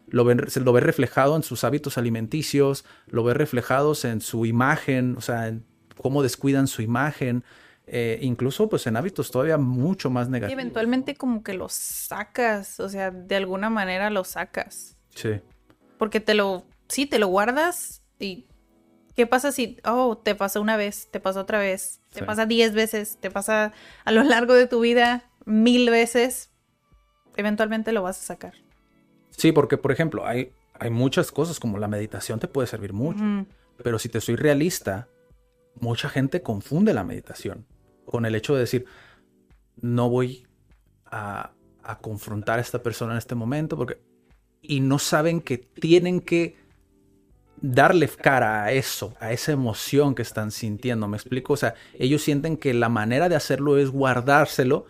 lo 0.08 0.24
ve, 0.26 0.50
se 0.50 0.62
lo 0.62 0.74
ve 0.74 0.82
reflejado 0.82 1.36
en 1.36 1.44
sus 1.44 1.64
hábitos 1.64 1.98
alimenticios, 1.98 2.86
lo 3.08 3.24
ve 3.24 3.34
reflejados 3.34 4.06
en 4.06 4.22
su 4.22 4.46
imagen, 4.46 5.16
o 5.18 5.22
sea, 5.22 5.48
en 5.48 5.66
cómo 5.98 6.24
descuidan 6.24 6.68
su 6.68 6.82
imagen, 6.82 7.44
eh, 7.88 8.20
incluso 8.22 8.70
pues 8.70 8.86
en 8.88 8.98
hábitos 8.98 9.32
todavía 9.32 9.58
mucho 9.58 10.10
más 10.10 10.30
negativos. 10.30 10.60
Y 10.60 10.62
eventualmente 10.62 11.16
como 11.16 11.44
que 11.44 11.54
los 11.54 11.74
sacas, 11.74 12.80
o 12.80 12.90
sea, 12.90 13.12
de 13.12 13.36
alguna 13.36 13.70
manera 13.70 14.10
lo 14.10 14.24
sacas. 14.24 14.98
Sí. 15.16 15.40
Porque 15.98 16.20
te 16.20 16.34
lo, 16.34 16.66
sí, 16.88 17.06
te 17.06 17.20
lo 17.20 17.28
guardas 17.28 18.02
y 18.20 18.46
¿qué 19.18 19.26
pasa 19.26 19.52
si, 19.52 19.78
oh, 19.84 20.16
te 20.16 20.36
pasa 20.36 20.60
una 20.60 20.78
vez, 20.78 21.10
te 21.10 21.20
pasa 21.20 21.42
otra 21.42 21.58
vez, 21.58 22.02
te 22.14 22.24
pasa 22.24 22.46
diez 22.46 22.76
veces, 22.76 23.18
te 23.20 23.32
pasa 23.32 23.74
a 24.06 24.12
lo 24.12 24.24
largo 24.24 24.54
de 24.54 24.68
tu 24.68 24.80
vida 24.80 25.32
mil 25.44 25.90
veces? 25.90 26.52
Eventualmente 27.36 27.92
lo 27.92 28.04
vas 28.04 28.20
a 28.20 28.24
sacar. 28.24 28.54
Sí, 29.32 29.52
porque 29.52 29.78
por 29.80 29.92
ejemplo, 29.92 30.26
hay, 30.28 30.54
hay 30.80 30.92
muchas 30.92 31.32
cosas 31.32 31.60
como 31.60 31.80
la 31.80 31.88
meditación 31.88 32.40
te 32.40 32.48
puede 32.48 32.68
servir 32.68 32.94
mucho, 32.94 33.24
pero 33.84 33.98
si 33.98 34.08
te 34.08 34.22
soy 34.22 34.36
realista, 34.36 35.08
mucha 35.80 36.10
gente 36.10 36.44
confunde 36.44 36.94
la 36.94 37.04
meditación 37.04 37.66
con 38.06 38.24
el 38.24 38.36
hecho 38.36 38.54
de 38.54 38.62
decir, 38.62 38.86
no 39.82 40.12
voy 40.12 40.46
a, 41.06 41.54
a 41.82 41.98
confrontar 41.98 42.60
a 42.60 42.62
esta 42.62 42.84
persona 42.84 43.14
en 43.14 43.18
este 43.18 43.36
momento, 43.36 43.76
porque... 43.76 44.00
Y 44.62 44.80
no 44.80 45.00
saben 45.00 45.40
que 45.40 45.58
tienen 45.58 46.20
que 46.20 46.58
darle 47.62 48.08
cara 48.08 48.64
a 48.64 48.72
eso, 48.72 49.16
a 49.20 49.32
esa 49.32 49.52
emoción 49.52 50.16
que 50.16 50.22
están 50.22 50.52
sintiendo, 50.52 51.08
¿me 51.08 51.18
explico? 51.18 51.54
O 51.54 51.58
sea, 51.58 51.76
ellos 51.98 52.22
sienten 52.22 52.58
que 52.58 52.74
la 52.74 52.90
manera 52.90 53.30
de 53.30 53.36
hacerlo 53.36 53.78
es 53.78 53.90
guardárselo 53.90 54.86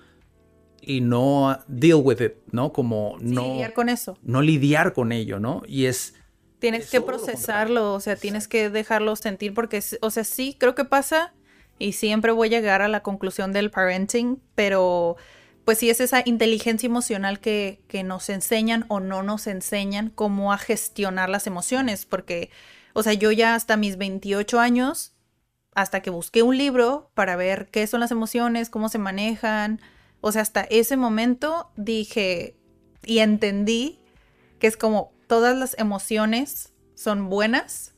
y 0.81 1.01
no 1.01 1.59
deal 1.67 2.01
with 2.03 2.21
it, 2.21 2.33
¿no? 2.51 2.71
Como 2.71 3.17
no 3.19 3.41
lidiar 3.41 3.73
con 3.73 3.89
eso. 3.89 4.17
No 4.21 4.41
lidiar 4.41 4.93
con 4.93 5.11
ello, 5.11 5.39
¿no? 5.39 5.63
Y 5.67 5.85
es 5.85 6.13
tienes 6.59 6.89
que 6.89 7.01
procesarlo, 7.01 7.93
o 7.93 7.99
sea, 7.99 8.15
tienes 8.15 8.47
que 8.47 8.69
dejarlo 8.69 9.15
sentir 9.15 9.53
porque 9.53 9.83
o 10.01 10.09
sea, 10.09 10.23
sí 10.23 10.55
creo 10.59 10.75
que 10.75 10.85
pasa 10.85 11.33
y 11.79 11.93
siempre 11.93 12.31
voy 12.31 12.47
a 12.47 12.51
llegar 12.51 12.81
a 12.81 12.87
la 12.87 13.03
conclusión 13.03 13.53
del 13.53 13.69
parenting, 13.69 14.41
pero 14.55 15.17
pues 15.67 15.79
sí 15.79 15.89
es 15.89 15.99
esa 15.99 16.21
inteligencia 16.23 16.87
emocional 16.87 17.41
que, 17.41 17.81
que 17.89 18.01
nos 18.05 18.29
enseñan 18.29 18.85
o 18.87 19.01
no 19.01 19.21
nos 19.21 19.47
enseñan 19.47 20.09
cómo 20.09 20.53
a 20.53 20.57
gestionar 20.57 21.27
las 21.27 21.45
emociones, 21.45 22.05
porque, 22.05 22.51
o 22.93 23.03
sea, 23.03 23.11
yo 23.11 23.33
ya 23.33 23.53
hasta 23.53 23.75
mis 23.75 23.97
28 23.97 24.61
años, 24.61 25.13
hasta 25.75 26.01
que 26.01 26.09
busqué 26.09 26.41
un 26.41 26.57
libro 26.57 27.11
para 27.15 27.35
ver 27.35 27.67
qué 27.69 27.85
son 27.85 27.99
las 27.99 28.11
emociones, 28.11 28.69
cómo 28.69 28.87
se 28.87 28.97
manejan, 28.97 29.81
o 30.21 30.31
sea, 30.31 30.41
hasta 30.41 30.61
ese 30.61 30.95
momento 30.95 31.69
dije 31.75 32.55
y 33.03 33.19
entendí 33.19 33.99
que 34.59 34.67
es 34.67 34.77
como 34.77 35.11
todas 35.27 35.57
las 35.57 35.77
emociones 35.77 36.71
son 36.95 37.29
buenas. 37.29 37.93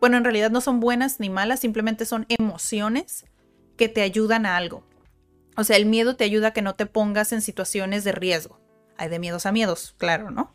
Bueno, 0.00 0.16
en 0.16 0.24
realidad 0.24 0.50
no 0.50 0.62
son 0.62 0.80
buenas 0.80 1.20
ni 1.20 1.28
malas, 1.28 1.60
simplemente 1.60 2.06
son 2.06 2.24
emociones 2.30 3.26
que 3.76 3.90
te 3.90 4.00
ayudan 4.00 4.46
a 4.46 4.56
algo. 4.56 4.82
O 5.56 5.64
sea, 5.64 5.76
el 5.76 5.86
miedo 5.86 6.16
te 6.16 6.24
ayuda 6.24 6.48
a 6.48 6.52
que 6.52 6.62
no 6.62 6.74
te 6.74 6.86
pongas 6.86 7.32
en 7.32 7.40
situaciones 7.40 8.04
de 8.04 8.12
riesgo. 8.12 8.60
Hay 8.96 9.08
de 9.08 9.18
miedos 9.18 9.46
a 9.46 9.52
miedos, 9.52 9.94
claro, 9.98 10.30
¿no? 10.30 10.54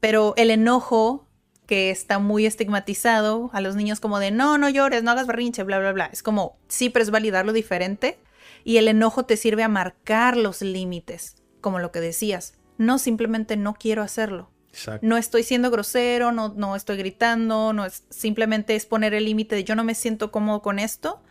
Pero 0.00 0.34
el 0.36 0.50
enojo, 0.50 1.26
que 1.66 1.90
está 1.90 2.18
muy 2.18 2.46
estigmatizado 2.46 3.50
a 3.52 3.60
los 3.60 3.76
niños 3.76 3.98
como 4.00 4.18
de 4.18 4.30
no, 4.30 4.56
no 4.58 4.68
llores, 4.68 5.02
no 5.02 5.10
hagas 5.10 5.26
berrinche, 5.26 5.62
bla, 5.62 5.78
bla, 5.78 5.92
bla. 5.92 6.10
Es 6.12 6.22
como, 6.22 6.58
sí, 6.68 6.90
pero 6.90 7.02
es 7.02 7.10
validar 7.10 7.44
lo 7.44 7.52
diferente 7.52 8.18
y 8.62 8.76
el 8.76 8.88
enojo 8.88 9.24
te 9.24 9.36
sirve 9.36 9.62
a 9.62 9.68
marcar 9.68 10.36
los 10.36 10.62
límites, 10.62 11.36
como 11.60 11.78
lo 11.78 11.90
que 11.90 12.00
decías. 12.00 12.54
No 12.78 12.98
simplemente 12.98 13.56
no 13.56 13.74
quiero 13.74 14.02
hacerlo. 14.02 14.50
No 15.00 15.16
estoy 15.16 15.42
siendo 15.42 15.70
grosero, 15.70 16.32
no, 16.32 16.50
no 16.50 16.76
estoy 16.76 16.98
gritando, 16.98 17.72
no 17.72 17.86
es 17.86 18.04
simplemente 18.10 18.76
es 18.76 18.84
poner 18.84 19.14
el 19.14 19.24
límite 19.24 19.54
de 19.54 19.64
yo 19.64 19.74
no 19.74 19.84
me 19.84 19.94
siento 19.94 20.30
cómodo 20.30 20.60
con 20.60 20.78
esto 20.78 21.22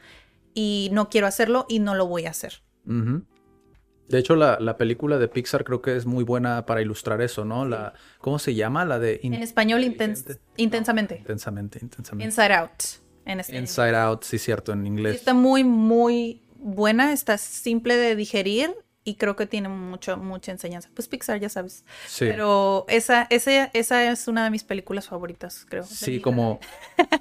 y 0.55 0.89
no 0.93 1.09
quiero 1.09 1.27
hacerlo 1.27 1.67
y 1.69 1.77
no 1.77 1.93
lo 1.93 2.07
voy 2.07 2.25
a 2.25 2.31
hacer. 2.31 2.63
De 2.85 4.19
hecho, 4.19 4.35
la, 4.35 4.77
película 4.77 5.17
de 5.17 5.27
Pixar 5.27 5.63
creo 5.63 5.81
que 5.81 5.95
es 5.95 6.05
muy 6.05 6.23
buena 6.23 6.65
para 6.65 6.81
ilustrar 6.81 7.21
eso, 7.21 7.43
¿no? 7.43 7.65
La, 7.65 7.93
¿Cómo 8.19 8.37
se 8.39 8.53
llama? 8.53 8.85
La 8.85 8.99
de... 8.99 9.19
en 9.23 9.33
español, 9.35 9.83
intensamente. 9.83 10.41
intensamente, 10.57 11.79
intensamente. 11.81 12.25
Inside 12.25 12.53
Out. 12.53 12.83
En 13.25 13.39
Inside 13.39 13.95
Out, 13.95 14.23
sí, 14.23 14.37
cierto, 14.37 14.71
en 14.73 14.85
inglés. 14.85 15.15
está 15.15 15.33
muy, 15.33 15.63
muy 15.63 16.43
buena, 16.57 17.13
está 17.13 17.37
simple 17.39 17.95
de 17.95 18.15
digerir 18.15 18.75
y 19.03 19.15
creo 19.15 19.35
que 19.35 19.47
tiene 19.47 19.69
mucho, 19.69 20.17
mucha 20.17 20.51
enseñanza. 20.51 20.89
Pues 20.93 21.07
Pixar, 21.07 21.39
ya 21.39 21.49
sabes. 21.49 21.85
Sí. 22.07 22.25
Pero 22.25 22.85
esa, 22.87 23.27
esa, 23.29 23.65
esa 23.65 24.11
es 24.11 24.27
una 24.27 24.43
de 24.43 24.51
mis 24.51 24.63
películas 24.63 25.07
favoritas, 25.07 25.65
creo. 25.69 25.83
Sí, 25.83 26.19
como 26.19 26.59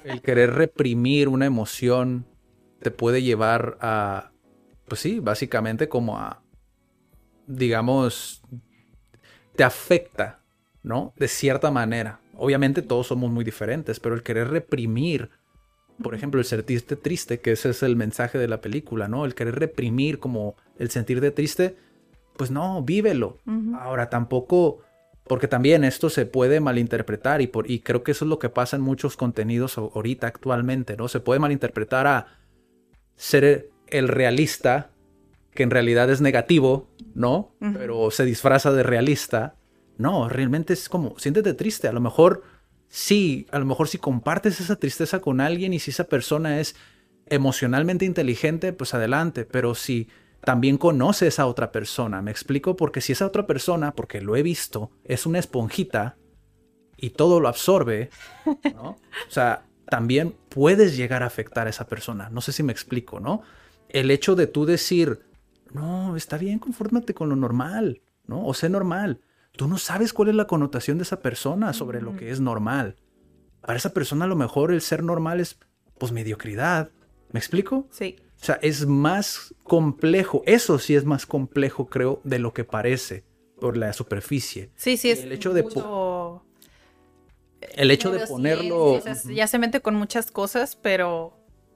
el 0.03 0.21
querer 0.21 0.53
reprimir 0.53 1.29
una 1.29 1.45
emoción 1.45 2.25
te 2.81 2.91
puede 2.91 3.23
llevar 3.23 3.77
a, 3.81 4.31
pues 4.87 5.01
sí, 5.01 5.19
básicamente 5.19 5.89
como 5.89 6.17
a, 6.17 6.41
digamos, 7.47 8.41
te 9.55 9.63
afecta, 9.63 10.41
¿no? 10.83 11.13
De 11.17 11.27
cierta 11.27 11.71
manera. 11.71 12.19
Obviamente 12.37 12.81
todos 12.81 13.07
somos 13.07 13.31
muy 13.31 13.43
diferentes, 13.43 13.99
pero 13.99 14.15
el 14.15 14.23
querer 14.23 14.49
reprimir 14.49 15.29
por 16.01 16.13
ejemplo, 16.13 16.39
el 16.39 16.45
sentirte 16.45 16.95
triste, 16.95 17.39
que 17.39 17.51
ese 17.51 17.69
es 17.69 17.83
el 17.83 17.95
mensaje 17.95 18.37
de 18.37 18.47
la 18.47 18.61
película, 18.61 19.07
¿no? 19.07 19.25
El 19.25 19.35
querer 19.35 19.55
reprimir 19.55 20.19
como 20.19 20.55
el 20.77 20.89
sentirte 20.89 21.31
triste, 21.31 21.77
pues 22.35 22.51
no, 22.51 22.83
vívelo. 22.83 23.39
Ahora 23.79 24.09
tampoco, 24.09 24.81
porque 25.25 25.47
también 25.47 25.83
esto 25.83 26.09
se 26.09 26.25
puede 26.25 26.59
malinterpretar 26.59 27.41
y, 27.41 27.47
por, 27.47 27.69
y 27.71 27.79
creo 27.79 28.03
que 28.03 28.11
eso 28.11 28.25
es 28.25 28.29
lo 28.29 28.39
que 28.39 28.49
pasa 28.49 28.75
en 28.75 28.81
muchos 28.81 29.15
contenidos 29.15 29.77
ahorita 29.77 30.27
actualmente, 30.27 30.97
¿no? 30.97 31.07
Se 31.07 31.21
puede 31.21 31.39
malinterpretar 31.39 32.07
a 32.07 32.27
ser 33.15 33.69
el 33.87 34.07
realista, 34.07 34.91
que 35.53 35.63
en 35.63 35.71
realidad 35.71 36.09
es 36.09 36.21
negativo, 36.21 36.89
¿no? 37.13 37.55
Pero 37.59 38.11
se 38.11 38.25
disfraza 38.25 38.71
de 38.71 38.83
realista. 38.83 39.55
No, 39.97 40.27
realmente 40.27 40.73
es 40.73 40.89
como, 40.89 41.17
siéntete 41.17 41.53
triste, 41.53 41.87
a 41.87 41.93
lo 41.93 42.01
mejor 42.01 42.43
sí, 42.89 43.47
a 43.51 43.59
lo 43.59 43.65
mejor 43.65 43.87
si 43.87 43.97
compartes 43.97 44.59
esa 44.59 44.77
tristeza 44.77 45.19
con 45.19 45.41
alguien 45.41 45.73
y 45.73 45.79
si 45.79 45.91
esa 45.91 46.05
persona 46.05 46.59
es 46.59 46.75
emocionalmente 47.27 48.05
inteligente, 48.05 48.73
pues 48.73 48.93
adelante, 48.93 49.45
pero 49.45 49.75
si 49.75 50.09
también 50.43 50.77
conoces 50.77 51.39
a 51.39 51.47
otra 51.47 51.71
persona, 51.71 52.21
me 52.21 52.31
explico, 52.31 52.75
porque 52.75 53.01
si 53.01 53.13
esa 53.13 53.25
otra 53.25 53.47
persona, 53.47 53.95
porque 53.95 54.21
lo 54.21 54.35
he 54.35 54.43
visto, 54.43 54.91
es 55.03 55.25
una 55.25 55.39
esponjita 55.39 56.17
y 56.97 57.09
todo 57.11 57.39
lo 57.39 57.47
absorbe, 57.47 58.09
¿no? 58.73 58.97
O 59.27 59.31
sea, 59.31 59.65
también 59.89 60.35
puedes 60.49 60.95
llegar 60.95 61.23
a 61.23 61.27
afectar 61.27 61.67
a 61.67 61.71
esa 61.71 61.87
persona, 61.87 62.29
no 62.29 62.41
sé 62.41 62.51
si 62.51 62.63
me 62.63 62.71
explico, 62.71 63.19
¿no? 63.19 63.41
El 63.95 64.11
hecho 64.11 64.35
de 64.35 64.45
tú 64.45 64.65
decir, 64.65 65.21
no, 65.71 66.17
está 66.17 66.37
bien, 66.37 66.59
confórmate 66.59 67.13
con 67.13 67.29
lo 67.29 67.37
normal, 67.37 68.01
¿no? 68.27 68.45
O 68.45 68.53
sé 68.53 68.67
normal. 68.67 69.21
Tú 69.53 69.69
no 69.69 69.77
sabes 69.77 70.11
cuál 70.11 70.27
es 70.29 70.35
la 70.35 70.47
connotación 70.47 70.97
de 70.97 71.03
esa 71.03 71.21
persona 71.21 71.71
sobre 71.71 72.01
lo 72.01 72.17
que 72.17 72.29
es 72.29 72.41
normal. 72.41 72.97
Para 73.61 73.77
esa 73.77 73.93
persona 73.93 74.25
a 74.25 74.27
lo 74.27 74.35
mejor 74.35 74.73
el 74.73 74.81
ser 74.81 75.01
normal 75.01 75.39
es 75.39 75.57
pues 75.97 76.11
mediocridad. 76.11 76.91
¿Me 77.31 77.39
explico? 77.39 77.87
Sí. 77.89 78.17
O 78.41 78.43
sea, 78.43 78.59
es 78.61 78.85
más 78.85 79.55
complejo. 79.63 80.43
Eso 80.45 80.77
sí 80.77 80.93
es 80.93 81.05
más 81.05 81.25
complejo, 81.25 81.87
creo, 81.87 82.19
de 82.25 82.39
lo 82.39 82.53
que 82.53 82.65
parece 82.65 83.23
por 83.61 83.77
la 83.77 83.93
superficie. 83.93 84.71
Sí, 84.75 84.97
sí, 84.97 85.09
es 85.09 85.23
el 85.23 85.31
hecho 85.31 85.53
de 85.53 85.63
el 87.75 87.91
hecho 87.91 88.11
de 88.11 88.27
ponerlo 88.27 89.01
ya 89.33 89.47
se 89.47 89.57
mete 89.57 89.81
con 89.81 89.95
muchas 89.95 90.31
cosas, 90.31 90.75
pero 90.75 91.34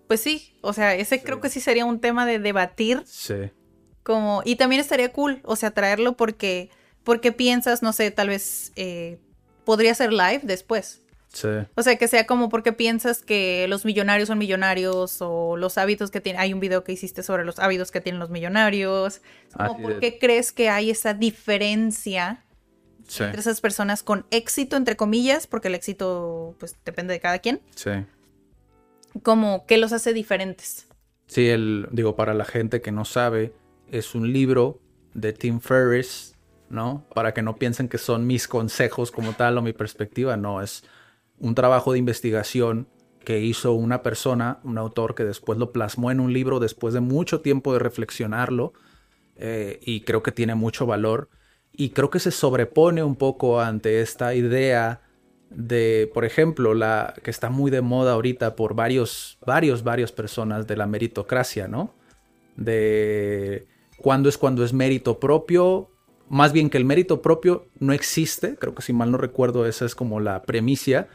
pues 0.10 0.22
sí, 0.22 0.58
o 0.62 0.74
sea, 0.74 0.96
ese 0.96 1.22
creo 1.22 1.40
que 1.40 1.50
sí 1.50 1.60
sería 1.60 1.86
un 1.86 2.00
tema 2.00 2.26
de 2.26 2.40
debatir. 2.40 3.04
Sí. 3.06 3.52
Como 4.02 4.42
y 4.44 4.56
también 4.56 4.82
estaría 4.82 5.14
cool, 5.14 5.40
o 5.44 5.56
sea, 5.56 5.70
traerlo 5.70 6.18
porque 6.18 6.72
porque 7.04 7.32
piensas, 7.32 7.84
no 7.84 7.94
sé, 7.94 8.10
tal 8.10 8.30
vez 8.30 8.72
eh, 8.76 9.20
podría 9.66 9.94
ser 9.94 10.12
live 10.12 10.42
después. 10.42 11.04
Sí. 11.32 11.48
O 11.76 11.84
sea, 11.84 11.96
que 11.98 12.08
sea 12.08 12.26
como 12.26 12.50
porque 12.50 12.74
piensas 12.74 13.22
que 13.22 13.68
los 13.70 13.86
millonarios 13.86 14.30
son 14.30 14.40
millonarios 14.40 15.18
o 15.20 15.58
los 15.58 15.78
hábitos 15.78 16.10
que 16.10 16.22
tienen. 16.22 16.42
Hay 16.42 16.54
un 16.54 16.60
video 16.60 16.84
que 16.84 16.92
hiciste 16.92 17.22
sobre 17.22 17.46
los 17.46 17.60
hábitos 17.60 17.92
que 17.92 18.02
tienen 18.02 18.18
los 18.18 18.32
millonarios. 18.32 19.22
Como 19.56 19.80
¿Por 19.80 20.00
qué 20.00 20.18
crees 20.18 20.52
que 20.52 20.70
hay 20.70 20.90
esa 20.90 21.14
diferencia 21.14 22.44
entre 23.20 23.42
esas 23.42 23.62
personas 23.62 24.02
con 24.02 24.26
éxito, 24.32 24.76
entre 24.76 24.96
comillas? 24.96 25.46
Porque 25.46 25.68
el 25.68 25.76
éxito, 25.76 26.56
pues, 26.60 26.76
depende 26.84 27.14
de 27.14 27.20
cada 27.20 27.38
quien. 27.38 27.62
Sí. 27.76 27.92
Como, 29.24 29.66
¿qué 29.66 29.78
los 29.78 29.94
hace 29.94 30.14
diferentes? 30.14 30.88
Sí, 31.28 31.48
el, 31.48 31.88
digo, 31.92 32.16
para 32.16 32.34
la 32.34 32.46
gente 32.46 32.82
que 32.82 32.92
no 32.92 33.06
sabe, 33.06 33.54
es 33.92 34.16
un 34.16 34.32
libro 34.32 34.80
de 35.14 35.34
Tim 35.34 35.60
Ferriss 35.60 36.36
¿no? 36.70 37.06
Para 37.14 37.34
que 37.34 37.42
no 37.42 37.58
piensen 37.58 37.90
que 37.90 37.98
son 37.98 38.28
mis 38.28 38.48
consejos 38.48 39.12
como 39.12 39.34
tal 39.34 39.58
o 39.58 39.62
mi 39.62 39.74
perspectiva, 39.74 40.38
no, 40.38 40.62
es 40.62 40.84
un 41.40 41.56
trabajo 41.56 41.94
de 41.94 42.00
investigación 42.00 42.88
que 43.26 43.40
hizo 43.40 43.74
una 43.74 44.02
persona, 44.02 44.60
un 44.64 44.78
autor 44.78 45.16
que 45.16 45.26
después 45.26 45.60
lo 45.60 45.72
plasmó 45.72 46.12
en 46.12 46.20
un 46.20 46.34
libro 46.34 46.60
después 46.60 46.94
de 46.94 47.00
mucho 47.00 47.42
tiempo 47.42 47.74
de 47.74 47.80
reflexionarlo 47.80 48.74
eh, 49.36 49.80
y 49.82 50.02
creo 50.02 50.24
que 50.24 50.32
tiene 50.32 50.56
mucho 50.56 50.86
valor 50.86 51.30
y 51.72 51.90
creo 51.90 52.10
que 52.10 52.20
se 52.20 52.32
sobrepone 52.32 53.04
un 53.04 53.16
poco 53.16 53.62
ante 53.62 54.02
esta 54.02 54.34
idea 54.36 55.02
de, 55.50 56.10
por 56.14 56.26
ejemplo, 56.26 56.74
la 56.74 57.14
que 57.24 57.32
está 57.32 57.50
muy 57.50 57.72
de 57.72 57.82
moda 57.82 58.14
ahorita 58.14 58.56
por 58.56 58.76
varios, 58.76 59.38
varios, 59.46 59.84
varios 59.84 60.12
personas 60.12 60.68
de 60.68 60.78
la 60.78 60.86
meritocracia, 60.86 61.68
¿no? 61.68 61.94
De 62.56 63.68
cuándo 63.98 64.30
es 64.30 64.38
cuando 64.38 64.64
es 64.64 64.74
mérito 64.74 65.20
propio 65.20 65.90
más 66.30 66.54
bien 66.54 66.70
que 66.70 66.78
el 66.78 66.86
mérito 66.86 67.22
propio 67.22 67.68
no 67.80 67.92
existe, 67.92 68.56
creo 68.56 68.76
que 68.76 68.84
si 68.84 68.94
mal 68.94 69.12
no 69.12 69.18
recuerdo 69.18 69.66
esa 69.66 69.86
es 69.86 69.96
como 69.96 70.20
la 70.20 70.44
premisa, 70.44 71.08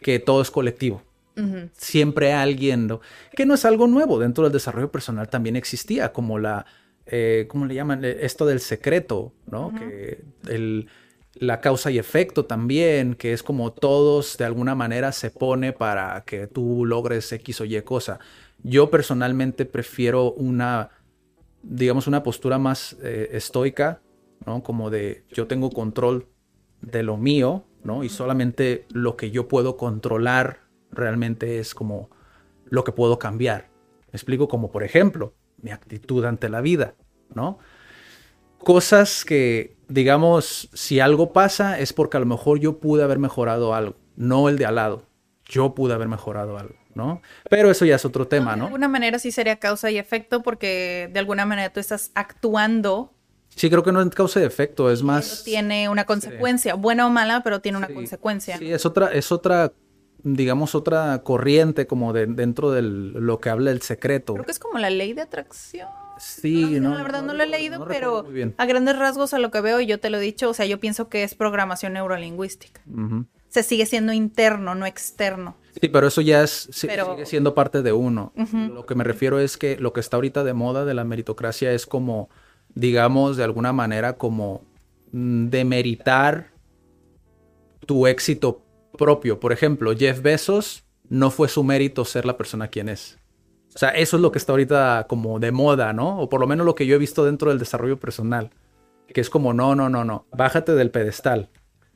que 0.00 0.20
todo 0.20 0.40
es 0.40 0.50
colectivo. 0.50 1.02
Siempre 1.74 2.32
alguien, 2.32 2.88
que 3.36 3.46
no 3.46 3.54
es 3.54 3.64
algo 3.64 3.86
nuevo, 3.86 4.18
dentro 4.18 4.42
del 4.42 4.52
desarrollo 4.52 4.90
personal 4.90 5.28
también 5.28 5.54
existía, 5.54 6.12
como 6.12 6.36
la, 6.40 6.66
eh, 7.06 7.46
¿cómo 7.48 7.64
le 7.66 7.76
llaman? 7.76 8.04
Eh, 8.04 8.18
esto 8.22 8.44
del 8.44 8.58
secreto, 8.58 9.32
¿no? 9.46 9.72
Que 9.72 10.24
el, 10.48 10.88
la 11.40 11.60
causa 11.60 11.90
y 11.90 11.98
efecto 11.98 12.44
también, 12.44 13.14
que 13.14 13.32
es 13.32 13.42
como 13.42 13.72
todos 13.72 14.36
de 14.36 14.44
alguna 14.44 14.74
manera 14.74 15.12
se 15.12 15.30
pone 15.30 15.72
para 15.72 16.22
que 16.24 16.46
tú 16.46 16.84
logres 16.84 17.30
X 17.32 17.60
o 17.60 17.64
Y 17.64 17.80
cosa. 17.82 18.18
Yo 18.62 18.90
personalmente 18.90 19.64
prefiero 19.64 20.32
una, 20.32 20.90
digamos, 21.62 22.06
una 22.06 22.22
postura 22.22 22.58
más 22.58 22.96
eh, 23.02 23.30
estoica, 23.32 24.00
¿no? 24.46 24.62
Como 24.62 24.90
de 24.90 25.24
yo 25.32 25.46
tengo 25.46 25.70
control 25.70 26.26
de 26.80 27.02
lo 27.02 27.16
mío, 27.16 27.64
¿no? 27.84 28.04
Y 28.04 28.08
solamente 28.08 28.86
lo 28.90 29.16
que 29.16 29.30
yo 29.30 29.48
puedo 29.48 29.76
controlar 29.76 30.60
realmente 30.90 31.58
es 31.58 31.74
como 31.74 32.10
lo 32.64 32.84
que 32.84 32.92
puedo 32.92 33.18
cambiar. 33.18 33.68
Me 34.12 34.16
explico 34.16 34.48
como, 34.48 34.70
por 34.70 34.82
ejemplo, 34.82 35.34
mi 35.62 35.70
actitud 35.70 36.24
ante 36.24 36.48
la 36.48 36.60
vida, 36.60 36.94
¿no? 37.34 37.58
cosas 38.58 39.24
que, 39.24 39.76
digamos, 39.88 40.68
si 40.72 41.00
algo 41.00 41.32
pasa 41.32 41.78
es 41.78 41.92
porque 41.92 42.16
a 42.16 42.20
lo 42.20 42.26
mejor 42.26 42.60
yo 42.60 42.78
pude 42.78 43.02
haber 43.02 43.18
mejorado 43.18 43.74
algo, 43.74 43.96
no 44.16 44.48
el 44.48 44.58
de 44.58 44.66
al 44.66 44.76
lado. 44.76 45.02
Yo 45.44 45.74
pude 45.74 45.94
haber 45.94 46.08
mejorado 46.08 46.58
algo, 46.58 46.74
¿no? 46.94 47.22
Pero 47.48 47.70
eso 47.70 47.86
ya 47.86 47.96
es 47.96 48.04
otro 48.04 48.28
tema, 48.28 48.54
¿no? 48.54 48.64
De 48.64 48.66
alguna 48.66 48.88
manera 48.88 49.18
sí 49.18 49.32
sería 49.32 49.56
causa 49.56 49.90
y 49.90 49.96
efecto 49.96 50.42
porque 50.42 51.08
de 51.10 51.18
alguna 51.18 51.46
manera 51.46 51.72
tú 51.72 51.80
estás 51.80 52.10
actuando. 52.14 53.14
Sí, 53.48 53.70
creo 53.70 53.82
que 53.82 53.90
no 53.90 54.02
es 54.02 54.08
causa 54.10 54.40
y 54.40 54.44
efecto, 54.44 54.90
es 54.90 55.02
más... 55.02 55.42
Tiene 55.42 55.88
una 55.88 56.04
consecuencia, 56.04 56.74
buena 56.74 57.06
o 57.06 57.10
mala, 57.10 57.42
pero 57.42 57.60
tiene 57.60 57.78
una 57.78 57.88
consecuencia. 57.88 58.58
Sí, 58.58 58.70
es 58.70 58.84
otra, 58.84 59.10
es 59.12 59.32
otra 59.32 59.72
digamos, 60.22 60.74
otra 60.74 61.22
corriente 61.22 61.86
como 61.86 62.12
de, 62.12 62.26
dentro 62.26 62.70
de 62.72 62.82
lo 62.82 63.40
que 63.40 63.50
habla 63.50 63.70
el 63.70 63.82
secreto. 63.82 64.34
Creo 64.34 64.44
que 64.44 64.50
es 64.50 64.58
como 64.58 64.78
la 64.78 64.90
ley 64.90 65.12
de 65.12 65.22
atracción. 65.22 65.88
Sí, 66.18 66.80
no. 66.80 66.94
la 66.94 67.02
verdad 67.02 67.22
no, 67.22 67.34
lo 67.34 67.42
he 67.42 67.46
leído, 67.46 67.86
pero 67.86 68.26
a 68.56 68.66
grandes 68.66 68.98
rasgos 68.98 69.34
a 69.34 69.38
lo 69.38 69.50
que 69.50 69.60
veo, 69.60 69.80
y 69.80 69.86
yo 69.86 69.98
te 70.00 70.10
lo 70.10 70.18
he 70.18 70.20
dicho, 70.20 70.50
o 70.50 70.54
sea, 70.54 70.66
yo 70.66 70.80
pienso 70.80 71.08
que 71.08 71.22
es 71.22 71.34
programación 71.34 71.92
neurolingüística. 71.94 72.80
Se 73.48 73.62
sigue 73.62 73.86
siendo 73.86 74.12
interno, 74.12 74.74
no 74.74 74.84
externo. 74.84 75.56
Sí, 75.80 75.88
pero 75.88 76.08
eso 76.08 76.20
ya 76.20 76.42
es, 76.42 76.68
sigue 76.70 77.24
siendo 77.24 77.54
parte 77.54 77.82
de 77.82 77.92
uno. 77.92 78.32
Lo 78.72 78.86
que 78.86 78.94
me 78.94 79.04
refiero 79.04 79.38
es 79.38 79.56
que 79.56 79.76
lo 79.78 79.92
que 79.92 80.00
está 80.00 80.16
ahorita 80.16 80.44
de 80.44 80.52
moda 80.52 80.84
de 80.84 80.94
la 80.94 81.04
meritocracia 81.04 81.72
es 81.72 81.86
como, 81.86 82.28
digamos, 82.74 83.36
de 83.36 83.44
alguna 83.44 83.72
manera 83.72 84.18
como 84.18 84.64
mm, 85.12 85.48
demeritar 85.48 86.50
tu 87.86 88.06
éxito 88.06 88.62
propio. 88.96 89.40
Por 89.40 89.52
ejemplo, 89.52 89.96
Jeff 89.96 90.20
Bezos 90.20 90.84
no 91.08 91.30
fue 91.30 91.48
su 91.48 91.64
mérito 91.64 92.04
ser 92.04 92.26
la 92.26 92.36
persona 92.36 92.68
quien 92.68 92.88
es. 92.88 93.17
O 93.78 93.80
sea, 93.80 93.90
eso 93.90 94.16
es 94.16 94.22
lo 94.22 94.32
que 94.32 94.38
está 94.38 94.50
ahorita 94.50 95.06
como 95.08 95.38
de 95.38 95.52
moda, 95.52 95.92
¿no? 95.92 96.18
O 96.18 96.28
por 96.28 96.40
lo 96.40 96.48
menos 96.48 96.66
lo 96.66 96.74
que 96.74 96.84
yo 96.84 96.96
he 96.96 96.98
visto 96.98 97.24
dentro 97.24 97.50
del 97.50 97.60
desarrollo 97.60 97.96
personal. 97.96 98.50
Que 99.06 99.20
es 99.20 99.30
como, 99.30 99.54
no, 99.54 99.76
no, 99.76 99.88
no, 99.88 100.04
no, 100.04 100.26
bájate 100.32 100.72
del 100.74 100.90
pedestal. 100.90 101.48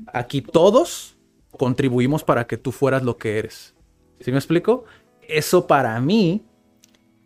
Aquí 0.06 0.42
todos 0.42 1.16
contribuimos 1.50 2.22
para 2.22 2.46
que 2.46 2.56
tú 2.56 2.70
fueras 2.70 3.02
lo 3.02 3.18
que 3.18 3.36
eres. 3.36 3.74
¿Sí 4.20 4.30
me 4.30 4.38
explico? 4.38 4.84
Eso 5.22 5.66
para 5.66 6.00
mí... 6.00 6.46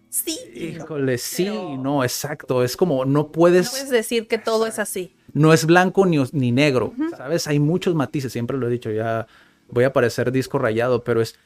Sí. 0.09 0.39
Híjole, 0.55 1.19
sí, 1.19 1.51
no, 1.79 2.03
exacto. 2.03 2.65
Es 2.65 2.79
como, 2.79 3.05
no 3.05 3.31
puedes... 3.33 3.67
No 3.67 3.73
puedes 3.73 3.91
decir 3.91 4.27
que 4.27 4.39
todo 4.39 4.67
es 4.67 4.79
así. 4.79 5.15
No 5.35 5.53
es 5.53 5.67
blanco 5.67 6.07
ni, 6.07 6.17
ni 6.33 6.51
negro, 6.51 6.95
¿sabes? 7.15 7.47
Hay 7.47 7.59
muchos 7.59 7.95
matices, 7.95 8.33
siempre 8.33 8.57
lo 8.57 8.69
he 8.69 8.71
dicho, 8.71 8.91
ya 8.91 9.27
voy 9.69 9.85
a 9.85 9.93
parecer 9.93 10.33
disco 10.33 10.59
rayado, 10.59 11.05
pero 11.05 11.21
es, 11.21 11.39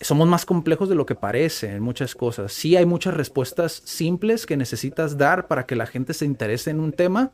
somos 0.00 0.28
más 0.28 0.44
complejos 0.44 0.88
de 0.88 0.94
lo 0.94 1.06
que 1.06 1.14
parece 1.14 1.70
en 1.70 1.82
muchas 1.82 2.14
cosas. 2.14 2.52
Sí 2.52 2.76
hay 2.76 2.86
muchas 2.86 3.14
respuestas 3.14 3.82
simples 3.84 4.46
que 4.46 4.56
necesitas 4.56 5.16
dar 5.16 5.46
para 5.46 5.66
que 5.66 5.76
la 5.76 5.86
gente 5.86 6.14
se 6.14 6.24
interese 6.24 6.70
en 6.70 6.80
un 6.80 6.92
tema, 6.92 7.32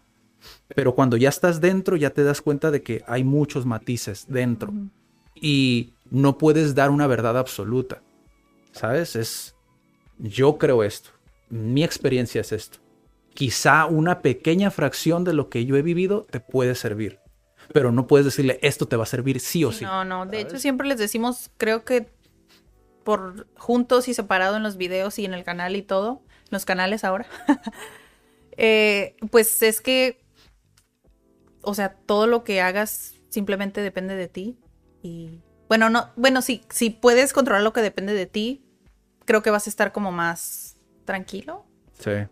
pero 0.74 0.94
cuando 0.94 1.16
ya 1.16 1.28
estás 1.28 1.60
dentro 1.60 1.96
ya 1.96 2.10
te 2.10 2.24
das 2.24 2.42
cuenta 2.42 2.70
de 2.70 2.82
que 2.82 3.02
hay 3.06 3.24
muchos 3.24 3.66
matices 3.66 4.26
dentro 4.28 4.72
y 5.34 5.94
no 6.10 6.38
puedes 6.38 6.74
dar 6.74 6.90
una 6.90 7.06
verdad 7.06 7.38
absoluta. 7.38 8.02
¿Sabes? 8.72 9.16
Es 9.16 9.54
yo 10.18 10.58
creo 10.58 10.84
esto. 10.84 11.10
Mi 11.48 11.82
experiencia 11.82 12.42
es 12.42 12.52
esto. 12.52 12.78
Quizá 13.34 13.86
una 13.86 14.20
pequeña 14.20 14.70
fracción 14.70 15.24
de 15.24 15.32
lo 15.32 15.48
que 15.48 15.64
yo 15.64 15.76
he 15.76 15.82
vivido 15.82 16.26
te 16.30 16.40
puede 16.40 16.74
servir 16.74 17.20
pero 17.72 17.92
no 17.92 18.06
puedes 18.06 18.24
decirle 18.24 18.58
esto 18.62 18.86
te 18.86 18.96
va 18.96 19.02
a 19.02 19.06
servir 19.06 19.40
sí 19.40 19.64
o 19.64 19.72
sí. 19.72 19.84
No, 19.84 20.04
no, 20.04 20.26
de 20.26 20.40
hecho 20.40 20.58
siempre 20.58 20.86
les 20.88 20.98
decimos, 20.98 21.50
creo 21.56 21.84
que 21.84 22.08
por 23.08 23.46
juntos 23.56 24.06
y 24.06 24.12
separado 24.12 24.58
en 24.58 24.62
los 24.62 24.76
videos 24.76 25.18
y 25.18 25.24
en 25.24 25.32
el 25.32 25.42
canal 25.42 25.76
y 25.76 25.80
todo, 25.80 26.20
los 26.50 26.66
canales 26.66 27.04
ahora, 27.04 27.24
eh, 28.58 29.16
pues 29.30 29.62
es 29.62 29.80
que, 29.80 30.22
o 31.62 31.72
sea, 31.72 31.94
todo 31.94 32.26
lo 32.26 32.44
que 32.44 32.60
hagas 32.60 33.14
simplemente 33.30 33.80
depende 33.80 34.14
de 34.14 34.28
ti 34.28 34.58
y 35.02 35.40
bueno, 35.68 35.88
no, 35.88 36.10
bueno, 36.16 36.42
sí, 36.42 36.60
si 36.68 36.90
puedes 36.90 37.32
controlar 37.32 37.62
lo 37.62 37.72
que 37.72 37.80
depende 37.80 38.12
de 38.12 38.26
ti, 38.26 38.62
creo 39.24 39.42
que 39.42 39.48
vas 39.48 39.66
a 39.66 39.70
estar 39.70 39.90
como 39.90 40.12
más 40.12 40.76
tranquilo. 41.06 41.64
Sí. 41.98 42.26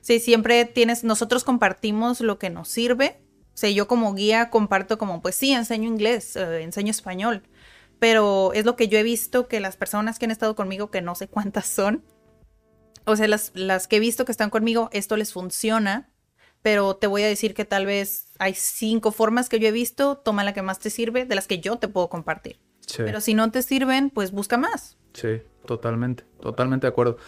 Sí, 0.00 0.18
siempre 0.18 0.64
tienes, 0.64 1.04
nosotros 1.04 1.44
compartimos 1.44 2.22
lo 2.22 2.38
que 2.38 2.48
nos 2.48 2.68
sirve 2.68 3.22
o 3.54 3.56
sea, 3.56 3.70
yo 3.70 3.86
como 3.86 4.14
guía 4.14 4.50
comparto 4.50 4.98
como, 4.98 5.22
pues 5.22 5.36
sí, 5.36 5.52
enseño 5.52 5.88
inglés, 5.88 6.34
eh, 6.34 6.62
enseño 6.62 6.90
español, 6.90 7.44
pero 7.98 8.52
es 8.52 8.64
lo 8.64 8.76
que 8.76 8.88
yo 8.88 8.98
he 8.98 9.02
visto 9.02 9.48
que 9.48 9.60
las 9.60 9.76
personas 9.76 10.18
que 10.18 10.26
han 10.26 10.30
estado 10.30 10.54
conmigo, 10.54 10.90
que 10.90 11.02
no 11.02 11.14
sé 11.14 11.28
cuántas 11.28 11.66
son, 11.66 12.04
o 13.04 13.16
sea, 13.16 13.28
las, 13.28 13.52
las 13.54 13.86
que 13.86 13.96
he 13.96 14.00
visto 14.00 14.24
que 14.24 14.32
están 14.32 14.50
conmigo, 14.50 14.88
esto 14.92 15.16
les 15.16 15.32
funciona, 15.32 16.10
pero 16.62 16.96
te 16.96 17.06
voy 17.06 17.22
a 17.22 17.26
decir 17.26 17.54
que 17.54 17.64
tal 17.64 17.84
vez 17.84 18.28
hay 18.38 18.54
cinco 18.54 19.12
formas 19.12 19.48
que 19.48 19.58
yo 19.58 19.68
he 19.68 19.72
visto, 19.72 20.16
toma 20.16 20.44
la 20.44 20.54
que 20.54 20.62
más 20.62 20.78
te 20.78 20.90
sirve, 20.90 21.26
de 21.26 21.34
las 21.34 21.46
que 21.46 21.60
yo 21.60 21.76
te 21.76 21.88
puedo 21.88 22.08
compartir. 22.08 22.58
Pero 22.96 23.20
si 23.20 23.34
no 23.34 23.50
te 23.50 23.62
sirven, 23.62 24.10
pues 24.10 24.30
busca 24.30 24.56
más. 24.56 24.96
Sí, 25.12 25.42
totalmente, 25.66 26.24
totalmente 26.40 26.86
de 26.86 26.88
acuerdo. 26.88 27.18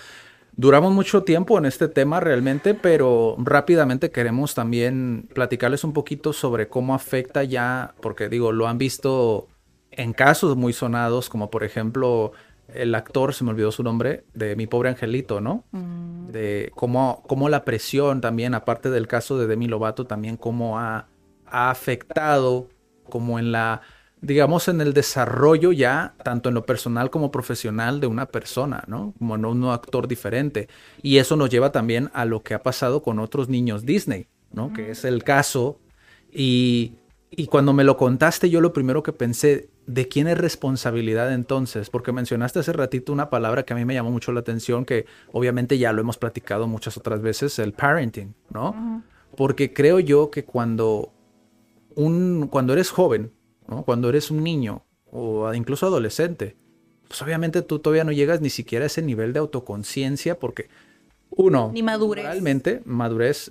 Duramos 0.53 0.93
mucho 0.93 1.23
tiempo 1.23 1.59
en 1.59 1.67
este 1.67 1.89
tema 1.89 2.19
realmente, 2.21 2.73
pero 2.73 3.37
rápidamente 3.39 4.11
queremos 4.11 4.55
también 4.55 5.29
platicarles 5.35 5.85
un 5.85 5.93
poquito 5.93 6.33
sobre 6.33 6.69
cómo 6.69 6.95
afecta 6.95 7.45
ya, 7.45 7.95
porque 8.01 8.31
digo, 8.31 8.53
lo 8.53 8.67
han 8.67 8.79
visto 8.79 9.49
en 9.97 10.13
casos 10.13 10.57
muy 10.57 10.73
sonados, 10.73 11.29
como 11.29 11.51
por 11.51 11.65
ejemplo 11.65 12.33
el 12.73 12.95
actor, 12.95 13.33
se 13.33 13.45
me 13.45 13.51
olvidó 13.51 13.71
su 13.73 13.83
nombre, 13.83 14.25
de 14.35 14.57
Mi 14.57 14.67
Pobre 14.67 14.89
Angelito, 14.89 15.41
¿no? 15.41 15.65
Mm. 15.73 16.29
De 16.29 16.73
cómo, 16.75 17.23
cómo, 17.29 17.49
la 17.49 17.65
presión 17.65 18.21
también, 18.21 18.55
aparte 18.55 18.91
del 18.91 19.07
caso 19.07 19.39
de 19.39 19.47
Demi 19.47 19.69
Lovato, 19.69 20.07
también 20.07 20.37
cómo 20.37 20.79
ha, 20.79 21.07
ha 21.47 21.71
afectado 21.71 22.69
como 23.09 23.39
en 23.39 23.53
la 23.53 23.83
digamos, 24.21 24.69
en 24.69 24.81
el 24.81 24.93
desarrollo 24.93 25.73
ya, 25.73 26.15
tanto 26.25 26.49
en 26.49 26.55
lo 26.55 26.67
personal 26.67 27.11
como 27.11 27.31
profesional 27.31 28.01
de 28.01 28.07
una 28.07 28.27
persona, 28.27 28.83
¿no? 28.87 29.15
Como 29.19 29.35
un 29.35 29.65
actor 29.67 30.09
diferente. 30.09 30.69
Y 31.03 31.19
eso 31.19 31.37
nos 31.37 31.51
lleva 31.51 31.71
también 31.71 32.11
a 32.13 32.25
lo 32.25 32.43
que 32.43 32.55
ha 32.55 32.63
pasado 32.63 33.03
con 33.03 33.19
otros 33.19 33.49
niños 33.49 33.85
Disney, 33.85 34.27
¿no? 34.53 34.73
Que 34.73 34.91
es 34.91 35.05
el 35.05 35.23
caso. 35.23 35.79
Y, 36.33 36.95
y 37.31 37.47
cuando 37.47 37.73
me 37.73 37.85
lo 37.85 37.97
contaste, 37.97 38.51
yo 38.51 38.61
lo 38.61 38.73
primero 38.73 39.03
que 39.03 39.13
pensé, 39.13 39.69
¿de 39.87 40.09
quién 40.09 40.29
es 40.29 40.39
responsabilidad 40.39 41.33
entonces? 41.33 41.91
Porque 41.91 42.13
mencionaste 42.13 42.61
hace 42.61 42.73
ratito 42.73 43.13
una 43.13 43.31
palabra 43.31 43.65
que 43.65 43.73
a 43.73 43.77
mí 43.77 43.85
me 43.85 43.95
llamó 43.95 44.11
mucho 44.11 44.33
la 44.33 44.41
atención, 44.41 44.85
que 44.85 45.07
obviamente 45.33 45.77
ya 45.79 45.93
lo 45.93 46.01
hemos 46.01 46.19
platicado 46.19 46.67
muchas 46.69 46.97
otras 46.97 47.21
veces, 47.21 47.59
el 47.59 47.73
parenting, 47.73 48.35
¿no? 48.51 49.03
Porque 49.37 49.73
creo 49.73 49.99
yo 49.99 50.31
que 50.31 50.45
cuando, 50.45 51.13
un, 51.95 52.49
cuando 52.49 52.73
eres 52.73 52.91
joven, 52.91 53.33
cuando 53.85 54.09
eres 54.09 54.31
un 54.31 54.45
niño 54.45 54.85
o 55.11 55.53
incluso 55.53 55.87
adolescente, 55.87 56.57
pues 57.09 57.21
obviamente 57.23 57.63
tú 57.63 57.81
todavía 57.81 58.05
no 58.05 58.13
llegas 58.13 58.41
ni 58.41 58.51
siquiera 58.51 58.85
a 58.85 58.87
ese 58.87 59.03
nivel 59.03 59.33
de 59.33 59.41
autoconciencia 59.41 60.39
porque 60.39 60.69
uno, 61.31 61.71
ni 61.73 61.83
madurez. 61.83 62.25
Culturalmente, 62.25 62.83
madurez, 62.85 63.51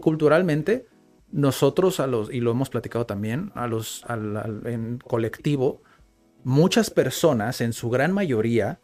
culturalmente, 0.00 0.86
nosotros 1.30 2.00
a 2.00 2.06
los, 2.06 2.32
y 2.32 2.40
lo 2.40 2.50
hemos 2.50 2.70
platicado 2.70 3.06
también, 3.06 3.52
a 3.54 3.66
los, 3.66 4.04
en 4.64 4.98
colectivo, 4.98 5.82
muchas 6.44 6.90
personas, 6.90 7.60
en 7.60 7.72
su 7.72 7.90
gran 7.90 8.12
mayoría, 8.12 8.80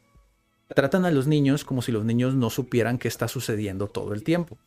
tratan 0.74 1.04
a 1.04 1.10
los 1.10 1.26
niños 1.26 1.64
como 1.64 1.82
si 1.82 1.92
los 1.92 2.04
niños 2.04 2.34
no 2.34 2.50
supieran 2.50 2.98
qué 2.98 3.08
está 3.08 3.28
sucediendo 3.28 3.88
todo 3.88 4.14
el 4.14 4.24
tiempo. 4.24 4.58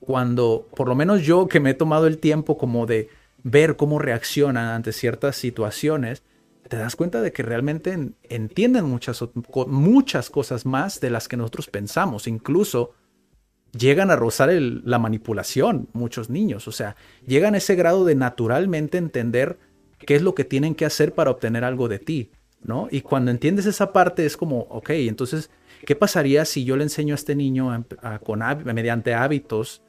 Cuando, 0.00 0.68
por 0.76 0.88
lo 0.88 0.94
menos 0.94 1.22
yo 1.22 1.46
que 1.46 1.60
me 1.60 1.70
he 1.70 1.74
tomado 1.74 2.06
el 2.06 2.18
tiempo 2.18 2.58
como 2.58 2.86
de 2.86 3.08
ver 3.42 3.76
cómo 3.76 3.98
reaccionan 3.98 4.68
ante 4.68 4.92
ciertas 4.92 5.36
situaciones, 5.36 6.22
te 6.68 6.76
das 6.76 6.94
cuenta 6.94 7.20
de 7.20 7.32
que 7.32 7.42
realmente 7.42 8.12
entienden 8.24 8.84
muchas, 8.84 9.24
muchas 9.66 10.30
cosas 10.30 10.66
más 10.66 11.00
de 11.00 11.10
las 11.10 11.26
que 11.26 11.36
nosotros 11.36 11.68
pensamos. 11.68 12.26
Incluso 12.26 12.92
llegan 13.72 14.10
a 14.10 14.16
rozar 14.16 14.50
la 14.50 14.98
manipulación 14.98 15.88
muchos 15.92 16.30
niños. 16.30 16.68
O 16.68 16.72
sea, 16.72 16.96
llegan 17.26 17.54
a 17.54 17.58
ese 17.58 17.74
grado 17.74 18.04
de 18.04 18.14
naturalmente 18.14 18.98
entender 18.98 19.58
qué 19.98 20.16
es 20.16 20.22
lo 20.22 20.34
que 20.34 20.44
tienen 20.44 20.74
que 20.74 20.84
hacer 20.84 21.14
para 21.14 21.30
obtener 21.30 21.64
algo 21.64 21.88
de 21.88 21.98
ti. 21.98 22.30
¿no? 22.62 22.88
Y 22.90 23.00
cuando 23.00 23.30
entiendes 23.30 23.66
esa 23.66 23.92
parte 23.92 24.26
es 24.26 24.36
como, 24.36 24.60
ok, 24.60 24.90
entonces, 24.90 25.50
¿qué 25.86 25.96
pasaría 25.96 26.44
si 26.44 26.64
yo 26.64 26.76
le 26.76 26.84
enseño 26.84 27.14
a 27.14 27.16
este 27.16 27.34
niño 27.34 27.86
con, 28.24 28.42
mediante 28.64 29.14
hábitos 29.14 29.82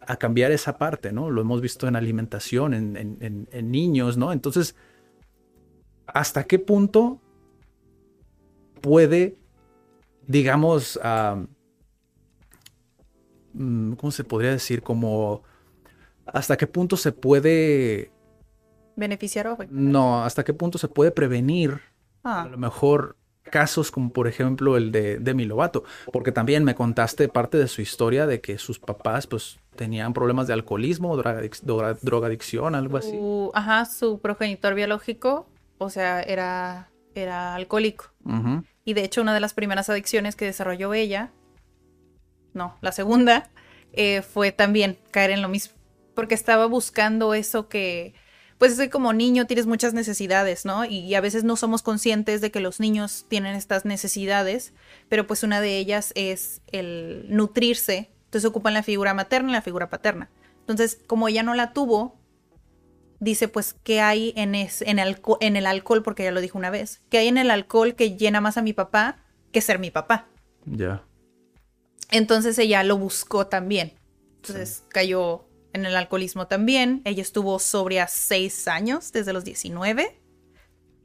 a 0.00 0.16
cambiar 0.16 0.52
esa 0.52 0.78
parte, 0.78 1.12
¿no? 1.12 1.30
Lo 1.30 1.40
hemos 1.40 1.60
visto 1.60 1.86
en 1.86 1.96
alimentación, 1.96 2.74
en, 2.74 3.70
niños, 3.70 4.16
¿no? 4.16 4.32
Entonces, 4.32 4.74
¿hasta 6.06 6.44
qué 6.44 6.58
punto 6.58 7.20
puede, 8.80 9.36
digamos, 10.26 10.98
¿cómo 13.52 14.10
se 14.10 14.24
podría 14.24 14.50
decir? 14.50 14.82
Como, 14.82 15.42
¿hasta 16.26 16.56
qué 16.56 16.66
punto 16.66 16.96
se 16.96 17.12
puede... 17.12 18.10
Beneficiar 18.96 19.46
o 19.46 19.58
No, 19.70 20.24
¿hasta 20.24 20.44
qué 20.44 20.52
punto 20.52 20.78
se 20.78 20.88
puede 20.88 21.10
prevenir? 21.10 21.80
Ah. 22.24 22.42
A 22.42 22.48
lo 22.48 22.58
mejor 22.58 23.16
casos 23.48 23.90
como 23.90 24.12
por 24.12 24.28
ejemplo 24.28 24.76
el 24.76 24.92
de 24.92 25.18
Demi 25.18 25.44
Lovato, 25.44 25.84
porque 26.12 26.32
también 26.32 26.64
me 26.64 26.74
contaste 26.74 27.28
parte 27.28 27.58
de 27.58 27.68
su 27.68 27.82
historia 27.82 28.26
de 28.26 28.40
que 28.40 28.58
sus 28.58 28.78
papás 28.78 29.26
pues 29.26 29.58
tenían 29.74 30.12
problemas 30.12 30.46
de 30.46 30.52
alcoholismo, 30.52 31.16
drogadicción, 31.16 32.74
algo 32.74 32.98
así. 32.98 33.18
ajá, 33.54 33.84
su 33.84 34.20
progenitor 34.20 34.74
biológico, 34.74 35.48
o 35.78 35.90
sea, 35.90 36.20
era, 36.20 36.90
era 37.14 37.54
alcohólico. 37.54 38.06
Y 38.84 38.94
de 38.94 39.04
hecho 39.04 39.22
una 39.22 39.34
de 39.34 39.40
las 39.40 39.54
primeras 39.54 39.88
adicciones 39.88 40.36
que 40.36 40.44
desarrolló 40.44 40.94
ella, 40.94 41.30
no, 42.58 42.76
la 42.82 42.92
segunda, 42.92 43.48
eh, 43.94 44.20
fue 44.20 44.52
también 44.52 44.98
caer 45.10 45.30
en 45.30 45.40
lo 45.40 45.48
mismo, 45.48 45.74
porque 46.14 46.34
estaba 46.34 46.66
buscando 46.66 47.32
eso 47.32 47.68
que 47.68 48.14
pues 48.58 48.72
es 48.72 48.78
que 48.78 48.90
como 48.90 49.12
niño 49.12 49.46
tienes 49.46 49.66
muchas 49.66 49.94
necesidades, 49.94 50.64
¿no? 50.64 50.84
Y, 50.84 51.14
a 51.14 51.20
veces 51.20 51.44
no 51.44 51.54
somos 51.54 51.82
conscientes 51.82 52.40
de 52.40 52.50
que 52.50 52.58
los 52.58 52.80
niños 52.80 53.24
tienen 53.28 53.54
estas 53.54 53.84
necesidades, 53.84 54.72
pero 55.08 55.28
pues 55.28 55.44
una 55.44 55.60
de 55.60 55.78
ellas 55.78 56.12
es 56.16 56.60
el 56.72 57.26
nutrirse. 57.28 58.10
Entonces 58.24 58.48
ocupan 58.48 58.74
la 58.74 58.82
figura 58.82 59.14
materna 59.14 59.50
y 59.50 59.52
la 59.52 59.62
figura 59.62 59.88
paterna. 59.88 60.28
Entonces, 60.58 60.98
como 61.06 61.28
ella 61.28 61.44
no 61.44 61.54
la 61.54 61.72
tuvo, 61.72 62.18
dice 63.20 63.46
pues 63.46 63.74
qué 63.84 64.00
hay 64.00 64.32
en, 64.36 64.56
en, 64.56 64.68
en 64.80 65.56
el 65.56 65.66
alcohol, 65.66 66.02
porque 66.02 66.24
ya 66.24 66.32
lo 66.32 66.40
dijo 66.40 66.58
una 66.58 66.70
vez, 66.70 67.00
qué 67.10 67.18
hay 67.18 67.28
en 67.28 67.38
el 67.38 67.52
alcohol 67.52 67.94
que 67.94 68.16
llena 68.16 68.40
más 68.40 68.58
a 68.58 68.62
mi 68.62 68.72
papá 68.72 69.24
que 69.52 69.60
ser 69.60 69.78
mi 69.78 69.90
papá. 69.90 70.26
Ya. 70.66 71.04
Entonces 72.10 72.58
ella 72.58 72.82
lo 72.84 72.96
buscó 72.96 73.46
también. 73.46 73.98
Entonces 74.36 74.84
cayó 74.88 75.48
en 75.72 75.86
el 75.86 75.96
alcoholismo 75.96 76.46
también. 76.46 77.02
Ella 77.04 77.22
estuvo 77.22 77.58
sobria 77.58 78.08
seis 78.08 78.68
años, 78.68 79.12
desde 79.12 79.32
los 79.32 79.44
19, 79.44 80.20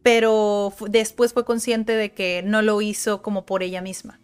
pero 0.02 0.74
después 0.90 1.34
fue 1.34 1.46
consciente 1.46 1.94
de 1.94 2.14
que 2.14 2.42
no 2.44 2.62
lo 2.62 2.82
hizo 2.82 3.22
como 3.22 3.46
por 3.46 3.64
ella 3.64 3.82
misma. 3.82 4.20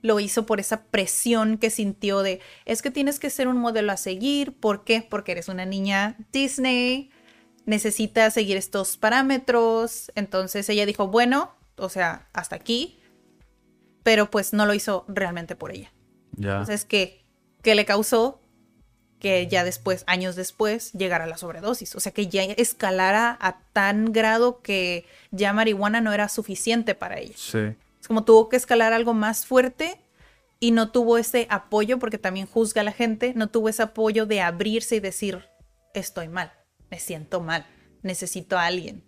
Lo 0.00 0.18
hizo 0.18 0.46
por 0.46 0.58
esa 0.58 0.84
presión 0.84 1.58
que 1.58 1.70
sintió 1.70 2.22
de, 2.22 2.40
es 2.64 2.82
que 2.82 2.90
tienes 2.90 3.20
que 3.20 3.30
ser 3.30 3.46
un 3.46 3.58
modelo 3.58 3.92
a 3.92 3.96
seguir. 3.96 4.58
¿Por 4.58 4.84
qué? 4.84 5.06
Porque 5.08 5.32
eres 5.32 5.48
una 5.48 5.64
niña 5.64 6.16
Disney, 6.32 7.10
necesitas 7.66 8.34
seguir 8.34 8.56
estos 8.56 8.96
parámetros. 8.96 10.10
Entonces 10.16 10.68
ella 10.68 10.86
dijo, 10.86 11.06
bueno, 11.06 11.54
o 11.76 11.88
sea, 11.88 12.28
hasta 12.32 12.56
aquí, 12.56 13.00
pero 14.02 14.30
pues 14.30 14.52
no 14.52 14.66
lo 14.66 14.74
hizo 14.74 15.04
realmente 15.08 15.54
por 15.54 15.70
ella. 15.70 15.92
Entonces, 16.36 16.84
¿qué? 16.84 17.24
¿Qué 17.62 17.74
le 17.74 17.84
causó? 17.84 18.42
que 19.22 19.46
ya 19.46 19.62
después, 19.62 20.02
años 20.08 20.34
después, 20.34 20.90
llegara 20.94 21.28
la 21.28 21.36
sobredosis. 21.36 21.94
O 21.94 22.00
sea, 22.00 22.10
que 22.10 22.26
ya 22.26 22.42
escalara 22.42 23.38
a 23.40 23.60
tan 23.72 24.12
grado 24.12 24.62
que 24.62 25.06
ya 25.30 25.52
marihuana 25.52 26.00
no 26.00 26.12
era 26.12 26.28
suficiente 26.28 26.96
para 26.96 27.20
ella. 27.20 27.36
Sí. 27.36 27.76
Es 28.00 28.08
como 28.08 28.24
tuvo 28.24 28.48
que 28.48 28.56
escalar 28.56 28.92
algo 28.92 29.14
más 29.14 29.46
fuerte 29.46 30.00
y 30.58 30.72
no 30.72 30.90
tuvo 30.90 31.18
ese 31.18 31.46
apoyo, 31.50 32.00
porque 32.00 32.18
también 32.18 32.48
juzga 32.48 32.80
a 32.80 32.84
la 32.84 32.90
gente, 32.90 33.32
no 33.36 33.48
tuvo 33.48 33.68
ese 33.68 33.84
apoyo 33.84 34.26
de 34.26 34.40
abrirse 34.40 34.96
y 34.96 35.00
decir, 35.00 35.44
estoy 35.94 36.26
mal, 36.26 36.52
me 36.90 36.98
siento 36.98 37.40
mal, 37.40 37.64
necesito 38.02 38.58
a 38.58 38.66
alguien. 38.66 39.04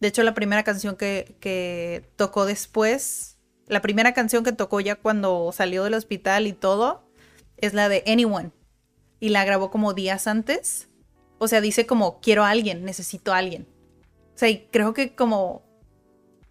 De 0.00 0.08
hecho, 0.08 0.22
la 0.22 0.32
primera 0.32 0.62
canción 0.62 0.96
que, 0.96 1.36
que 1.40 2.10
tocó 2.16 2.46
después, 2.46 3.33
la 3.66 3.80
primera 3.80 4.12
canción 4.12 4.44
que 4.44 4.52
tocó 4.52 4.80
ya 4.80 4.96
cuando 4.96 5.50
salió 5.52 5.84
del 5.84 5.94
hospital 5.94 6.46
y 6.46 6.52
todo, 6.52 7.04
es 7.56 7.74
la 7.74 7.88
de 7.88 8.04
Anyone 8.06 8.50
y 9.20 9.30
la 9.30 9.44
grabó 9.44 9.70
como 9.70 9.94
días 9.94 10.26
antes. 10.26 10.88
O 11.38 11.48
sea, 11.48 11.60
dice 11.60 11.86
como 11.86 12.20
quiero 12.20 12.44
a 12.44 12.50
alguien, 12.50 12.84
necesito 12.84 13.32
a 13.32 13.38
alguien. 13.38 13.66
O 14.34 14.38
sea, 14.38 14.48
y 14.48 14.66
creo 14.70 14.94
que 14.94 15.14
como 15.14 15.62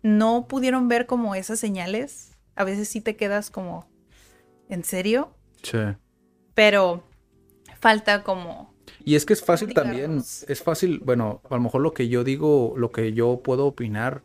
no 0.01 0.47
pudieron 0.47 0.87
ver 0.87 1.05
como 1.05 1.35
esas 1.35 1.59
señales, 1.59 2.37
a 2.55 2.63
veces 2.63 2.87
sí 2.89 3.01
te 3.01 3.15
quedas 3.15 3.49
como, 3.49 3.87
¿en 4.69 4.83
serio? 4.83 5.35
Sí. 5.61 5.79
Pero 6.53 7.03
falta 7.79 8.23
como... 8.23 8.73
Y 9.05 9.15
es 9.15 9.25
que 9.25 9.33
es 9.33 9.43
fácil 9.43 9.73
también, 9.73 10.17
es 10.17 10.63
fácil, 10.63 10.99
bueno, 10.99 11.41
a 11.49 11.55
lo 11.55 11.61
mejor 11.61 11.81
lo 11.81 11.93
que 11.93 12.07
yo 12.07 12.23
digo, 12.23 12.73
lo 12.77 12.91
que 12.91 13.13
yo 13.13 13.41
puedo 13.43 13.65
opinar 13.65 14.23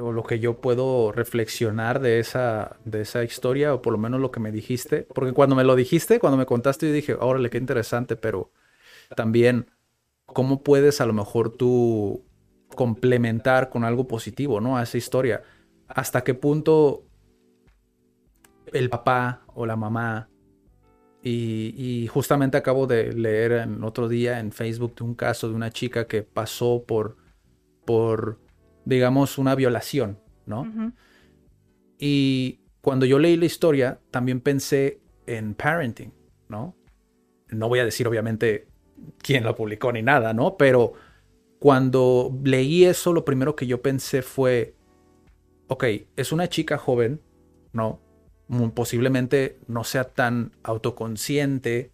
o 0.00 0.12
lo 0.12 0.22
que 0.22 0.38
yo 0.38 0.60
puedo 0.60 1.12
reflexionar 1.12 2.00
de 2.00 2.18
esa, 2.18 2.76
de 2.84 3.02
esa 3.02 3.24
historia, 3.24 3.74
o 3.74 3.82
por 3.82 3.92
lo 3.92 3.98
menos 3.98 4.20
lo 4.20 4.30
que 4.30 4.40
me 4.40 4.52
dijiste, 4.52 5.06
porque 5.14 5.32
cuando 5.32 5.56
me 5.56 5.64
lo 5.64 5.76
dijiste, 5.76 6.18
cuando 6.18 6.36
me 6.36 6.46
contaste, 6.46 6.88
yo 6.88 6.92
dije, 6.92 7.14
órale, 7.14 7.50
qué 7.50 7.58
interesante, 7.58 8.16
pero 8.16 8.50
también, 9.16 9.70
¿cómo 10.26 10.62
puedes 10.62 11.00
a 11.00 11.06
lo 11.06 11.12
mejor 11.12 11.50
tú 11.50 12.24
complementar 12.74 13.70
con 13.70 13.84
algo 13.84 14.08
positivo, 14.08 14.60
¿no? 14.60 14.76
A 14.76 14.82
esa 14.82 14.98
historia. 14.98 15.42
¿Hasta 15.88 16.24
qué 16.24 16.34
punto 16.34 17.04
el 18.72 18.90
papá 18.90 19.42
o 19.54 19.66
la 19.66 19.76
mamá, 19.76 20.28
y, 21.26 22.06
justamente 22.12 22.58
acabo 22.58 22.86
de 22.86 23.14
leer 23.14 23.52
en 23.52 23.82
otro 23.82 24.08
día 24.08 24.40
en 24.40 24.52
Facebook 24.52 24.94
de 24.96 25.04
un 25.04 25.14
caso 25.14 25.48
de 25.48 25.54
una 25.54 25.70
chica 25.70 26.06
que 26.06 26.22
pasó 26.22 26.84
por, 26.86 27.16
por 27.86 28.38
digamos, 28.84 29.38
una 29.38 29.54
violación, 29.54 30.18
¿no? 30.46 30.92
Y 31.98 32.60
cuando 32.80 33.06
yo 33.06 33.18
leí 33.18 33.36
la 33.36 33.46
historia, 33.46 34.00
también 34.10 34.40
pensé 34.40 35.00
en 35.26 35.54
parenting, 35.54 36.12
¿no? 36.48 36.76
No 37.48 37.68
voy 37.68 37.78
a 37.78 37.84
decir, 37.84 38.06
obviamente, 38.06 38.68
quién 39.18 39.44
la 39.44 39.54
publicó 39.54 39.92
ni 39.92 40.02
nada, 40.02 40.32
¿no? 40.34 40.56
Pero 40.56 40.92
cuando 41.58 42.38
leí 42.44 42.84
eso, 42.84 43.12
lo 43.12 43.24
primero 43.24 43.56
que 43.56 43.66
yo 43.66 43.80
pensé 43.80 44.22
fue, 44.22 44.74
ok, 45.68 45.84
es 46.16 46.32
una 46.32 46.48
chica 46.48 46.78
joven, 46.78 47.20
¿no? 47.72 48.00
Posiblemente 48.74 49.58
no 49.66 49.84
sea 49.84 50.04
tan 50.04 50.52
autoconsciente 50.62 51.92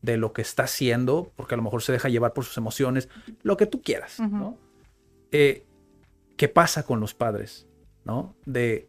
de 0.00 0.16
lo 0.16 0.32
que 0.32 0.40
está 0.40 0.62
haciendo, 0.62 1.32
porque 1.36 1.54
a 1.54 1.58
lo 1.58 1.62
mejor 1.62 1.82
se 1.82 1.92
deja 1.92 2.08
llevar 2.08 2.32
por 2.32 2.44
sus 2.44 2.56
emociones, 2.56 3.08
lo 3.42 3.58
que 3.58 3.66
tú 3.66 3.82
quieras, 3.82 4.18
¿no? 4.20 4.56
Eh, 5.32 5.66
¿qué 6.40 6.48
pasa 6.48 6.84
con 6.84 7.00
los 7.00 7.12
padres? 7.12 7.68
¿No? 8.02 8.34
De 8.46 8.88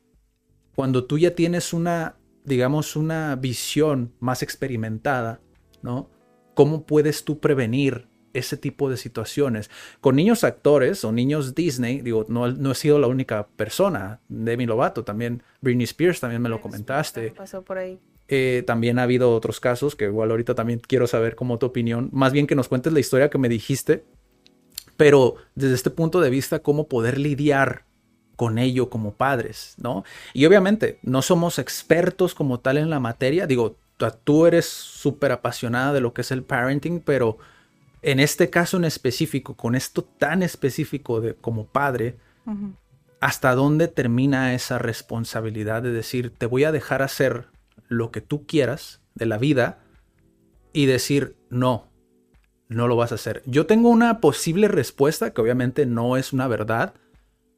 cuando 0.74 1.04
tú 1.04 1.18
ya 1.18 1.36
tienes 1.36 1.74
una, 1.74 2.16
digamos, 2.46 2.96
una 2.96 3.36
visión 3.36 4.14
más 4.22 4.42
experimentada, 4.42 5.42
¿no? 5.82 6.10
¿Cómo 6.54 6.86
puedes 6.86 7.26
tú 7.26 7.42
prevenir 7.42 8.08
ese 8.32 8.56
tipo 8.56 8.90
de 8.90 8.96
situaciones? 8.96 9.70
Con 10.00 10.16
niños 10.16 10.46
actores 10.46 11.04
o 11.04 11.12
niños 11.12 11.54
Disney, 11.54 12.00
digo, 12.00 12.26
no, 12.30 12.48
no 12.48 12.72
he 12.72 12.76
sido 12.76 13.00
la 13.00 13.08
única 13.08 13.50
persona. 13.50 14.22
Demi 14.30 14.66
Lovato 14.66 15.04
también, 15.04 15.44
Britney 15.60 15.84
Spears 15.84 16.22
también 16.22 16.42
me 16.42 16.48
lo 16.48 16.62
comentaste. 16.62 17.32
Pasó 17.32 17.66
por 17.66 17.80
ahí. 17.80 18.00
Eh, 18.30 18.64
también 18.66 18.98
ha 18.98 19.04
habido 19.04 19.36
otros 19.36 19.60
casos 19.60 19.98
que 19.98 20.06
igual 20.06 20.32
ahorita 20.32 20.56
también 20.56 20.80
quiero 20.80 21.06
saber 21.06 21.36
como 21.36 21.60
tu 21.60 21.66
opinión. 21.66 22.08
Más 22.14 22.32
bien 22.32 22.48
que 22.48 22.56
nos 22.56 22.70
cuentes 22.70 22.94
la 22.94 23.02
historia 23.02 23.30
que 23.30 23.38
me 23.38 23.50
dijiste 23.50 24.06
pero 25.02 25.38
desde 25.56 25.74
este 25.74 25.90
punto 25.90 26.22
de 26.22 26.30
vista, 26.30 26.60
cómo 26.60 26.88
poder 26.88 27.18
lidiar 27.18 27.86
con 28.36 28.60
ello 28.60 28.92
como 28.92 29.16
padres, 29.16 29.74
¿no? 29.80 30.04
Y 30.32 30.46
obviamente 30.46 31.00
no 31.02 31.24
somos 31.24 31.58
expertos 31.58 32.36
como 32.36 32.60
tal 32.60 32.78
en 32.78 32.92
la 32.92 33.00
materia, 33.00 33.48
digo, 33.48 33.78
tú 34.24 34.46
eres 34.46 34.68
súper 34.68 35.32
apasionada 35.32 35.92
de 35.92 36.02
lo 36.02 36.14
que 36.14 36.22
es 36.22 36.30
el 36.30 36.44
parenting, 36.44 37.00
pero 37.00 37.40
en 38.04 38.20
este 38.20 38.52
caso 38.52 38.78
en 38.78 38.86
específico, 38.86 39.56
con 39.56 39.74
esto 39.74 40.04
tan 40.04 40.44
específico 40.44 41.20
de 41.20 41.34
como 41.34 41.66
padre, 41.66 42.18
¿hasta 43.20 43.56
dónde 43.56 43.88
termina 43.88 44.54
esa 44.54 44.78
responsabilidad 44.78 45.82
de 45.82 45.94
decir, 45.94 46.30
te 46.30 46.46
voy 46.46 46.64
a 46.64 46.72
dejar 46.72 47.02
hacer 47.02 47.48
lo 47.88 48.12
que 48.12 48.22
tú 48.22 48.46
quieras 48.46 49.02
de 49.16 49.26
la 49.26 49.40
vida 49.40 49.80
y 50.74 50.86
decir, 50.86 51.38
no, 51.50 51.91
no 52.72 52.88
lo 52.88 52.96
vas 52.96 53.12
a 53.12 53.16
hacer. 53.16 53.44
Yo 53.46 53.66
tengo 53.66 53.90
una 53.90 54.22
posible 54.22 54.70
respuesta 54.70 55.34
que 55.34 55.42
obviamente 55.42 55.86
no 55.86 56.16
es 56.16 56.32
una 56.32 56.48
verdad, 56.48 56.94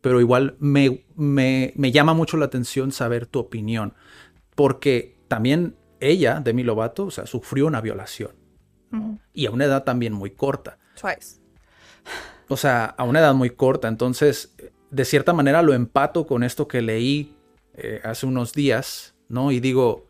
pero 0.02 0.20
igual 0.20 0.56
me, 0.60 1.06
me, 1.16 1.92
llama 1.92 2.16
mucho 2.16 2.36
la 2.36 2.46
atención 2.46 2.92
saber 2.92 3.28
tu 3.28 3.40
opinión, 3.40 3.94
porque 4.56 5.20
también 5.28 5.76
ella, 6.00 6.42
Demi 6.44 6.64
Lovato, 6.64 7.06
o 7.06 7.12
sea, 7.12 7.28
sufrió 7.28 7.68
una 7.68 7.80
violación 7.80 8.32
y 9.34 9.48
a 9.48 9.52
una 9.52 9.66
edad 9.66 9.84
también 9.84 10.14
muy 10.14 10.32
corta. 10.32 10.78
Twice. 11.00 11.42
O 12.48 12.58
sea, 12.58 12.86
a 12.86 13.04
una 13.04 13.20
edad 13.20 13.34
muy 13.34 13.52
corta, 13.52 13.88
entonces 13.88 14.56
de 14.92 15.06
cierta 15.06 15.34
manera 15.34 15.62
lo 15.62 15.74
empato 15.74 16.28
con 16.28 16.44
esto 16.44 16.68
que 16.68 16.82
leí 16.82 17.36
eh, 17.76 18.02
hace 18.04 18.26
unos 18.26 18.54
días, 18.54 19.16
¿no? 19.30 19.52
Y 19.52 19.60
digo, 19.60 20.08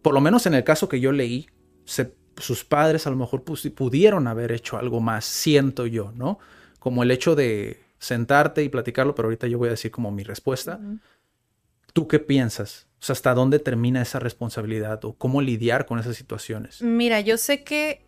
por 0.00 0.14
lo 0.14 0.20
menos 0.20 0.46
en 0.46 0.54
el 0.54 0.64
caso 0.64 0.88
que 0.88 1.00
yo 1.00 1.12
leí, 1.12 1.48
se 1.84 2.14
sus 2.38 2.64
padres 2.64 3.06
a 3.06 3.10
lo 3.10 3.16
mejor 3.16 3.42
pudieron 3.42 4.26
haber 4.26 4.52
hecho 4.52 4.78
algo 4.78 5.00
más, 5.00 5.24
siento 5.24 5.86
yo, 5.86 6.12
¿no? 6.12 6.38
Como 6.78 7.02
el 7.02 7.10
hecho 7.10 7.34
de 7.34 7.80
sentarte 7.98 8.62
y 8.62 8.68
platicarlo, 8.68 9.14
pero 9.14 9.26
ahorita 9.26 9.46
yo 9.46 9.58
voy 9.58 9.68
a 9.68 9.72
decir 9.72 9.90
como 9.90 10.10
mi 10.10 10.24
respuesta. 10.24 10.80
¿Tú 11.92 12.08
qué 12.08 12.18
piensas? 12.18 12.86
O 13.00 13.04
sea, 13.04 13.14
¿hasta 13.14 13.34
dónde 13.34 13.58
termina 13.58 14.02
esa 14.02 14.18
responsabilidad 14.18 15.04
o 15.04 15.12
cómo 15.14 15.42
lidiar 15.42 15.86
con 15.86 15.98
esas 15.98 16.16
situaciones? 16.16 16.82
Mira, 16.82 17.20
yo 17.20 17.36
sé 17.36 17.64
que 17.64 18.04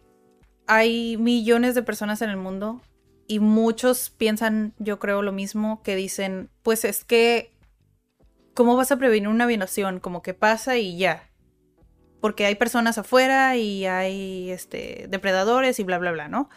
hay 0.66 1.16
millones 1.16 1.74
de 1.74 1.82
personas 1.82 2.22
en 2.22 2.30
el 2.30 2.36
mundo 2.36 2.80
y 3.26 3.40
muchos 3.40 4.10
piensan, 4.10 4.74
yo 4.78 4.98
creo 4.98 5.22
lo 5.22 5.32
mismo, 5.32 5.82
que 5.82 5.96
dicen, 5.96 6.50
pues 6.62 6.84
es 6.84 7.04
que 7.04 7.54
¿cómo 8.54 8.76
vas 8.76 8.92
a 8.92 8.98
prevenir 8.98 9.28
una 9.28 9.46
violación? 9.46 10.00
Como 10.00 10.22
que 10.22 10.32
pasa 10.32 10.78
y 10.78 10.96
ya. 10.96 11.28
Porque 12.24 12.46
hay 12.46 12.54
personas 12.54 12.96
afuera 12.96 13.54
y 13.58 13.84
hay 13.84 14.50
este, 14.50 15.08
depredadores 15.10 15.78
y 15.78 15.82
bla, 15.82 15.98
bla, 15.98 16.10
bla, 16.10 16.26
¿no? 16.26 16.48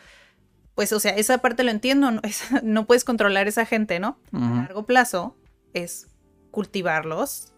Pues, 0.75 0.93
o 0.93 0.99
sea, 1.01 1.11
esa 1.11 1.39
parte 1.39 1.65
lo 1.65 1.71
entiendo, 1.71 2.09
no, 2.09 2.21
no 2.63 2.87
puedes 2.87 3.03
controlar 3.03 3.49
esa 3.49 3.65
gente, 3.65 3.99
¿no? 3.99 4.17
A 4.31 4.61
largo 4.61 4.85
plazo 4.85 5.35
es 5.73 6.07
cultivarlos 6.51 7.53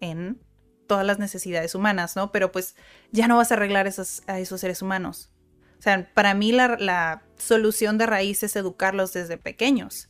en 0.00 0.40
todas 0.88 1.06
las 1.06 1.20
necesidades 1.20 1.76
humanas, 1.76 2.16
¿no? 2.16 2.32
Pero 2.32 2.50
pues 2.50 2.74
ya 3.12 3.28
no 3.28 3.36
vas 3.36 3.52
a 3.52 3.54
arreglar 3.54 3.86
esos, 3.86 4.24
a 4.26 4.40
esos 4.40 4.60
seres 4.60 4.82
humanos. 4.82 5.30
O 5.78 5.82
sea, 5.82 6.12
para 6.14 6.34
mí 6.34 6.50
la, 6.50 6.76
la 6.80 7.22
solución 7.36 7.96
de 7.96 8.06
raíz 8.06 8.42
es 8.42 8.56
educarlos 8.56 9.12
desde 9.12 9.36
pequeños. 9.38 10.08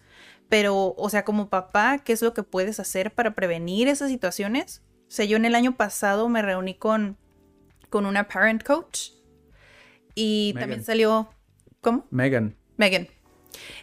Pero, 0.49 0.95
o 0.97 1.11
sea, 1.11 1.27
como 1.27 1.51
papá, 1.51 1.99
¿qué 1.99 2.15
es 2.15 2.23
lo 2.23 2.33
que 2.33 2.45
puedes 2.45 2.81
hacer 2.81 3.13
para 3.13 3.35
prevenir 3.35 3.89
esas 3.89 4.09
situaciones? 4.09 4.81
O 5.03 5.11
sea, 5.15 5.27
yo 5.27 5.37
en 5.37 5.45
el 5.45 5.55
año 5.55 5.77
pasado 5.77 6.31
me 6.31 6.41
reuní 6.41 6.75
con, 6.75 7.19
con 7.93 8.07
una 8.07 8.27
parent 8.27 8.65
coach 8.65 9.11
y 10.15 10.55
también 10.59 10.83
salió... 10.83 11.29
¿Cómo? 11.83 12.07
Megan. 12.11 12.57
Megan. 12.77 13.07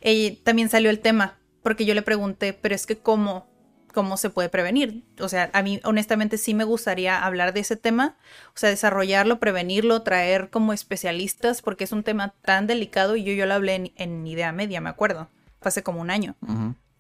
Y 0.03 0.31
también 0.43 0.67
salió 0.69 0.89
el 0.89 0.99
tema, 0.99 1.37
porque 1.61 1.85
yo 1.85 1.93
le 1.93 2.01
pregunté, 2.01 2.53
pero 2.53 2.73
es 2.73 2.85
que 2.85 2.97
cómo, 2.97 3.47
cómo 3.93 4.17
se 4.17 4.29
puede 4.29 4.49
prevenir. 4.49 5.03
O 5.19 5.29
sea, 5.29 5.51
a 5.53 5.61
mí 5.61 5.79
honestamente 5.83 6.37
sí 6.37 6.53
me 6.53 6.63
gustaría 6.63 7.23
hablar 7.23 7.53
de 7.53 7.59
ese 7.59 7.75
tema, 7.75 8.17
o 8.47 8.57
sea, 8.57 8.69
desarrollarlo, 8.69 9.39
prevenirlo, 9.39 10.01
traer 10.01 10.49
como 10.49 10.73
especialistas, 10.73 11.61
porque 11.61 11.83
es 11.83 11.91
un 11.91 12.03
tema 12.03 12.33
tan 12.41 12.67
delicado 12.67 13.15
y 13.15 13.23
yo, 13.23 13.33
yo 13.33 13.45
lo 13.45 13.53
hablé 13.53 13.75
en, 13.75 13.91
en 13.95 14.25
Idea 14.25 14.51
Media, 14.51 14.81
me 14.81 14.89
acuerdo 14.89 15.29
hace 15.61 15.83
como 15.83 16.01
un 16.01 16.09
año. 16.09 16.35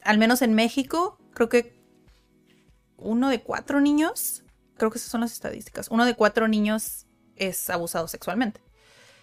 Al 0.03 0.17
menos 0.17 0.41
en 0.41 0.53
México, 0.53 1.17
creo 1.33 1.49
que 1.49 1.79
uno 2.97 3.29
de 3.29 3.41
cuatro 3.41 3.79
niños, 3.81 4.43
creo 4.79 4.89
que 4.89 4.97
esas 4.97 5.11
son 5.11 5.21
las 5.21 5.31
estadísticas, 5.31 5.89
uno 5.89 6.05
de 6.05 6.15
cuatro 6.15 6.47
niños 6.47 7.05
es 7.35 7.69
abusado 7.69 8.07
sexualmente. 8.07 8.61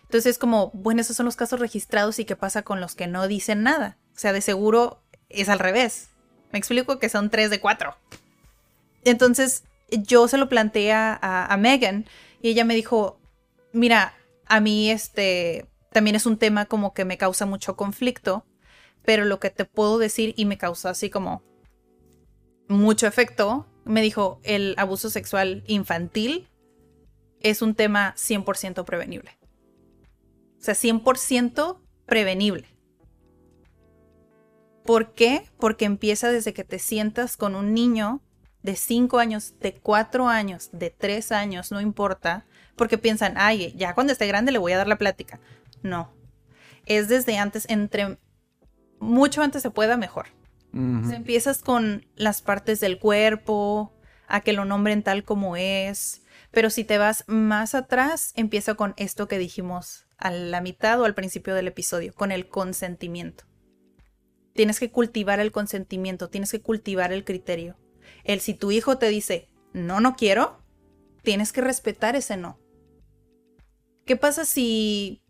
Entonces 0.02 0.26
es 0.30 0.38
como, 0.38 0.70
bueno, 0.72 1.00
esos 1.00 1.16
son 1.16 1.26
los 1.26 1.34
casos 1.34 1.59
registrados 1.59 2.20
y 2.20 2.24
qué 2.24 2.36
pasa 2.36 2.62
con 2.62 2.80
los 2.80 2.94
que 2.94 3.09
no 3.09 3.26
dicen 3.26 3.64
nada. 3.64 3.98
O 4.14 4.18
sea, 4.18 4.32
de 4.32 4.40
seguro 4.40 5.02
es 5.28 5.48
al 5.48 5.59
revés. 5.59 6.11
Me 6.52 6.61
explico 6.61 7.00
que 7.00 7.09
son 7.09 7.28
tres 7.28 7.50
de 7.50 7.59
cuatro. 7.59 7.96
Entonces 9.02 9.64
yo 9.90 10.28
se 10.28 10.38
lo 10.38 10.48
planteé 10.48 10.92
a, 10.92 11.57
Megan 11.59 12.07
y 12.40 12.50
ella 12.50 12.64
me 12.64 12.76
dijo, 12.76 13.18
mira, 13.72 14.14
a 14.46 14.61
mí 14.61 14.92
este 14.92 15.66
también 15.90 16.14
es 16.14 16.26
un 16.26 16.38
tema 16.38 16.66
como 16.66 16.94
que 16.94 17.04
me 17.04 17.18
causa 17.18 17.44
mucho 17.44 17.74
conflicto 17.74 18.44
pero 19.07 19.24
lo 19.24 19.40
que 19.40 19.48
te 19.48 19.64
puedo 19.64 19.96
decir 19.96 20.34
y 20.36 20.44
me 20.44 20.59
causó 20.59 20.90
así 20.90 21.09
como 21.09 21.42
mucho 22.68 23.07
efecto, 23.07 23.66
me 23.87 24.03
dijo, 24.03 24.41
el 24.43 24.74
abuso 24.76 25.09
sexual 25.11 25.62
infantil 25.66 26.49
es 27.41 27.62
un 27.62 27.74
tema 27.74 28.14
100% 28.16 28.84
prevenible. 28.84 29.30
O 30.59 30.62
sea, 30.62 30.74
100% 30.74 31.78
prevenible. 32.05 32.66
¿Por 34.84 35.14
qué? 35.14 35.49
Porque 35.59 35.84
empieza 35.84 36.30
desde 36.30 36.53
que 36.53 36.64
te 36.64 36.78
sientas 36.78 37.37
con 37.37 37.55
un 37.55 37.74
niño 37.74 38.20
de 38.62 38.74
5 38.74 39.18
años, 39.18 39.55
de 39.61 39.74
4 39.74 40.28
años, 40.28 40.70
de 40.72 40.91
3 40.91 41.32
años, 41.32 41.70
no 41.70 41.80
importa, 41.80 42.47
porque 42.76 42.99
piensan, 42.99 43.34
ay, 43.37 43.72
ya 43.76 43.95
cuando 43.95 44.12
esté 44.12 44.26
grande 44.26 44.53
le 44.53 44.59
voy 44.59 44.72
a 44.72 44.78
dar 44.78 44.89
la 44.89 44.99
plática. 44.99 45.39
No. 45.82 46.12
Es 46.84 47.09
desde 47.09 47.39
antes, 47.39 47.66
entre 47.68 48.18
mucho 48.99 49.43
antes 49.43 49.62
se 49.62 49.70
pueda, 49.70 49.97
mejor. 49.97 50.26
Empiezas 50.76 51.62
con 51.62 52.06
las 52.16 52.42
partes 52.42 52.80
del 52.80 52.98
cuerpo, 52.98 53.92
a 54.28 54.40
que 54.40 54.52
lo 54.52 54.64
nombren 54.64 55.02
tal 55.02 55.24
como 55.24 55.56
es, 55.56 56.22
pero 56.50 56.70
si 56.70 56.84
te 56.84 56.98
vas 56.98 57.24
más 57.26 57.74
atrás, 57.74 58.32
empieza 58.36 58.74
con 58.74 58.94
esto 58.96 59.28
que 59.28 59.38
dijimos 59.38 60.06
a 60.18 60.30
la 60.30 60.60
mitad 60.60 61.00
o 61.00 61.04
al 61.04 61.14
principio 61.14 61.54
del 61.54 61.68
episodio, 61.68 62.14
con 62.14 62.32
el 62.32 62.48
consentimiento. 62.48 63.44
Tienes 64.54 64.80
que 64.80 64.90
cultivar 64.90 65.40
el 65.40 65.52
consentimiento, 65.52 66.28
tienes 66.30 66.50
que 66.50 66.62
cultivar 66.62 67.12
el 67.12 67.24
criterio. 67.24 67.76
El 68.24 68.40
si 68.40 68.54
tu 68.54 68.70
hijo 68.70 68.98
te 68.98 69.08
dice, 69.08 69.48
no, 69.72 70.00
no 70.00 70.16
quiero, 70.16 70.62
tienes 71.22 71.52
que 71.52 71.60
respetar 71.60 72.16
ese 72.16 72.36
no. 72.36 72.58
¿Qué 74.06 74.16
pasa 74.16 74.44
si 74.44 75.22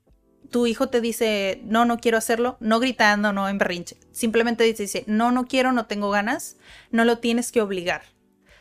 tu 0.50 0.66
hijo 0.66 0.88
te 0.88 1.00
dice, 1.00 1.60
no, 1.64 1.84
no 1.84 1.98
quiero 1.98 2.18
hacerlo, 2.18 2.56
no 2.60 2.80
gritando, 2.80 3.32
no 3.32 3.48
en 3.48 3.58
berrinche, 3.58 3.96
simplemente 4.12 4.64
dice, 4.64 5.04
no, 5.06 5.30
no 5.32 5.46
quiero, 5.46 5.72
no 5.72 5.86
tengo 5.86 6.10
ganas, 6.10 6.56
no 6.90 7.04
lo 7.04 7.18
tienes 7.18 7.52
que 7.52 7.60
obligar. 7.60 8.02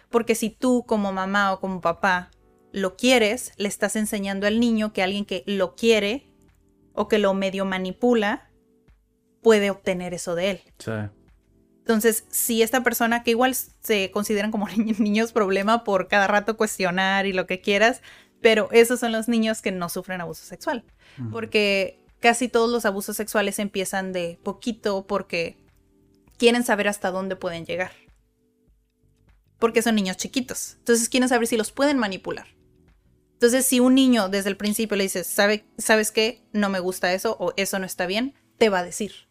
Porque 0.09 0.35
si 0.35 0.49
tú 0.49 0.85
como 0.87 1.11
mamá 1.11 1.53
o 1.53 1.59
como 1.59 1.81
papá 1.81 2.31
lo 2.71 2.95
quieres, 2.95 3.53
le 3.57 3.67
estás 3.67 3.95
enseñando 3.95 4.47
al 4.47 4.59
niño 4.59 4.93
que 4.93 5.03
alguien 5.03 5.25
que 5.25 5.43
lo 5.45 5.75
quiere 5.75 6.27
o 6.93 7.07
que 7.07 7.19
lo 7.19 7.33
medio 7.33 7.65
manipula 7.65 8.49
puede 9.41 9.69
obtener 9.69 10.13
eso 10.13 10.35
de 10.35 10.51
él. 10.51 10.61
Entonces, 11.85 12.25
si 12.29 12.63
esta 12.63 12.81
persona 12.81 13.21
que 13.21 13.29
igual 13.29 13.53
se 13.53 14.09
consideran 14.09 14.49
como 14.49 14.67
niños 14.97 15.31
problema 15.31 15.83
por 15.83 16.07
cada 16.07 16.27
rato 16.27 16.57
cuestionar 16.57 17.27
y 17.27 17.33
lo 17.33 17.45
que 17.45 17.61
quieras, 17.61 18.01
pero 18.41 18.69
esos 18.71 18.99
son 18.99 19.11
los 19.11 19.27
niños 19.27 19.61
que 19.61 19.71
no 19.71 19.89
sufren 19.89 20.21
abuso 20.21 20.45
sexual. 20.45 20.83
Porque 21.31 21.99
casi 22.19 22.49
todos 22.49 22.69
los 22.69 22.85
abusos 22.85 23.15
sexuales 23.15 23.59
empiezan 23.59 24.11
de 24.11 24.39
poquito 24.43 25.07
porque 25.07 25.57
quieren 26.37 26.63
saber 26.63 26.87
hasta 26.87 27.11
dónde 27.11 27.35
pueden 27.35 27.65
llegar. 27.65 27.91
Porque 29.59 29.81
son 29.81 29.95
niños 29.95 30.17
chiquitos. 30.17 30.75
Entonces 30.79 31.09
quieren 31.09 31.29
saber 31.29 31.47
si 31.47 31.57
los 31.57 31.71
pueden 31.71 31.97
manipular. 31.97 32.47
Entonces, 33.35 33.65
si 33.65 33.81
un 33.81 33.95
niño 33.95 34.29
desde 34.29 34.49
el 34.49 34.57
principio 34.57 34.95
le 34.95 35.03
dices, 35.03 35.27
¿Sabe, 35.27 35.65
¿sabes 35.77 36.11
qué? 36.11 36.41
No 36.53 36.69
me 36.69 36.79
gusta 36.79 37.13
eso 37.13 37.35
o 37.39 37.53
eso 37.57 37.79
no 37.79 37.85
está 37.85 38.05
bien, 38.05 38.33
te 38.57 38.69
va 38.69 38.79
a 38.79 38.83
decir. 38.83 39.27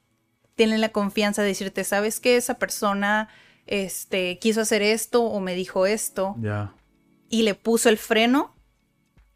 Tienen 0.55 0.81
la 0.81 0.91
confianza 0.91 1.43
de 1.43 1.49
decirte, 1.49 1.85
¿sabes 1.85 2.21
qué? 2.21 2.37
Esa 2.37 2.59
persona 2.59 3.29
este, 3.67 4.39
quiso 4.39 4.61
hacer 4.61 4.83
esto 4.83 5.23
o 5.25 5.41
me 5.41 5.55
dijo 5.55 5.87
esto. 5.87 6.37
Ya. 6.39 6.75
Y 7.31 7.43
le 7.43 7.55
puso 7.55 7.89
el 7.89 7.97
freno 7.97 8.55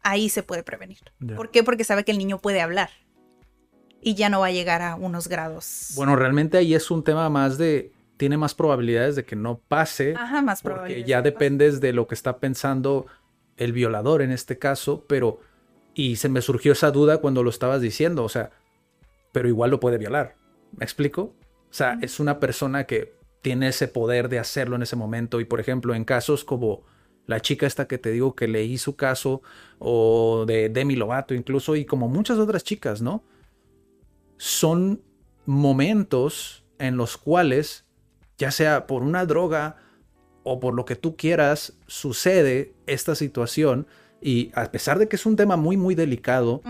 ahí 0.09 0.29
se 0.29 0.43
puede 0.43 0.63
prevenir. 0.63 0.99
¿Por 1.35 1.51
qué? 1.51 1.63
Porque 1.63 1.83
sabe 1.83 2.03
que 2.03 2.11
el 2.11 2.17
niño 2.17 2.39
puede 2.39 2.61
hablar 2.61 2.89
y 4.01 4.15
ya 4.15 4.29
no 4.29 4.41
va 4.41 4.47
a 4.47 4.51
llegar 4.51 4.81
a 4.81 4.95
unos 4.95 5.27
grados. 5.27 5.91
Bueno, 5.95 6.15
realmente 6.15 6.57
ahí 6.57 6.73
es 6.73 6.89
un 6.91 7.03
tema 7.03 7.29
más 7.29 7.57
de 7.57 7.91
tiene 8.17 8.37
más 8.37 8.53
probabilidades 8.53 9.15
de 9.15 9.23
que 9.23 9.37
no 9.37 9.59
pase. 9.59 10.13
Ajá, 10.17 10.41
más 10.41 10.61
probabilidades. 10.61 11.03
Porque 11.03 11.09
ya 11.09 11.21
dependes 11.21 11.79
de 11.79 11.93
lo 11.93 12.05
que 12.05 12.15
está 12.15 12.39
pensando 12.39 13.05
el 13.55 13.71
violador 13.71 14.21
en 14.21 14.31
este 14.31 14.57
caso, 14.57 15.05
pero 15.07 15.39
y 15.93 16.17
se 16.17 16.29
me 16.29 16.41
surgió 16.41 16.73
esa 16.73 16.91
duda 16.91 17.19
cuando 17.19 17.43
lo 17.43 17.49
estabas 17.49 17.81
diciendo, 17.81 18.23
o 18.23 18.29
sea, 18.29 18.51
pero 19.31 19.47
igual 19.47 19.71
lo 19.71 19.79
puede 19.79 19.97
violar. 19.97 20.35
¿Me 20.75 20.83
explico? 20.83 21.33
O 21.69 21.73
sea, 21.73 21.97
es 22.01 22.19
una 22.19 22.39
persona 22.39 22.85
que 22.85 23.13
tiene 23.41 23.69
ese 23.69 23.87
poder 23.87 24.27
de 24.27 24.39
hacerlo 24.39 24.75
en 24.75 24.81
ese 24.81 24.95
momento 24.95 25.39
y 25.39 25.45
por 25.45 25.59
ejemplo, 25.59 25.95
en 25.95 26.03
casos 26.03 26.43
como 26.43 26.83
la 27.29 27.41
chica 27.41 27.67
esta 27.67 27.87
que 27.87 27.99
te 27.99 28.09
digo 28.09 28.35
que 28.35 28.47
leí 28.47 28.79
su 28.79 28.95
caso, 28.95 29.43
o 29.77 30.45
de 30.47 30.67
Demi 30.69 30.95
Lovato 30.95 31.35
incluso, 31.35 31.75
y 31.75 31.85
como 31.85 32.07
muchas 32.07 32.39
otras 32.39 32.63
chicas, 32.63 33.03
¿no? 33.03 33.23
Son 34.37 35.03
momentos 35.45 36.65
en 36.79 36.97
los 36.97 37.17
cuales, 37.17 37.85
ya 38.39 38.49
sea 38.49 38.87
por 38.87 39.03
una 39.03 39.27
droga 39.27 39.77
o 40.41 40.59
por 40.59 40.73
lo 40.73 40.85
que 40.85 40.95
tú 40.95 41.15
quieras, 41.15 41.77
sucede 41.85 42.73
esta 42.87 43.13
situación, 43.13 43.85
y 44.19 44.49
a 44.55 44.71
pesar 44.71 44.97
de 44.97 45.07
que 45.07 45.15
es 45.15 45.27
un 45.27 45.35
tema 45.35 45.55
muy, 45.55 45.77
muy 45.77 45.93
delicado, 45.93 46.63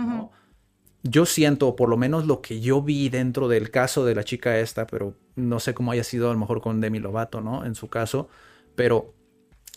yo 1.04 1.26
siento, 1.26 1.78
por 1.78 1.88
lo 1.88 1.96
menos 1.96 2.28
lo 2.28 2.42
que 2.42 2.60
yo 2.60 2.82
vi 2.82 3.08
dentro 3.08 3.48
del 3.48 3.72
caso 3.72 4.04
de 4.04 4.14
la 4.14 4.26
chica 4.26 4.60
esta, 4.60 4.86
pero 4.88 5.16
no 5.38 5.62
sé 5.62 5.74
cómo 5.74 5.94
haya 5.94 6.04
sido 6.04 6.30
a 6.30 6.34
lo 6.34 6.40
mejor 6.40 6.60
con 6.60 6.82
Demi 6.82 7.00
Lovato, 7.00 7.40
¿no? 7.40 7.64
En 7.66 7.76
su 7.76 7.88
caso, 7.88 8.28
pero 8.76 9.14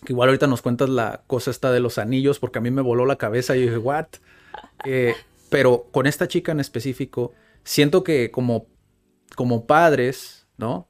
que 0.04 0.12
igual 0.12 0.28
ahorita 0.28 0.46
nos 0.46 0.62
cuentas 0.62 0.88
la 0.88 1.22
cosa 1.26 1.50
esta 1.50 1.70
de 1.70 1.80
los 1.80 1.98
anillos, 1.98 2.38
porque 2.38 2.58
a 2.58 2.62
mí 2.62 2.70
me 2.70 2.82
voló 2.82 3.06
la 3.06 3.16
cabeza 3.16 3.56
y 3.56 3.62
dije, 3.62 3.78
¿what? 3.78 4.06
Eh, 4.84 5.14
pero 5.48 5.86
con 5.90 6.06
esta 6.06 6.28
chica 6.28 6.52
en 6.52 6.60
específico, 6.60 7.32
siento 7.64 8.02
que 8.02 8.30
como, 8.30 8.66
como 9.36 9.66
padres, 9.66 10.46
¿no? 10.56 10.88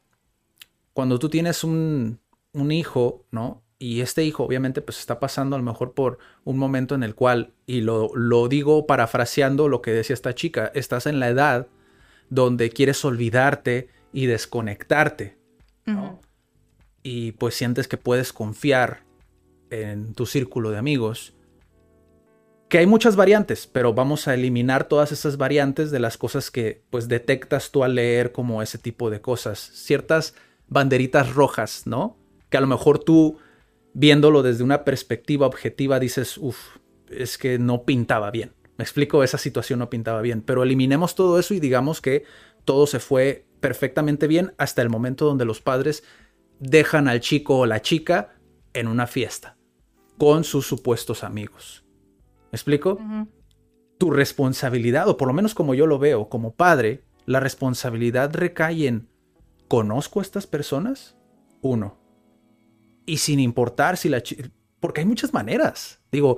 Cuando 0.92 1.18
tú 1.18 1.28
tienes 1.28 1.64
un, 1.64 2.20
un 2.52 2.72
hijo, 2.72 3.24
¿no? 3.30 3.62
Y 3.78 4.00
este 4.00 4.24
hijo 4.24 4.44
obviamente 4.44 4.80
pues 4.80 5.00
está 5.00 5.18
pasando 5.18 5.56
a 5.56 5.58
lo 5.58 5.64
mejor 5.64 5.92
por 5.92 6.18
un 6.44 6.56
momento 6.56 6.94
en 6.94 7.02
el 7.02 7.14
cual, 7.14 7.52
y 7.66 7.80
lo, 7.80 8.10
lo 8.14 8.48
digo 8.48 8.86
parafraseando 8.86 9.68
lo 9.68 9.82
que 9.82 9.90
decía 9.90 10.14
esta 10.14 10.34
chica, 10.34 10.70
estás 10.74 11.06
en 11.06 11.18
la 11.18 11.28
edad 11.28 11.66
donde 12.30 12.70
quieres 12.70 13.04
olvidarte 13.04 13.88
y 14.12 14.26
desconectarte, 14.26 15.36
¿no? 15.84 16.20
y 17.02 17.32
pues 17.32 17.54
sientes 17.54 17.88
que 17.88 17.96
puedes 17.96 18.32
confiar 18.32 19.01
en 19.72 20.12
tu 20.12 20.26
círculo 20.26 20.70
de 20.70 20.78
amigos. 20.78 21.34
Que 22.68 22.78
hay 22.78 22.86
muchas 22.86 23.16
variantes, 23.16 23.66
pero 23.66 23.94
vamos 23.94 24.28
a 24.28 24.34
eliminar 24.34 24.84
todas 24.84 25.12
esas 25.12 25.36
variantes 25.36 25.90
de 25.90 25.98
las 25.98 26.16
cosas 26.18 26.50
que 26.50 26.82
pues 26.90 27.08
detectas 27.08 27.70
tú 27.70 27.82
al 27.82 27.94
leer 27.94 28.32
como 28.32 28.62
ese 28.62 28.78
tipo 28.78 29.10
de 29.10 29.20
cosas. 29.20 29.58
Ciertas 29.58 30.34
banderitas 30.68 31.34
rojas, 31.34 31.82
¿no? 31.86 32.18
Que 32.50 32.58
a 32.58 32.60
lo 32.60 32.66
mejor 32.66 32.98
tú 32.98 33.38
viéndolo 33.94 34.42
desde 34.42 34.64
una 34.64 34.84
perspectiva 34.84 35.46
objetiva, 35.46 35.98
dices, 35.98 36.38
uff, 36.38 36.76
es 37.10 37.36
que 37.36 37.58
no 37.58 37.84
pintaba 37.84 38.30
bien. 38.30 38.54
Me 38.78 38.84
explico, 38.84 39.22
esa 39.22 39.38
situación 39.38 39.78
no 39.78 39.90
pintaba 39.90 40.22
bien, 40.22 40.40
pero 40.40 40.62
eliminemos 40.62 41.14
todo 41.14 41.38
eso 41.38 41.52
y 41.52 41.60
digamos 41.60 42.00
que 42.00 42.24
todo 42.64 42.86
se 42.86 43.00
fue 43.00 43.46
perfectamente 43.60 44.26
bien 44.26 44.54
hasta 44.56 44.80
el 44.80 44.88
momento 44.88 45.26
donde 45.26 45.44
los 45.44 45.60
padres 45.60 46.04
dejan 46.58 47.06
al 47.06 47.20
chico 47.20 47.58
o 47.58 47.66
la 47.66 47.82
chica 47.82 48.34
en 48.72 48.88
una 48.88 49.06
fiesta 49.06 49.58
con 50.22 50.44
sus 50.44 50.68
supuestos 50.68 51.24
amigos. 51.24 51.84
¿Me 52.52 52.56
explico? 52.56 53.00
Tu 53.98 54.08
responsabilidad, 54.12 55.08
o 55.08 55.16
por 55.16 55.26
lo 55.26 55.34
menos 55.34 55.52
como 55.52 55.74
yo 55.74 55.88
lo 55.88 55.98
veo, 55.98 56.28
como 56.28 56.54
padre, 56.54 57.02
la 57.26 57.40
responsabilidad 57.40 58.32
recae 58.32 58.86
en 58.86 59.08
¿conozco 59.66 60.20
a 60.20 60.22
estas 60.22 60.46
personas? 60.46 61.16
Uno. 61.60 61.98
Y 63.04 63.16
sin 63.16 63.40
importar 63.40 63.96
si 63.96 64.08
la. 64.08 64.22
Porque 64.78 65.00
hay 65.00 65.06
muchas 65.08 65.32
maneras. 65.32 66.00
Digo, 66.12 66.36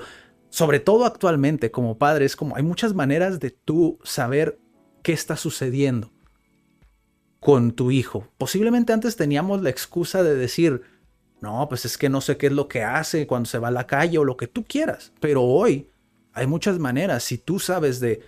sobre 0.49 0.80
todo 0.80 1.05
actualmente 1.05 1.70
como 1.70 1.99
padre, 1.99 2.24
es 2.24 2.37
como 2.37 2.57
hay 2.57 2.62
muchas 2.62 2.95
maneras 2.95 3.39
de 3.39 3.51
tú 3.51 3.99
saber 4.03 4.59
qué 5.03 5.12
está 5.12 5.37
sucediendo 5.37 6.11
con 7.39 7.72
tu 7.72 7.91
hijo. 7.91 8.28
Posiblemente 8.39 8.95
antes 8.95 9.16
teníamos 9.16 9.61
la 9.61 9.68
excusa 9.68 10.22
de 10.22 10.37
decir, 10.37 10.93
no, 11.45 11.68
pues 11.68 11.84
es 11.84 11.97
que 11.97 12.09
no 12.09 12.20
sé 12.20 12.36
qué 12.36 12.47
es 12.47 12.53
lo 12.53 12.66
que 12.66 12.82
hace 12.82 13.26
cuando 13.26 13.49
se 13.49 13.59
va 13.59 13.68
a 13.68 13.70
la 13.70 13.86
calle 13.86 14.18
o 14.18 14.24
lo 14.24 14.36
que 14.36 14.49
tú 14.49 14.64
quieras. 14.64 15.12
Pero 15.20 15.42
hoy 15.42 15.90
hay 16.32 16.47
muchas 16.47 16.78
maneras. 16.78 17.22
Si 17.22 17.38
tú 17.38 17.61
sabes 17.61 18.01
de 18.01 18.22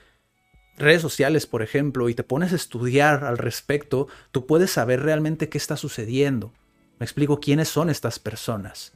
redes 0.76 1.02
sociales, 1.02 1.46
por 1.46 1.62
ejemplo, 1.62 2.08
y 2.08 2.14
te 2.14 2.22
pones 2.22 2.52
a 2.52 2.56
estudiar 2.56 3.24
al 3.24 3.38
respecto, 3.38 4.06
tú 4.30 4.46
puedes 4.46 4.70
saber 4.70 5.02
realmente 5.02 5.48
qué 5.48 5.58
está 5.58 5.76
sucediendo. 5.76 6.52
Me 6.98 7.04
explico 7.04 7.40
quiénes 7.40 7.68
son 7.68 7.90
estas 7.90 8.18
personas. 8.18 8.92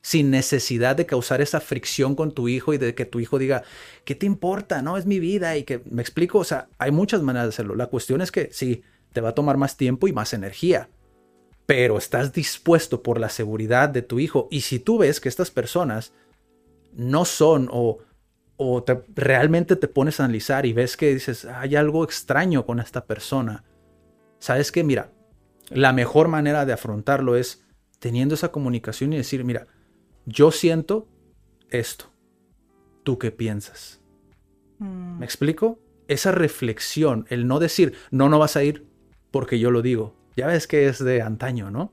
Sin 0.00 0.30
necesidad 0.30 0.96
de 0.96 1.06
causar 1.06 1.40
esa 1.40 1.60
fricción 1.60 2.14
con 2.14 2.32
tu 2.32 2.48
hijo 2.48 2.74
y 2.74 2.78
de 2.78 2.94
que 2.94 3.04
tu 3.04 3.20
hijo 3.20 3.38
diga, 3.38 3.64
¿qué 4.04 4.14
te 4.14 4.26
importa? 4.26 4.82
No, 4.82 4.96
es 4.96 5.06
mi 5.06 5.18
vida. 5.18 5.56
Y 5.56 5.64
que 5.64 5.82
me 5.90 6.02
explico, 6.02 6.38
o 6.38 6.44
sea, 6.44 6.68
hay 6.78 6.90
muchas 6.90 7.22
maneras 7.22 7.48
de 7.48 7.50
hacerlo. 7.50 7.74
La 7.74 7.88
cuestión 7.88 8.20
es 8.20 8.30
que 8.30 8.50
sí, 8.52 8.82
te 9.12 9.20
va 9.20 9.30
a 9.30 9.34
tomar 9.34 9.56
más 9.56 9.76
tiempo 9.76 10.06
y 10.08 10.12
más 10.12 10.32
energía 10.32 10.88
pero 11.66 11.96
estás 11.96 12.32
dispuesto 12.32 13.02
por 13.02 13.18
la 13.18 13.28
seguridad 13.28 13.88
de 13.88 14.02
tu 14.02 14.18
hijo. 14.18 14.48
Y 14.50 14.62
si 14.62 14.78
tú 14.78 14.98
ves 14.98 15.20
que 15.20 15.28
estas 15.28 15.50
personas 15.50 16.12
no 16.92 17.24
son 17.24 17.68
o, 17.72 17.98
o 18.56 18.84
realmente 19.14 19.76
te 19.76 19.88
pones 19.88 20.20
a 20.20 20.24
analizar 20.24 20.66
y 20.66 20.72
ves 20.72 20.96
que 20.96 21.14
dices, 21.14 21.44
hay 21.46 21.76
algo 21.76 22.04
extraño 22.04 22.66
con 22.66 22.80
esta 22.80 23.06
persona, 23.06 23.64
sabes 24.38 24.70
que, 24.70 24.84
mira, 24.84 25.10
la 25.70 25.92
mejor 25.92 26.28
manera 26.28 26.66
de 26.66 26.74
afrontarlo 26.74 27.36
es 27.36 27.64
teniendo 27.98 28.34
esa 28.34 28.52
comunicación 28.52 29.12
y 29.12 29.16
decir, 29.16 29.44
mira, 29.44 29.66
yo 30.26 30.50
siento 30.50 31.08
esto. 31.70 32.10
¿Tú 33.02 33.18
qué 33.18 33.30
piensas? 33.30 34.00
Mm. 34.78 35.18
¿Me 35.18 35.24
explico? 35.24 35.78
Esa 36.08 36.32
reflexión, 36.32 37.24
el 37.30 37.46
no 37.46 37.58
decir, 37.58 37.94
no, 38.10 38.28
no 38.28 38.38
vas 38.38 38.56
a 38.56 38.64
ir 38.64 38.86
porque 39.30 39.58
yo 39.58 39.70
lo 39.70 39.80
digo 39.80 40.14
ya 40.36 40.46
ves 40.46 40.66
que 40.66 40.88
es 40.88 41.02
de 41.02 41.22
antaño, 41.22 41.70
¿no? 41.70 41.92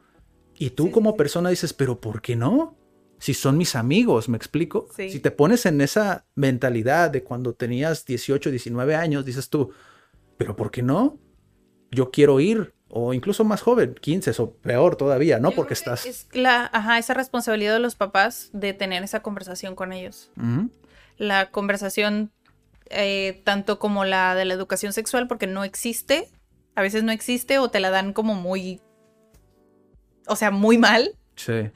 Y 0.55 0.71
tú 0.71 0.91
como 0.91 1.17
persona 1.17 1.49
dices, 1.49 1.73
pero 1.73 1.99
¿por 1.99 2.21
qué 2.21 2.35
no? 2.35 2.77
Si 3.19 3.33
son 3.33 3.57
mis 3.57 3.75
amigos, 3.75 4.29
¿me 4.29 4.37
explico? 4.37 4.87
Si 4.95 5.19
te 5.19 5.31
pones 5.31 5.65
en 5.65 5.81
esa 5.81 6.25
mentalidad 6.35 7.09
de 7.11 7.23
cuando 7.23 7.53
tenías 7.53 8.05
18, 8.05 8.49
19 8.49 8.95
años, 8.95 9.25
dices 9.25 9.49
tú, 9.49 9.71
pero 10.37 10.55
¿por 10.55 10.71
qué 10.71 10.81
no? 10.81 11.19
Yo 11.91 12.09
quiero 12.09 12.39
ir, 12.39 12.73
o 12.87 13.13
incluso 13.13 13.43
más 13.43 13.61
joven, 13.61 13.95
15 13.99 14.33
o 14.39 14.53
peor 14.53 14.95
todavía, 14.95 15.39
¿no? 15.39 15.51
Porque 15.51 15.73
estás... 15.73 16.05
Es 16.05 16.27
la, 16.33 16.69
ajá, 16.73 16.97
esa 16.97 17.13
responsabilidad 17.13 17.73
de 17.73 17.79
los 17.79 17.95
papás 17.95 18.49
de 18.53 18.73
tener 18.73 19.03
esa 19.03 19.21
conversación 19.21 19.75
con 19.75 19.93
ellos. 19.93 20.31
La 21.17 21.51
conversación, 21.51 22.31
eh, 22.89 23.41
tanto 23.45 23.79
como 23.79 24.03
la 24.03 24.35
de 24.35 24.45
la 24.45 24.53
educación 24.53 24.93
sexual, 24.93 25.27
porque 25.27 25.47
no 25.47 25.63
existe, 25.63 26.29
a 26.75 26.81
veces 26.81 27.03
no 27.03 27.11
existe 27.11 27.59
o 27.59 27.69
te 27.69 27.79
la 27.79 27.89
dan 27.89 28.13
como 28.13 28.35
muy, 28.35 28.81
o 30.27 30.35
sea, 30.35 30.51
muy 30.51 30.77
mal. 30.77 31.17
Sí. 31.35 31.69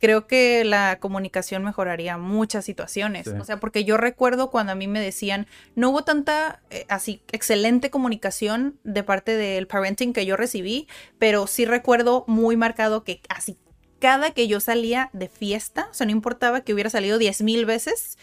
Creo 0.00 0.28
que 0.28 0.64
la 0.64 1.00
comunicación 1.00 1.64
mejoraría 1.64 2.18
muchas 2.18 2.64
situaciones. 2.64 3.26
O 3.26 3.44
sea, 3.44 3.58
porque 3.58 3.84
yo 3.84 3.96
recuerdo 3.96 4.48
cuando 4.48 4.70
a 4.70 4.76
mí 4.76 4.86
me 4.86 5.00
decían, 5.00 5.48
no 5.74 5.90
hubo 5.90 6.04
tanta 6.04 6.62
eh, 6.70 6.86
así 6.88 7.22
excelente 7.32 7.90
comunicación 7.90 8.78
de 8.84 9.02
parte 9.02 9.36
del 9.36 9.66
parenting 9.66 10.12
que 10.12 10.24
yo 10.24 10.36
recibí, 10.36 10.86
pero 11.18 11.48
sí 11.48 11.64
recuerdo 11.64 12.24
muy 12.28 12.56
marcado 12.56 13.02
que 13.02 13.22
así 13.28 13.58
cada 13.98 14.30
que 14.30 14.46
yo 14.46 14.60
salía 14.60 15.10
de 15.12 15.28
fiesta, 15.28 15.88
o 15.90 15.94
sea, 15.94 16.06
no 16.06 16.12
importaba 16.12 16.60
que 16.60 16.72
hubiera 16.72 16.90
salido 16.90 17.18
diez 17.18 17.42
mil 17.42 17.66
veces, 17.66 18.18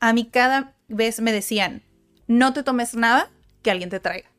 a 0.00 0.14
mí 0.14 0.24
cada 0.24 0.74
vez 0.88 1.20
me 1.20 1.32
decían, 1.32 1.82
no 2.26 2.54
te 2.54 2.62
tomes 2.62 2.94
nada 2.94 3.30
que 3.62 3.70
alguien 3.70 3.90
te 3.90 4.00
traiga. 4.00 4.30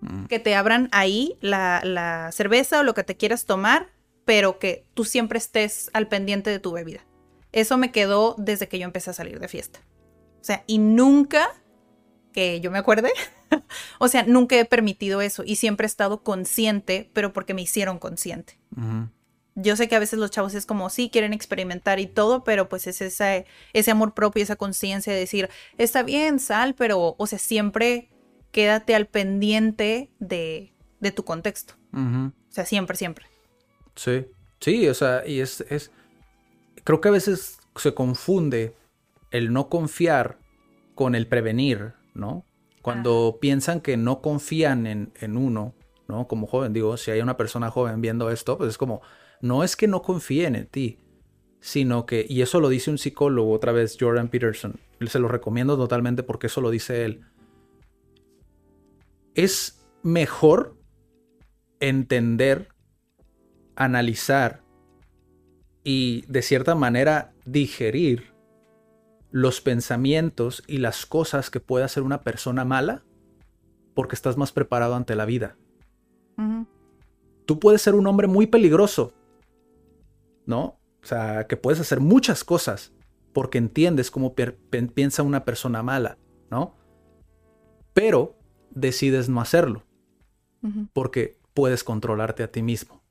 Mm. 0.00 0.26
Que 0.26 0.38
te 0.38 0.54
abran 0.54 0.88
ahí 0.92 1.36
la, 1.40 2.30
cerveza 2.32 2.80
o 2.80 2.82
lo 2.82 2.94
que 2.94 3.04
te 3.04 3.16
quieras 3.16 3.46
tomar, 3.46 3.88
pero 4.24 4.58
que 4.58 4.84
tú 4.94 5.04
siempre 5.04 5.38
estés 5.38 5.90
al 5.92 6.08
pendiente 6.08 6.50
de 6.50 6.58
tu 6.58 6.72
bebida. 6.72 7.00
Eso 7.52 7.78
me 7.78 7.90
quedó 7.90 8.34
desde 8.38 8.68
que 8.68 8.78
yo 8.78 8.84
empecé 8.84 9.10
a 9.10 9.14
salir 9.14 9.40
de 9.40 9.48
fiesta. 9.48 9.80
O 10.40 10.44
sea, 10.44 10.64
y 10.66 10.78
nunca, 10.78 11.48
que 12.32 12.60
yo 12.60 12.70
me 12.70 12.78
acuerde, 12.78 13.10
o 13.98 14.08
sea, 14.08 14.24
nunca 14.24 14.56
he 14.56 14.64
permitido 14.64 15.20
eso 15.20 15.42
y 15.44 15.56
siempre 15.56 15.86
he 15.86 15.88
estado 15.88 16.22
consciente, 16.22 17.10
pero 17.12 17.32
porque 17.32 17.54
me 17.54 17.62
hicieron 17.62 17.98
consciente. 17.98 18.58
Yo 19.54 19.74
sé 19.74 19.88
que 19.88 19.96
a 19.96 19.98
veces 19.98 20.20
los 20.20 20.30
chavos 20.30 20.54
es 20.54 20.66
como, 20.66 20.88
sí, 20.88 21.10
quieren 21.10 21.32
experimentar 21.32 21.98
y 21.98 22.06
todo, 22.06 22.44
pero 22.44 22.68
pues 22.68 22.86
es 22.86 23.00
ese, 23.00 23.46
ese 23.72 23.90
amor 23.90 24.14
propio, 24.14 24.42
esa 24.42 24.54
conciencia 24.54 25.12
de 25.12 25.18
decir, 25.18 25.48
está 25.78 26.04
bien, 26.04 26.38
sal, 26.38 26.74
pero, 26.76 27.16
o 27.18 27.26
sea, 27.26 27.40
siempre 27.40 28.08
quédate 28.58 28.96
al 28.96 29.06
pendiente 29.06 30.10
de, 30.18 30.72
tu 31.14 31.22
contexto. 31.22 31.74
O 31.92 32.32
sea, 32.48 32.66
siempre, 32.66 32.96
siempre. 32.96 33.26
Sí, 33.94 34.26
sí, 34.58 34.88
o 34.88 34.94
sea, 34.94 35.22
y 35.24 35.38
es, 35.38 35.60
es, 35.70 35.92
creo 36.82 37.00
que 37.00 37.06
a 37.06 37.12
veces 37.12 37.60
se 37.76 37.94
confunde 37.94 38.74
el 39.30 39.52
no 39.52 39.68
confiar 39.68 40.40
con 40.96 41.14
el 41.14 41.28
prevenir, 41.28 41.92
¿no? 42.14 42.44
Cuando 42.82 43.38
piensan 43.40 43.80
que 43.80 43.96
no 43.96 44.20
confían 44.22 44.88
en, 44.88 45.12
en, 45.20 45.36
uno, 45.36 45.76
¿no? 46.08 46.26
Como 46.26 46.48
joven, 46.48 46.72
digo, 46.72 46.96
si 46.96 47.12
hay 47.12 47.20
una 47.20 47.36
persona 47.36 47.70
joven 47.70 48.00
viendo 48.00 48.28
esto, 48.28 48.58
pues 48.58 48.70
es 48.70 48.76
como, 48.78 49.02
no 49.40 49.62
es 49.62 49.76
que 49.76 49.86
no 49.86 50.02
confíen 50.02 50.56
en 50.56 50.66
ti, 50.66 50.98
sino 51.60 52.06
que, 52.06 52.26
y 52.28 52.42
eso 52.42 52.58
lo 52.58 52.68
dice 52.68 52.90
un 52.90 52.98
psicólogo 52.98 53.52
otra 53.52 53.70
vez, 53.70 53.96
Jordan 54.00 54.26
Peterson, 54.26 54.80
se 55.06 55.20
lo 55.20 55.28
recomiendo 55.28 55.76
totalmente 55.76 56.24
porque 56.24 56.48
eso 56.48 56.60
lo 56.60 56.70
dice 56.70 57.04
él, 57.04 57.24
es 59.38 59.86
mejor 60.02 60.76
entender, 61.78 62.74
analizar 63.76 64.64
y 65.84 66.24
de 66.26 66.42
cierta 66.42 66.74
manera 66.74 67.32
digerir 67.44 68.34
los 69.30 69.60
pensamientos 69.60 70.64
y 70.66 70.78
las 70.78 71.06
cosas 71.06 71.50
que 71.50 71.60
puede 71.60 71.84
hacer 71.84 72.02
una 72.02 72.22
persona 72.22 72.64
mala 72.64 73.04
porque 73.94 74.16
estás 74.16 74.36
más 74.36 74.50
preparado 74.50 74.96
ante 74.96 75.14
la 75.14 75.24
vida. 75.24 75.56
Tú 77.46 77.60
puedes 77.60 77.80
ser 77.80 77.94
un 77.94 78.08
hombre 78.08 78.26
muy 78.26 78.48
peligroso, 78.48 79.12
¿no? 80.46 80.80
O 81.00 81.06
sea, 81.06 81.46
que 81.46 81.56
puedes 81.56 81.78
hacer 81.78 82.00
muchas 82.00 82.42
cosas 82.42 82.92
porque 83.32 83.58
entiendes 83.58 84.10
cómo 84.10 84.34
piensa 84.34 85.22
una 85.22 85.44
persona 85.44 85.84
mala, 85.84 86.18
¿no? 86.50 86.74
Pero 87.94 88.37
decides 88.70 89.28
no 89.28 89.40
hacerlo. 89.40 89.84
Porque 90.92 91.38
puedes 91.54 91.84
controlarte 91.84 92.42
a 92.42 92.50
ti 92.50 92.62
mismo. 92.62 93.02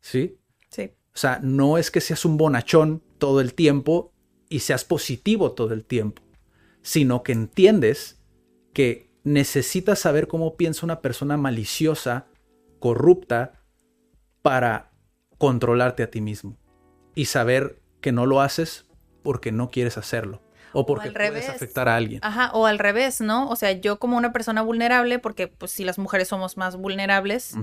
¿Sí? 0.00 0.38
Sí. 0.68 0.92
O 1.14 1.18
sea, 1.18 1.40
no 1.42 1.78
es 1.78 1.90
que 1.90 2.00
seas 2.00 2.24
un 2.24 2.36
bonachón 2.36 3.02
todo 3.18 3.40
el 3.40 3.54
tiempo 3.54 4.12
y 4.48 4.60
seas 4.60 4.84
positivo 4.84 5.52
todo 5.52 5.72
el 5.72 5.84
tiempo, 5.84 6.22
sino 6.82 7.22
que 7.22 7.32
entiendes 7.32 8.20
que 8.74 9.10
necesitas 9.24 9.98
saber 9.98 10.28
cómo 10.28 10.56
piensa 10.56 10.84
una 10.84 11.00
persona 11.00 11.36
maliciosa, 11.36 12.26
corrupta, 12.78 13.64
para 14.42 14.92
controlarte 15.38 16.02
a 16.02 16.10
ti 16.10 16.20
mismo. 16.20 16.58
Y 17.14 17.24
saber 17.24 17.80
que 18.02 18.12
no 18.12 18.26
lo 18.26 18.42
haces 18.42 18.86
porque 19.22 19.50
no 19.50 19.70
quieres 19.70 19.96
hacerlo 19.96 20.45
o 20.76 20.84
porque 20.84 21.10
puedes 21.10 21.48
afectar 21.48 21.88
a 21.88 21.96
alguien. 21.96 22.20
Ajá, 22.22 22.50
o 22.52 22.66
al 22.66 22.78
revés, 22.78 23.22
¿no? 23.22 23.48
O 23.48 23.56
sea, 23.56 23.72
yo 23.72 23.98
como 23.98 24.18
una 24.18 24.30
persona 24.32 24.60
vulnerable, 24.60 25.18
porque 25.18 25.48
pues 25.48 25.72
si 25.72 25.84
las 25.84 25.98
mujeres 25.98 26.28
somos 26.28 26.58
más 26.58 26.76
vulnerables, 26.76 27.54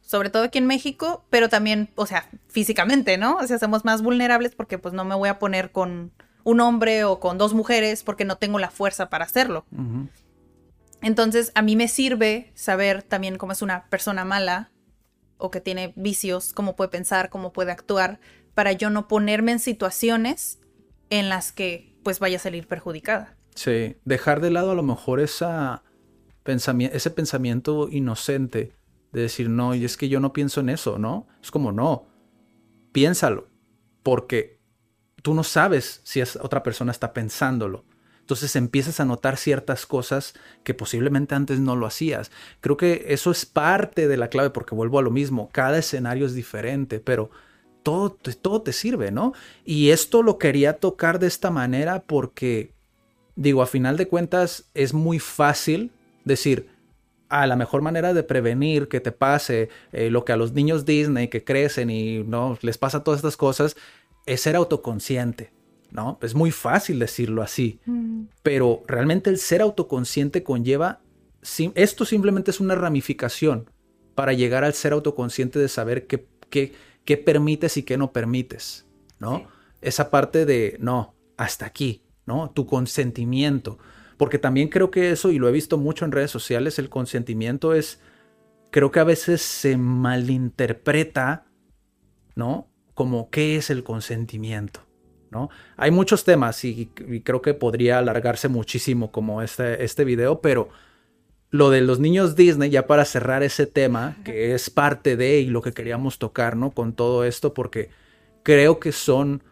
sobre 0.00 0.30
todo 0.30 0.44
aquí 0.44 0.56
en 0.56 0.66
México, 0.66 1.26
pero 1.28 1.50
también, 1.50 1.90
o 1.96 2.06
sea, 2.06 2.30
físicamente, 2.48 3.18
¿no? 3.18 3.36
O 3.36 3.46
sea, 3.46 3.58
somos 3.58 3.84
más 3.84 4.00
vulnerables 4.00 4.54
porque 4.54 4.78
pues 4.78 4.94
no 4.94 5.04
me 5.04 5.14
voy 5.14 5.28
a 5.28 5.38
poner 5.38 5.70
con 5.70 6.12
un 6.44 6.60
hombre 6.60 7.04
o 7.04 7.20
con 7.20 7.36
dos 7.36 7.52
mujeres 7.52 8.02
porque 8.02 8.24
no 8.24 8.36
tengo 8.36 8.58
la 8.58 8.70
fuerza 8.70 9.10
para 9.10 9.26
hacerlo. 9.26 9.66
Entonces, 11.02 11.52
a 11.54 11.60
mí 11.60 11.76
me 11.76 11.88
sirve 11.88 12.52
saber 12.54 13.02
también 13.02 13.36
cómo 13.36 13.52
es 13.52 13.60
una 13.60 13.84
persona 13.90 14.24
mala 14.24 14.70
o 15.36 15.50
que 15.50 15.60
tiene 15.60 15.92
vicios, 15.94 16.54
cómo 16.54 16.74
puede 16.74 16.88
pensar, 16.88 17.28
cómo 17.28 17.52
puede 17.52 17.70
actuar, 17.70 18.18
para 18.54 18.72
yo 18.72 18.88
no 18.88 19.08
ponerme 19.08 19.52
en 19.52 19.58
situaciones 19.58 20.58
en 21.10 21.28
las 21.28 21.52
que 21.52 21.91
pues 22.02 22.18
vaya 22.18 22.36
a 22.36 22.40
salir 22.40 22.66
perjudicada. 22.66 23.36
Sí, 23.54 23.96
dejar 24.04 24.40
de 24.40 24.50
lado 24.50 24.72
a 24.72 24.74
lo 24.74 24.82
mejor 24.82 25.20
esa 25.20 25.82
ese 26.44 27.10
pensamiento 27.10 27.88
inocente 27.88 28.72
de 29.12 29.20
decir, 29.20 29.48
no, 29.48 29.74
y 29.74 29.84
es 29.84 29.96
que 29.96 30.08
yo 30.08 30.20
no 30.20 30.32
pienso 30.32 30.60
en 30.60 30.70
eso, 30.70 30.98
¿no? 30.98 31.28
Es 31.42 31.50
como, 31.50 31.70
no, 31.70 32.06
piénsalo, 32.92 33.48
porque 34.02 34.58
tú 35.22 35.34
no 35.34 35.44
sabes 35.44 36.00
si 36.04 36.20
otra 36.20 36.62
persona 36.62 36.90
está 36.90 37.12
pensándolo. 37.12 37.84
Entonces 38.20 38.56
empiezas 38.56 39.00
a 39.00 39.04
notar 39.04 39.36
ciertas 39.36 39.84
cosas 39.84 40.34
que 40.62 40.74
posiblemente 40.74 41.34
antes 41.34 41.58
no 41.58 41.76
lo 41.76 41.86
hacías. 41.86 42.30
Creo 42.60 42.76
que 42.76 43.06
eso 43.08 43.30
es 43.30 43.44
parte 43.44 44.08
de 44.08 44.16
la 44.16 44.28
clave 44.28 44.50
porque 44.50 44.74
vuelvo 44.74 44.98
a 44.98 45.02
lo 45.02 45.10
mismo, 45.10 45.50
cada 45.52 45.78
escenario 45.78 46.26
es 46.26 46.34
diferente, 46.34 47.00
pero 47.00 47.30
todo, 47.82 48.10
todo 48.10 48.62
te 48.62 48.72
sirve, 48.72 49.10
¿no? 49.10 49.32
Y 49.64 49.90
esto 49.90 50.22
lo 50.22 50.38
quería 50.38 50.78
tocar 50.78 51.18
de 51.18 51.26
esta 51.26 51.50
manera 51.50 52.02
porque, 52.02 52.72
digo, 53.36 53.62
a 53.62 53.66
final 53.66 53.96
de 53.96 54.08
cuentas 54.08 54.68
es 54.74 54.94
muy 54.94 55.18
fácil 55.18 55.90
decir, 56.24 56.68
a 57.28 57.46
la 57.46 57.56
mejor 57.56 57.80
manera 57.80 58.12
de 58.12 58.22
prevenir 58.22 58.88
que 58.88 59.00
te 59.00 59.10
pase 59.10 59.70
eh, 59.92 60.10
lo 60.10 60.24
que 60.24 60.32
a 60.32 60.36
los 60.36 60.52
niños 60.52 60.84
Disney 60.84 61.28
que 61.28 61.42
crecen 61.42 61.88
y 61.88 62.22
no 62.24 62.58
les 62.60 62.76
pasa 62.76 63.02
todas 63.02 63.18
estas 63.18 63.38
cosas 63.38 63.74
es 64.26 64.42
ser 64.42 64.54
autoconsciente. 64.54 65.50
¿no? 65.90 66.18
Es 66.22 66.34
muy 66.34 66.50
fácil 66.50 66.98
decirlo 66.98 67.42
así, 67.42 67.80
mm. 67.86 68.24
pero 68.42 68.82
realmente 68.86 69.30
el 69.30 69.38
ser 69.38 69.62
autoconsciente 69.62 70.42
conlleva, 70.42 71.00
esto 71.74 72.04
simplemente 72.04 72.50
es 72.50 72.60
una 72.60 72.74
ramificación 72.74 73.70
para 74.14 74.32
llegar 74.32 74.64
al 74.64 74.74
ser 74.74 74.92
autoconsciente 74.92 75.58
de 75.58 75.68
saber 75.68 76.06
qué, 76.06 76.72
qué, 77.04 77.16
permites 77.16 77.76
y 77.76 77.82
qué 77.82 77.96
no 77.96 78.12
permites, 78.12 78.86
¿no? 79.18 79.46
Esa 79.80 80.10
parte 80.10 80.46
de, 80.46 80.76
no, 80.80 81.14
hasta 81.36 81.66
aquí, 81.66 82.02
¿no? 82.26 82.50
Tu 82.50 82.66
consentimiento, 82.66 83.78
porque 84.16 84.38
también 84.38 84.68
creo 84.68 84.90
que 84.90 85.10
eso, 85.10 85.30
y 85.30 85.38
lo 85.38 85.48
he 85.48 85.52
visto 85.52 85.78
mucho 85.78 86.04
en 86.04 86.12
redes 86.12 86.30
sociales, 86.30 86.78
el 86.78 86.88
consentimiento 86.88 87.74
es, 87.74 88.00
creo 88.70 88.90
que 88.90 89.00
a 89.00 89.04
veces 89.04 89.42
se 89.42 89.76
malinterpreta, 89.76 91.46
¿no? 92.34 92.68
Como 92.94 93.30
qué 93.30 93.56
es 93.56 93.70
el 93.70 93.82
consentimiento. 93.82 94.80
Hay 95.76 95.90
muchos 95.90 96.24
temas 96.24 96.64
y, 96.64 96.86
creo 97.24 97.42
que 97.42 97.54
podría 97.54 97.98
alargarse 97.98 98.48
muchísimo 98.48 99.10
como 99.10 99.42
este, 99.42 99.84
este 99.84 100.04
video, 100.04 100.40
pero 100.40 100.68
lo 101.52 101.68
de 101.68 101.82
los 101.82 102.00
niños 102.00 102.34
Disney, 102.34 102.70
ya 102.70 102.86
para 102.86 103.04
cerrar 103.04 103.42
ese 103.42 103.66
tema, 103.66 104.16
que 104.24 104.54
es 104.54 104.70
parte 104.70 105.18
de 105.18 105.40
y 105.40 105.46
lo 105.46 105.60
que 105.60 105.72
queríamos 105.72 106.18
tocar, 106.18 106.56
¿no? 106.56 106.70
Con 106.70 106.94
todo 106.94 107.24
esto, 107.24 107.52
porque 107.52 107.90
creo 108.42 108.80
que 108.80 108.90
son 108.90 109.42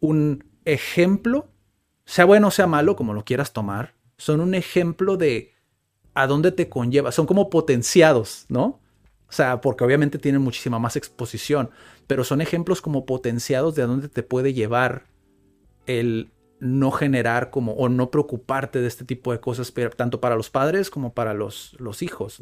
un 0.00 0.44
ejemplo, 0.64 1.50
sea 2.06 2.24
bueno 2.24 2.48
o 2.48 2.50
sea 2.50 2.66
malo, 2.66 2.96
como 2.96 3.12
lo 3.12 3.26
quieras 3.26 3.52
tomar, 3.52 3.94
son 4.16 4.40
un 4.40 4.54
ejemplo 4.54 5.18
de 5.18 5.52
a 6.14 6.26
dónde 6.26 6.52
te 6.52 6.70
conlleva, 6.70 7.12
son 7.12 7.26
como 7.26 7.50
potenciados, 7.50 8.46
¿no? 8.48 8.80
O 9.28 9.32
sea, 9.32 9.60
porque 9.60 9.84
obviamente 9.84 10.18
tienen 10.18 10.40
muchísima 10.40 10.78
más 10.78 10.96
exposición, 10.96 11.68
pero 12.06 12.24
son 12.24 12.40
ejemplos 12.40 12.80
como 12.80 13.04
potenciados 13.04 13.74
de 13.74 13.82
a 13.82 13.86
dónde 13.86 14.08
te 14.08 14.22
puede 14.22 14.54
llevar 14.54 15.04
el 15.84 16.30
no 16.62 16.92
generar 16.92 17.50
como 17.50 17.72
o 17.72 17.88
no 17.88 18.12
preocuparte 18.12 18.80
de 18.80 18.86
este 18.86 19.04
tipo 19.04 19.32
de 19.32 19.40
cosas, 19.40 19.72
tanto 19.96 20.20
para 20.20 20.36
los 20.36 20.48
padres 20.48 20.90
como 20.90 21.12
para 21.12 21.34
los, 21.34 21.74
los 21.80 22.02
hijos, 22.02 22.40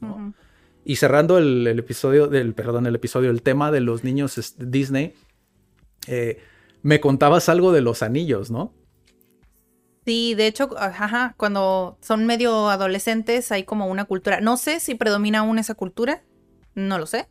Y 0.85 0.97
cerrando 0.97 1.39
el, 1.39 1.66
episodio 1.66 2.27
del, 2.27 2.53
perdón, 2.53 2.87
el 2.87 2.95
episodio, 2.95 3.31
el 3.31 3.41
tema 3.41 3.71
de 3.71 3.81
los 3.81 4.05
niños 4.05 4.55
Disney, 4.59 5.14
eh, 6.07 6.39
me 6.83 7.01
contabas 7.01 7.49
algo 7.49 7.73
de 7.73 7.81
los 7.81 8.03
anillos, 8.03 8.51
¿no? 8.51 8.75
Sí, 10.05 10.35
de 10.35 10.47
hecho, 10.47 10.68
ajá, 10.77 11.35
cuando 11.39 11.97
son 12.03 12.27
medio 12.27 12.68
adolescentes 12.68 13.51
hay 13.53 13.64
como 13.64 13.87
una 13.87 14.05
cultura. 14.05 14.43
No 14.43 14.59
sé 14.59 14.81
si 14.81 14.95
predomina 14.95 15.39
aún 15.39 15.59
esa 15.59 15.75
cultura, 15.75 16.25
no 16.75 16.99
lo 16.99 17.07
sé, 17.07 17.27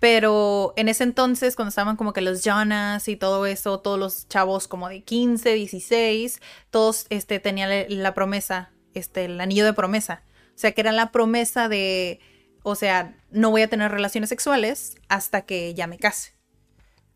pero 0.00 0.74
en 0.76 0.88
ese 0.88 1.04
entonces, 1.04 1.56
cuando 1.56 1.70
estaban 1.70 1.96
como 1.96 2.12
que 2.12 2.20
los 2.20 2.42
Jonas 2.42 3.08
y 3.08 3.16
todo 3.16 3.46
eso, 3.46 3.80
todos 3.80 3.98
los 3.98 4.28
chavos 4.28 4.68
como 4.68 4.88
de 4.88 5.02
15, 5.02 5.54
16, 5.54 6.40
todos 6.70 7.06
este, 7.08 7.40
tenían 7.40 7.70
la 7.88 8.14
promesa, 8.14 8.70
este, 8.94 9.24
el 9.24 9.40
anillo 9.40 9.64
de 9.64 9.72
promesa. 9.72 10.22
O 10.54 10.58
sea, 10.58 10.72
que 10.72 10.80
era 10.80 10.92
la 10.92 11.12
promesa 11.12 11.68
de, 11.68 12.20
o 12.62 12.74
sea, 12.74 13.14
no 13.30 13.50
voy 13.50 13.62
a 13.62 13.68
tener 13.68 13.90
relaciones 13.90 14.28
sexuales 14.28 14.96
hasta 15.08 15.42
que 15.42 15.74
ya 15.74 15.86
me 15.86 15.98
case. 15.98 16.36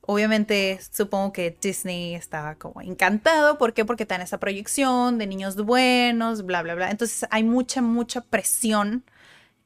Obviamente, 0.03 0.81
supongo 0.91 1.33
que 1.33 1.57
Disney 1.61 2.14
estaba 2.14 2.55
como 2.55 2.81
encantado. 2.81 3.59
¿Por 3.59 3.74
qué? 3.74 3.85
Porque 3.85 4.05
está 4.05 4.16
en 4.16 4.22
esa 4.22 4.41
proyección 4.41 5.18
de 5.18 5.26
niños 5.26 5.57
buenos, 5.57 6.45
bla, 6.45 6.62
bla, 6.62 6.74
bla. 6.74 6.91
Entonces 6.91 7.28
hay 7.31 7.45
mucha, 7.45 7.83
mucha 7.83 8.22
presión 8.22 9.05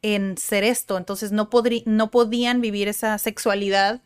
en 0.05 0.37
ser 0.37 0.65
esto, 0.65 0.99
entonces 0.99 1.33
no, 1.33 1.49
no 1.87 2.11
podían 2.11 2.61
vivir 2.61 2.89
esa 2.89 3.17
sexualidad 3.17 4.03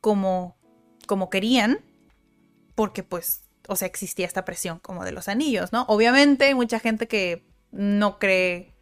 como, 0.00 0.56
como 1.06 1.28
querían, 1.28 1.80
porque 2.74 3.02
pues, 3.02 3.42
o 3.68 3.76
sea, 3.76 3.86
existía 3.86 4.24
esta 4.24 4.46
presión 4.46 4.78
como 4.78 5.04
de 5.04 5.12
los 5.12 5.28
anillos, 5.28 5.74
¿no? 5.74 5.84
Obviamente 5.88 6.46
hay 6.46 6.54
mucha 6.54 6.80
gente 6.80 7.06
que 7.06 7.44
no 7.70 8.18
cree 8.18 8.72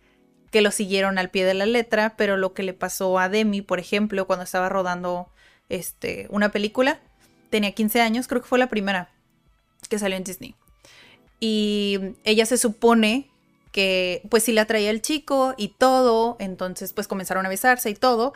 que 0.52 0.60
lo 0.60 0.70
siguieron 0.70 1.18
al 1.18 1.28
pie 1.28 1.44
de 1.44 1.54
la 1.54 1.66
letra, 1.66 2.14
pero 2.16 2.36
lo 2.36 2.54
que 2.54 2.62
le 2.62 2.72
pasó 2.72 3.18
a 3.18 3.28
Demi, 3.28 3.60
por 3.60 3.80
ejemplo, 3.80 4.28
cuando 4.28 4.44
estaba 4.44 4.68
rodando 4.68 5.32
este, 5.68 6.28
una 6.30 6.52
película, 6.52 7.00
tenía 7.50 7.72
15 7.72 8.00
años, 8.00 8.28
creo 8.28 8.42
que 8.42 8.48
fue 8.48 8.60
la 8.60 8.68
primera 8.68 9.10
que 9.90 9.98
salió 9.98 10.16
en 10.16 10.22
Disney. 10.22 10.54
Y 11.40 11.98
ella 12.22 12.46
se 12.46 12.58
supone 12.58 13.28
que 13.74 14.22
pues 14.30 14.44
sí 14.44 14.52
la 14.52 14.66
traía 14.66 14.90
el 14.90 15.02
chico 15.02 15.52
y 15.56 15.66
todo, 15.66 16.36
entonces 16.38 16.92
pues 16.92 17.08
comenzaron 17.08 17.44
a 17.44 17.48
besarse 17.48 17.90
y 17.90 17.94
todo, 17.94 18.32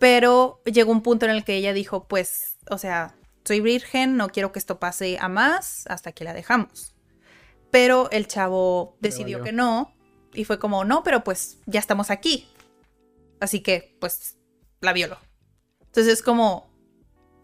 pero 0.00 0.60
llegó 0.64 0.90
un 0.90 1.00
punto 1.00 1.26
en 1.26 1.30
el 1.30 1.44
que 1.44 1.54
ella 1.54 1.72
dijo, 1.72 2.08
pues, 2.08 2.56
o 2.68 2.76
sea, 2.76 3.14
soy 3.44 3.60
virgen, 3.60 4.16
no 4.16 4.30
quiero 4.30 4.50
que 4.50 4.58
esto 4.58 4.80
pase 4.80 5.16
a 5.20 5.28
más 5.28 5.84
hasta 5.86 6.10
que 6.10 6.24
la 6.24 6.32
dejamos. 6.32 6.96
Pero 7.70 8.10
el 8.10 8.26
chavo 8.26 8.96
decidió 8.98 9.44
que 9.44 9.52
no 9.52 9.94
y 10.34 10.44
fue 10.44 10.58
como, 10.58 10.84
no, 10.84 11.04
pero 11.04 11.22
pues 11.22 11.58
ya 11.66 11.78
estamos 11.78 12.10
aquí. 12.10 12.48
Así 13.38 13.60
que 13.60 13.96
pues 14.00 14.38
la 14.80 14.92
violó. 14.92 15.18
Entonces 15.82 16.14
es 16.14 16.22
como 16.22 16.68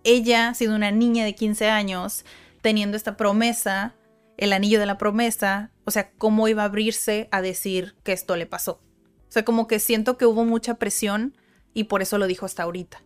ella, 0.02 0.52
siendo 0.54 0.74
una 0.74 0.90
niña 0.90 1.24
de 1.24 1.36
15 1.36 1.70
años, 1.70 2.24
teniendo 2.60 2.96
esta 2.96 3.16
promesa, 3.16 3.94
el 4.36 4.52
anillo 4.52 4.80
de 4.80 4.86
la 4.86 4.98
promesa, 4.98 5.70
o 5.86 5.90
sea, 5.92 6.10
cómo 6.18 6.48
iba 6.48 6.62
a 6.62 6.66
abrirse 6.66 7.28
a 7.30 7.40
decir 7.40 7.96
que 8.02 8.12
esto 8.12 8.36
le 8.36 8.44
pasó. 8.44 8.82
O 9.28 9.32
sea, 9.32 9.44
como 9.44 9.68
que 9.68 9.78
siento 9.78 10.18
que 10.18 10.26
hubo 10.26 10.44
mucha 10.44 10.74
presión 10.74 11.36
y 11.72 11.84
por 11.84 12.02
eso 12.02 12.18
lo 12.18 12.26
dijo 12.26 12.44
hasta 12.44 12.64
ahorita. 12.64 13.02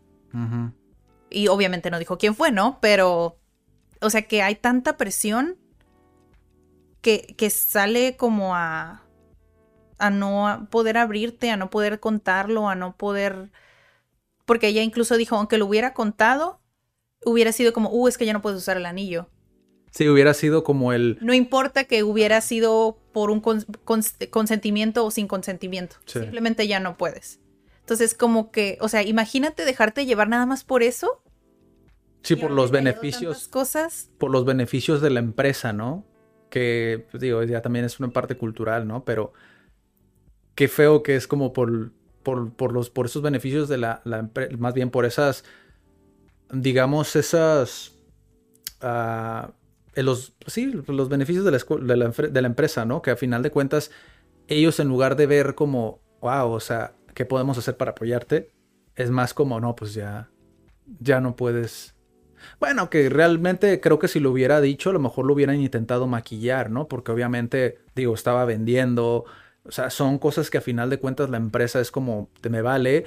Y 1.29 1.49
obviamente 1.49 1.91
no 1.91 1.99
dijo 1.99 2.17
quién 2.17 2.35
fue, 2.35 2.53
¿no? 2.53 2.79
Pero, 2.81 3.39
o 4.01 4.11
sea, 4.11 4.23
que 4.23 4.43
hay 4.43 4.55
tanta 4.55 4.97
presión 4.97 5.59
que, 7.03 7.35
que 7.37 7.51
sale 7.51 8.17
como 8.17 8.57
a, 8.57 9.03
a 9.99 10.11
no 10.11 10.67
poder 10.71 10.97
abrirte, 10.97 11.51
a 11.51 11.59
no 11.59 11.69
poder 11.69 12.01
contarlo, 12.01 12.69
a 12.69 12.75
no 12.75 12.97
poder... 12.97 13.53
Porque 14.47 14.69
ella 14.69 14.83
incluso 14.83 15.19
dijo, 15.19 15.37
aunque 15.37 15.59
lo 15.59 15.67
hubiera 15.67 15.93
contado, 15.93 16.61
hubiera 17.25 17.53
sido 17.53 17.75
como, 17.75 17.91
uh, 17.91 18.09
es 18.09 18.17
que 18.17 18.25
ya 18.25 18.33
no 18.33 18.43
puedes 18.43 18.59
usar 18.59 18.79
el 18.79 18.87
anillo. 18.87 19.29
Sí, 19.91 20.09
hubiera 20.09 20.35
sido 20.35 20.63
como 20.63 20.93
el... 20.93 21.19
No 21.21 21.35
importa 21.35 21.85
que 21.85 22.05
hubiera 22.05 22.41
sido 22.41 22.99
por 23.13 23.31
un 23.31 23.41
consentimiento 23.41 25.05
o 25.05 25.11
sin 25.11 25.27
consentimiento. 25.27 25.97
Simplemente 26.07 26.69
ya 26.69 26.79
no 26.79 26.97
puedes. 26.97 27.41
Entonces, 27.81 28.15
como 28.15 28.53
que, 28.53 28.79
o 28.81 28.89
sea, 28.89 29.03
imagínate 29.03 29.65
dejarte 29.65 30.07
llevar 30.07 30.29
nada 30.29 30.47
más 30.47 30.63
por 30.63 30.85
eso. 30.85 31.21
Sí, 32.23 32.37
por 32.37 32.53
los 32.53 32.71
beneficios. 32.71 33.49
Cosas. 33.49 34.11
Por 34.19 34.31
los 34.31 34.45
beneficios 34.45 35.01
de 35.01 35.11
la 35.11 35.19
empresa, 35.19 35.73
¿no? 35.73 36.05
Que, 36.51 37.07
pues, 37.11 37.21
digo, 37.21 37.43
ya 37.43 37.61
también 37.61 37.85
es 37.85 37.99
una 37.99 38.11
parte 38.11 38.37
cultural, 38.37 38.87
¿no? 38.87 39.05
Pero 39.05 39.33
qué 40.55 40.69
feo 40.69 41.03
que 41.03 41.17
es 41.17 41.27
como 41.27 41.53
por, 41.53 41.91
por, 42.23 42.73
los, 42.73 42.91
por 42.91 43.07
esos 43.07 43.23
beneficios 43.23 43.69
de 43.69 43.79
la, 43.79 44.03
empresa, 44.05 44.57
más 44.57 44.75
bien 44.75 44.91
por 44.91 45.05
esas, 45.05 45.45
digamos, 46.53 47.17
esas... 47.17 47.97
Ah, 48.81 49.51
los, 50.03 50.35
sí, 50.47 50.73
los 50.87 51.09
beneficios 51.09 51.45
de 51.45 51.51
la, 51.51 51.59
de, 52.29 52.43
la, 52.43 52.47
empresa, 52.47 52.85
¿no? 52.85 53.03
Que 53.03 53.11
a 53.11 53.17
final 53.17 53.43
de 53.43 53.51
cuentas, 53.51 53.91
ellos 54.49 54.81
en 54.81 54.89
lugar 54.89 55.17
de 55.17 55.27
ver 55.27 55.55
como, 55.55 56.01
wow, 56.21 56.51
o 56.51 56.61
sea, 56.61 56.95
¿qué 57.15 57.25
podemos 57.25 57.59
hacer 57.59 57.77
para 57.77 57.93
apoyarte? 57.93 58.51
Es 58.95 59.11
más 59.11 59.35
como, 59.35 59.61
no, 59.61 59.75
pues 59.77 59.95
ya, 59.95 60.31
ya 61.01 61.21
no 61.21 61.37
puedes. 61.37 61.95
Bueno, 62.59 62.91
que 62.91 63.09
realmente 63.09 63.81
creo 63.81 63.99
que 63.99 64.09
si 64.09 64.21
lo 64.21 64.31
hubiera 64.31 64.61
dicho, 64.61 64.91
a 64.91 64.93
lo 64.93 64.99
mejor 64.99 65.27
lo 65.27 65.35
hubieran 65.35 65.61
intentado 65.61 66.07
maquillar, 66.07 66.71
¿no? 66.71 66.89
Porque 66.89 67.13
obviamente, 67.13 67.79
digo, 67.95 68.15
estaba 68.15 68.45
vendiendo. 68.45 69.25
O 69.65 69.73
sea, 69.73 69.91
son 69.91 70.19
cosas 70.19 70.51
que 70.51 70.59
a 70.59 70.63
final 70.63 70.89
de 70.91 70.99
cuentas 70.99 71.31
la 71.31 71.37
empresa 71.37 71.81
es 71.81 71.91
como, 71.91 72.31
te 72.41 72.49
me 72.49 72.63
vale, 72.63 73.05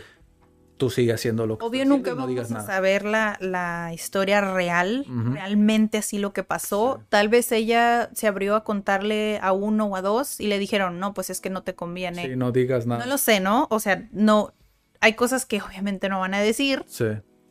tú 0.84 0.90
sigues 0.90 1.16
haciendo 1.16 1.48
lo 1.48 1.58
que 1.58 1.64
Obvio 1.64 1.86
nunca 1.86 2.14
vamos 2.14 2.52
a 2.52 2.62
saber 2.62 3.06
la, 3.06 3.38
la 3.40 3.92
historia 3.94 4.42
real, 4.42 5.06
realmente 5.32 6.00
así 6.00 6.18
lo 6.18 6.34
que 6.34 6.44
pasó. 6.44 7.02
Tal 7.08 7.30
vez 7.30 7.54
ella 7.54 8.10
se 8.14 8.28
abrió 8.28 8.58
a 8.58 8.66
contarle 8.66 9.40
a 9.42 9.54
uno 9.54 9.86
o 9.86 9.96
a 9.96 10.02
dos 10.02 10.42
y 10.42 10.48
le 10.48 10.60
dijeron, 10.60 11.00
no, 11.00 11.14
pues 11.14 11.30
es 11.30 11.40
que 11.40 11.50
no 11.50 11.64
te 11.64 11.74
conviene. 11.74 12.26
Sí, 12.26 12.36
no 12.36 12.52
digas 12.52 12.86
nada. 12.86 13.06
No 13.06 13.10
lo 13.10 13.18
sé, 13.18 13.40
¿no? 13.40 13.68
O 13.70 13.80
sea, 13.80 14.10
no, 14.12 14.54
hay 15.00 15.14
cosas 15.14 15.46
que 15.46 15.62
obviamente 15.62 16.10
no 16.10 16.20
van 16.20 16.34
a 16.34 16.42
decir. 16.42 16.84
Sí. 16.86 17.06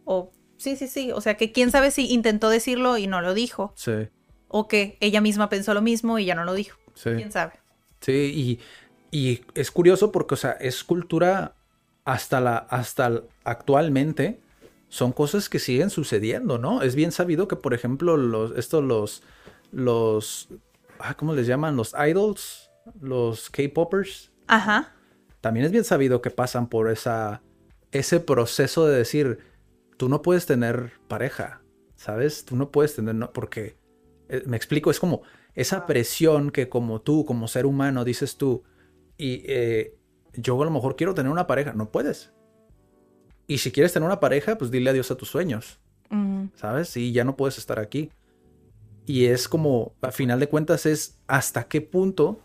O 0.05 0.31
sí, 0.59 0.77
sí, 0.77 0.87
sí. 0.87 1.11
O 1.11 1.23
sea, 1.23 1.39
que 1.39 1.53
quién 1.53 1.71
sabe 1.71 1.91
si 1.91 2.13
intentó 2.13 2.51
decirlo 2.51 2.99
y 2.99 3.07
no 3.07 3.23
lo 3.23 3.33
dijo. 3.33 3.73
Sí. 3.77 4.11
O 4.49 4.69
que 4.69 4.99
ella 5.01 5.23
misma 5.23 5.49
pensó 5.49 5.73
lo 5.73 5.81
mismo 5.81 6.19
y 6.19 6.27
ya 6.27 6.35
no 6.35 6.45
lo 6.45 6.53
dijo. 6.53 6.79
Sí. 6.93 7.13
Quién 7.17 7.33
sabe. 7.33 7.55
Sí, 8.03 8.61
y, 9.11 9.19
y 9.19 9.41
es 9.55 9.71
curioso 9.71 10.13
porque, 10.13 10.35
o 10.35 10.37
sea, 10.37 10.51
es 10.53 10.85
cultura 10.85 11.55
hasta, 12.05 12.41
la, 12.41 12.57
hasta 12.57 13.23
actualmente 13.45 14.41
son 14.89 15.13
cosas 15.13 15.49
que 15.49 15.59
siguen 15.59 15.91
sucediendo, 15.91 16.59
¿no? 16.59 16.83
Es 16.83 16.95
bien 16.95 17.13
sabido 17.13 17.49
que, 17.49 17.57
por 17.57 17.75
ejemplo, 17.75 18.17
los, 18.17 18.57
estos, 18.59 18.85
los, 18.85 19.23
los, 19.71 20.49
ah, 20.99 21.15
¿cómo 21.17 21.35
les 21.35 21.47
llaman? 21.47 21.77
Los 21.77 21.95
idols, 21.95 22.71
los 23.01 23.49
K-Poppers. 23.51 24.33
Ajá. 24.49 24.95
También 25.41 25.67
es 25.67 25.73
bien 25.73 25.85
sabido 25.85 26.21
que 26.21 26.31
pasan 26.31 26.69
por 26.69 26.91
esa, 26.91 27.43
ese 27.91 28.21
proceso 28.21 28.87
de 28.87 28.99
decir, 28.99 29.39
tú 29.97 30.09
no 30.09 30.21
puedes 30.23 30.47
tener 30.47 30.93
pareja, 31.09 31.63
¿sabes? 31.95 32.45
Tú 32.45 32.57
no 32.57 32.71
puedes 32.71 32.95
tener, 32.95 33.15
no, 33.15 33.33
porque, 33.33 33.77
eh, 34.29 34.43
me 34.47 34.57
explico, 34.57 34.91
es 34.91 35.01
como 35.01 35.23
esa 35.55 35.87
presión 35.87 36.51
que 36.51 36.69
como 36.69 37.01
tú, 37.01 37.25
como 37.25 37.49
ser 37.49 37.67
humano, 37.67 38.05
dices 38.05 38.37
tú, 38.37 38.63
y 39.17 39.43
eh, 39.47 39.97
yo 40.35 40.61
a 40.61 40.65
lo 40.65 40.71
mejor 40.71 40.97
quiero 40.97 41.15
tener 41.15 41.31
una 41.31 41.47
pareja, 41.47 41.73
no 41.73 41.91
puedes. 41.91 42.33
Y 43.47 43.59
si 43.59 43.73
quieres 43.73 43.93
tener 43.93 44.07
una 44.07 44.21
pareja, 44.21 44.57
pues 44.57 44.71
dile 44.71 44.91
adiós 44.91 45.11
a 45.11 45.17
tus 45.17 45.29
sueños, 45.29 45.81
¿sabes? 46.55 46.97
Y 46.97 47.13
ya 47.13 47.25
no 47.25 47.37
puedes 47.37 47.59
estar 47.59 47.79
aquí. 47.79 48.11
Y 49.05 49.27
es 49.27 49.49
como, 49.49 49.95
a 50.01 50.13
final 50.13 50.39
de 50.39 50.49
cuentas, 50.49 50.87
es 50.87 51.19
hasta 51.27 51.65
qué 51.65 51.81
punto 51.81 52.41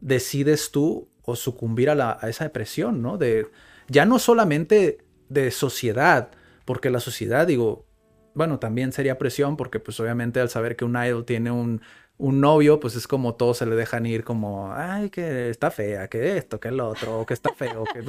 decides 0.00 0.70
tú 0.70 1.08
o 1.24 1.36
sucumbir 1.36 1.90
a, 1.90 1.94
la, 1.94 2.18
a 2.20 2.28
esa 2.28 2.44
depresión, 2.44 3.02
¿no? 3.02 3.18
De, 3.18 3.48
ya 3.88 4.06
no 4.06 4.18
solamente 4.18 4.98
de 5.28 5.50
sociedad, 5.50 6.30
porque 6.64 6.90
la 6.90 7.00
sociedad, 7.00 7.46
digo, 7.46 7.86
bueno, 8.34 8.58
también 8.58 8.92
sería 8.92 9.18
presión, 9.18 9.56
porque 9.56 9.78
pues 9.78 10.00
obviamente 10.00 10.40
al 10.40 10.48
saber 10.48 10.76
que 10.76 10.84
un 10.84 10.96
idol 10.96 11.24
tiene 11.24 11.50
un 11.50 11.82
un 12.22 12.40
novio, 12.40 12.78
pues 12.78 12.94
es 12.94 13.08
como 13.08 13.34
todos 13.34 13.58
se 13.58 13.66
le 13.66 13.74
dejan 13.74 14.06
ir 14.06 14.22
como, 14.22 14.72
ay, 14.72 15.10
que 15.10 15.50
está 15.50 15.72
fea, 15.72 16.06
que 16.06 16.36
esto, 16.36 16.60
que 16.60 16.68
el 16.68 16.78
otro, 16.78 17.26
que 17.26 17.34
está 17.34 17.52
feo, 17.52 17.82
que... 17.92 18.04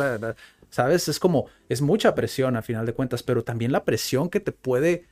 ¿Sabes? 0.69 1.07
Es 1.07 1.19
como, 1.19 1.47
es 1.67 1.81
mucha 1.81 2.13
presión 2.13 2.55
a 2.55 2.61
final 2.61 2.85
de 2.85 2.93
cuentas, 2.93 3.23
pero 3.23 3.43
también 3.43 3.71
la 3.71 3.85
presión 3.85 4.29
que 4.29 4.39
te 4.39 4.51
puede, 4.51 5.07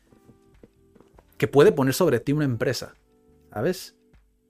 que 1.37 1.47
puede 1.47 1.71
poner 1.71 1.95
sobre 1.95 2.19
ti 2.19 2.31
una 2.31 2.45
empresa, 2.45 2.93
¿sabes? 3.51 3.95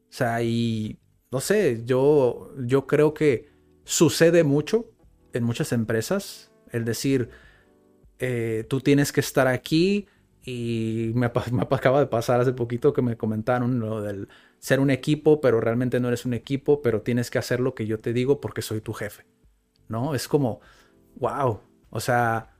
O 0.09 0.13
sea, 0.13 0.43
y 0.43 0.99
no 1.31 1.39
sé, 1.39 1.83
yo, 1.85 2.53
yo 2.57 2.87
creo 2.87 3.13
que 3.13 3.49
sucede 3.85 4.43
mucho 4.43 4.91
en 5.31 5.45
muchas 5.45 5.71
empresas 5.71 6.51
el 6.71 6.83
decir, 6.83 7.29
eh, 8.19 8.65
tú 8.67 8.81
tienes 8.81 9.13
que 9.13 9.21
estar 9.21 9.47
aquí, 9.47 10.07
y 10.43 11.11
me, 11.13 11.27
acaba 11.27 11.99
de 11.99 12.07
pasar 12.07 12.41
hace 12.41 12.53
poquito 12.53 12.93
que 12.93 13.01
me 13.01 13.15
comentaron 13.15 13.79
lo 13.79 14.01
del 14.01 14.27
ser 14.59 14.79
un 14.79 14.89
equipo, 14.89 15.39
pero 15.39 15.61
realmente 15.61 15.99
no 15.99 16.07
eres 16.07 16.25
un 16.25 16.33
equipo, 16.33 16.81
pero 16.81 17.01
tienes 17.01 17.29
que 17.29 17.37
hacer 17.37 17.59
lo 17.59 17.75
que 17.75 17.85
yo 17.85 17.99
te 17.99 18.13
digo 18.13 18.41
porque 18.41 18.61
soy 18.61 18.81
tu 18.81 18.93
jefe. 18.93 19.25
¿No? 19.87 20.15
Es 20.15 20.27
como, 20.27 20.61
wow. 21.17 21.59
O 21.89 21.99
sea, 21.99 22.57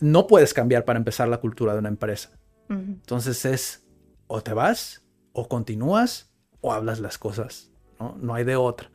no 0.00 0.26
puedes 0.26 0.54
cambiar 0.54 0.84
para 0.84 0.98
empezar 0.98 1.28
la 1.28 1.38
cultura 1.38 1.72
de 1.72 1.80
una 1.80 1.88
empresa. 1.88 2.38
Entonces 2.68 3.44
es, 3.44 3.86
o 4.28 4.40
te 4.40 4.54
vas, 4.54 5.06
o 5.34 5.46
continúas, 5.46 6.32
o 6.62 6.72
hablas 6.72 7.00
las 7.00 7.18
cosas. 7.18 7.70
¿no? 8.00 8.16
no 8.18 8.34
hay 8.34 8.44
de 8.44 8.56
otra. 8.56 8.90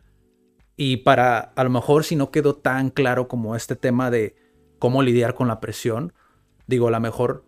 Y 0.75 0.97
para, 0.97 1.39
a 1.39 1.63
lo 1.63 1.69
mejor 1.69 2.03
si 2.03 2.15
no 2.15 2.32
quedó 2.32 2.55
tan 2.55 2.89
claro 2.89 3.28
como 3.28 3.55
este 3.55 3.75
tema 3.75 4.09
de 4.09 4.36
cómo 4.80 5.03
lidiar 5.03 5.36
con 5.36 5.47
la 5.47 5.59
presión, 5.59 6.13
digo, 6.65 6.88
a 6.88 6.91
lo 6.91 6.99
mejor 6.99 7.46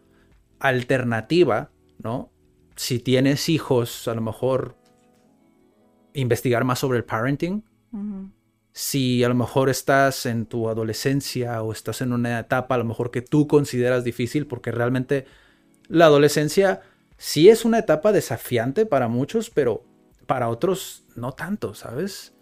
alternativa, 0.59 1.71
¿no? 1.97 2.31
Si 2.75 2.99
tienes 2.99 3.49
hijos, 3.49 4.07
a 4.07 4.15
lo 4.15 4.21
mejor 4.21 4.75
investigar 6.13 6.63
más 6.63 6.79
sobre 6.79 6.97
el 6.97 7.05
parenting. 7.05 7.63
Si 8.71 9.23
a 9.23 9.29
lo 9.29 9.35
mejor 9.35 9.69
estás 9.69 10.25
en 10.25 10.45
tu 10.45 10.69
adolescencia 10.69 11.61
o 11.63 11.71
estás 11.71 12.01
en 12.01 12.13
una 12.13 12.39
etapa 12.39 12.75
a 12.75 12.77
lo 12.77 12.85
mejor 12.85 13.11
que 13.11 13.21
tú 13.21 13.47
consideras 13.47 14.03
difícil, 14.03 14.47
porque 14.47 14.71
realmente 14.71 15.25
la 15.87 16.05
adolescencia 16.05 16.81
sí 17.17 17.49
es 17.49 17.65
una 17.65 17.79
etapa 17.79 18.11
desafiante 18.11 18.85
para 18.85 19.07
muchos, 19.07 19.49
pero 19.49 19.83
para 20.27 20.49
otros 20.49 21.03
no 21.15 21.33
tanto, 21.33 21.73
¿sabes? 21.73 22.33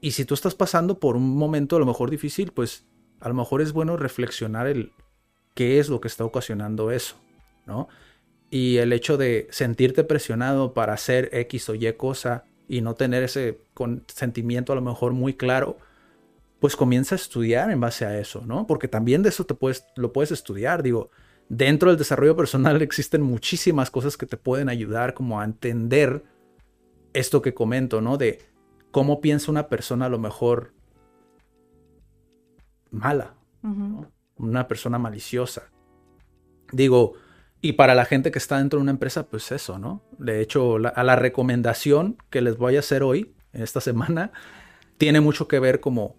Y 0.00 0.12
si 0.12 0.24
tú 0.24 0.34
estás 0.34 0.54
pasando 0.54 0.98
por 0.98 1.16
un 1.16 1.36
momento 1.36 1.76
a 1.76 1.78
lo 1.78 1.86
mejor 1.86 2.10
difícil, 2.10 2.52
pues 2.52 2.86
a 3.20 3.28
lo 3.28 3.34
mejor 3.34 3.60
es 3.60 3.72
bueno 3.72 3.96
reflexionar 3.96 4.66
el 4.66 4.92
qué 5.54 5.78
es 5.78 5.88
lo 5.88 6.00
que 6.00 6.08
está 6.08 6.24
ocasionando 6.24 6.90
eso. 6.90 7.16
¿No? 7.66 7.88
Y 8.50 8.78
el 8.78 8.92
hecho 8.92 9.16
de 9.16 9.48
sentirte 9.50 10.04
presionado 10.04 10.72
para 10.72 10.92
hacer 10.92 11.28
X 11.32 11.68
o 11.68 11.74
Y 11.74 11.92
cosa 11.94 12.44
y 12.68 12.80
no 12.80 12.94
tener 12.94 13.22
ese 13.22 13.60
sentimiento 14.08 14.72
a 14.72 14.76
lo 14.76 14.82
mejor 14.82 15.12
muy 15.12 15.34
claro, 15.34 15.78
pues 16.60 16.76
comienza 16.76 17.14
a 17.14 17.16
estudiar 17.16 17.70
en 17.70 17.80
base 17.80 18.06
a 18.06 18.18
eso, 18.18 18.42
¿no? 18.46 18.66
Porque 18.66 18.88
también 18.88 19.22
de 19.22 19.28
eso 19.28 19.44
te 19.44 19.54
puedes, 19.54 19.84
lo 19.96 20.12
puedes 20.12 20.32
estudiar, 20.32 20.82
digo, 20.82 21.10
dentro 21.48 21.90
del 21.90 21.98
desarrollo 21.98 22.36
personal 22.36 22.80
existen 22.82 23.22
muchísimas 23.22 23.90
cosas 23.90 24.16
que 24.16 24.26
te 24.26 24.36
pueden 24.36 24.68
ayudar 24.68 25.14
como 25.14 25.40
a 25.40 25.44
entender 25.44 26.24
esto 27.12 27.42
que 27.42 27.54
comento, 27.54 28.00
¿no? 28.00 28.16
De 28.16 28.40
cómo 28.90 29.20
piensa 29.20 29.50
una 29.50 29.68
persona 29.68 30.06
a 30.06 30.08
lo 30.10 30.18
mejor 30.18 30.72
mala, 32.90 33.34
una 34.36 34.68
persona 34.68 34.98
maliciosa. 34.98 35.70
Digo, 36.72 37.14
y 37.60 37.72
para 37.72 37.94
la 37.94 38.04
gente 38.04 38.30
que 38.30 38.38
está 38.38 38.58
dentro 38.58 38.78
de 38.78 38.82
una 38.82 38.92
empresa, 38.92 39.26
pues 39.26 39.50
eso, 39.50 39.78
¿no? 39.78 40.02
De 40.18 40.40
hecho, 40.40 40.76
a 40.76 41.04
la 41.04 41.16
recomendación 41.16 42.18
que 42.30 42.42
les 42.42 42.56
voy 42.56 42.76
a 42.76 42.80
hacer 42.80 43.02
hoy, 43.02 43.34
en 43.52 43.62
esta 43.62 43.80
semana, 43.80 44.32
tiene 44.98 45.20
mucho 45.20 45.48
que 45.48 45.58
ver 45.58 45.80
como 45.80 46.16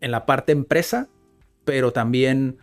en 0.00 0.10
la 0.10 0.26
parte 0.26 0.52
empresa, 0.52 1.08
pero 1.64 1.92
también 1.92 2.58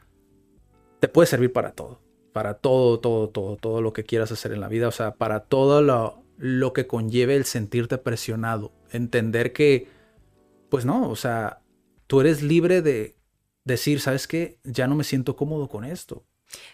te 0.99 1.07
puede 1.07 1.27
servir 1.27 1.51
para 1.51 1.71
todo. 1.71 2.01
Para 2.31 2.55
todo, 2.55 2.99
todo, 2.99 3.29
todo, 3.29 3.57
todo 3.57 3.81
lo 3.81 3.93
que 3.93 4.03
quieras 4.03 4.31
hacer 4.31 4.51
en 4.51 4.59
la 4.59 4.67
vida. 4.67 4.87
O 4.87 4.91
sea, 4.91 5.15
para 5.15 5.41
todo 5.41 5.81
lo, 5.81 6.23
lo 6.37 6.73
que 6.73 6.87
conlleve 6.87 7.35
el 7.35 7.45
sentirte 7.45 7.97
presionado. 7.97 8.73
Entender 8.91 9.53
que, 9.53 9.87
pues 10.69 10.85
no, 10.85 11.09
o 11.09 11.15
sea, 11.15 11.61
tú 12.07 12.21
eres 12.21 12.41
libre 12.41 12.81
de 12.81 13.15
decir, 13.63 13.99
¿sabes 14.01 14.27
qué? 14.27 14.59
Ya 14.63 14.87
no 14.87 14.95
me 14.95 15.03
siento 15.03 15.35
cómodo 15.35 15.69
con 15.69 15.85
esto 15.85 16.25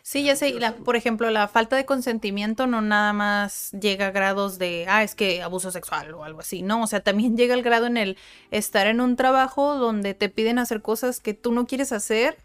Sí, 0.03 0.23
ya 0.23 0.35
sé, 0.35 0.55
por 0.83 0.95
ejemplo, 0.95 1.29
la 1.31 1.47
falta 1.47 1.75
de 1.75 1.85
consentimiento 1.85 2.67
no 2.67 2.81
nada 2.81 3.13
más 3.13 3.71
llega 3.71 4.07
a 4.07 4.11
grados 4.11 4.59
de, 4.59 4.85
ah, 4.87 5.03
es 5.03 5.15
que 5.15 5.41
abuso 5.41 5.71
sexual 5.71 6.13
o 6.13 6.23
algo 6.23 6.41
así, 6.41 6.61
no, 6.61 6.83
o 6.83 6.87
sea, 6.87 7.01
también 7.01 7.35
llega 7.37 7.53
al 7.53 7.63
grado 7.63 7.87
en 7.87 7.97
el 7.97 8.17
estar 8.51 8.87
en 8.87 9.01
un 9.01 9.15
trabajo 9.15 9.75
donde 9.75 10.13
te 10.13 10.29
piden 10.29 10.59
hacer 10.59 10.81
cosas 10.81 11.19
que 11.19 11.33
tú 11.33 11.51
no 11.51 11.65
quieres 11.65 11.91
hacer 11.91 12.37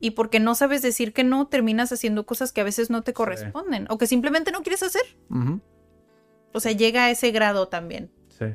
y 0.00 0.10
porque 0.10 0.40
no 0.40 0.54
sabes 0.54 0.82
decir 0.82 1.12
que 1.12 1.24
no, 1.24 1.46
terminas 1.46 1.92
haciendo 1.92 2.26
cosas 2.26 2.52
que 2.52 2.60
a 2.60 2.64
veces 2.64 2.90
no 2.90 3.02
te 3.02 3.14
corresponden 3.14 3.86
o 3.88 3.96
que 3.96 4.06
simplemente 4.06 4.52
no 4.52 4.62
quieres 4.62 4.82
hacer. 4.82 5.02
O 6.52 6.60
sea, 6.60 6.72
llega 6.72 7.04
a 7.04 7.10
ese 7.10 7.30
grado 7.30 7.68
también. 7.68 8.10
Sí. 8.28 8.46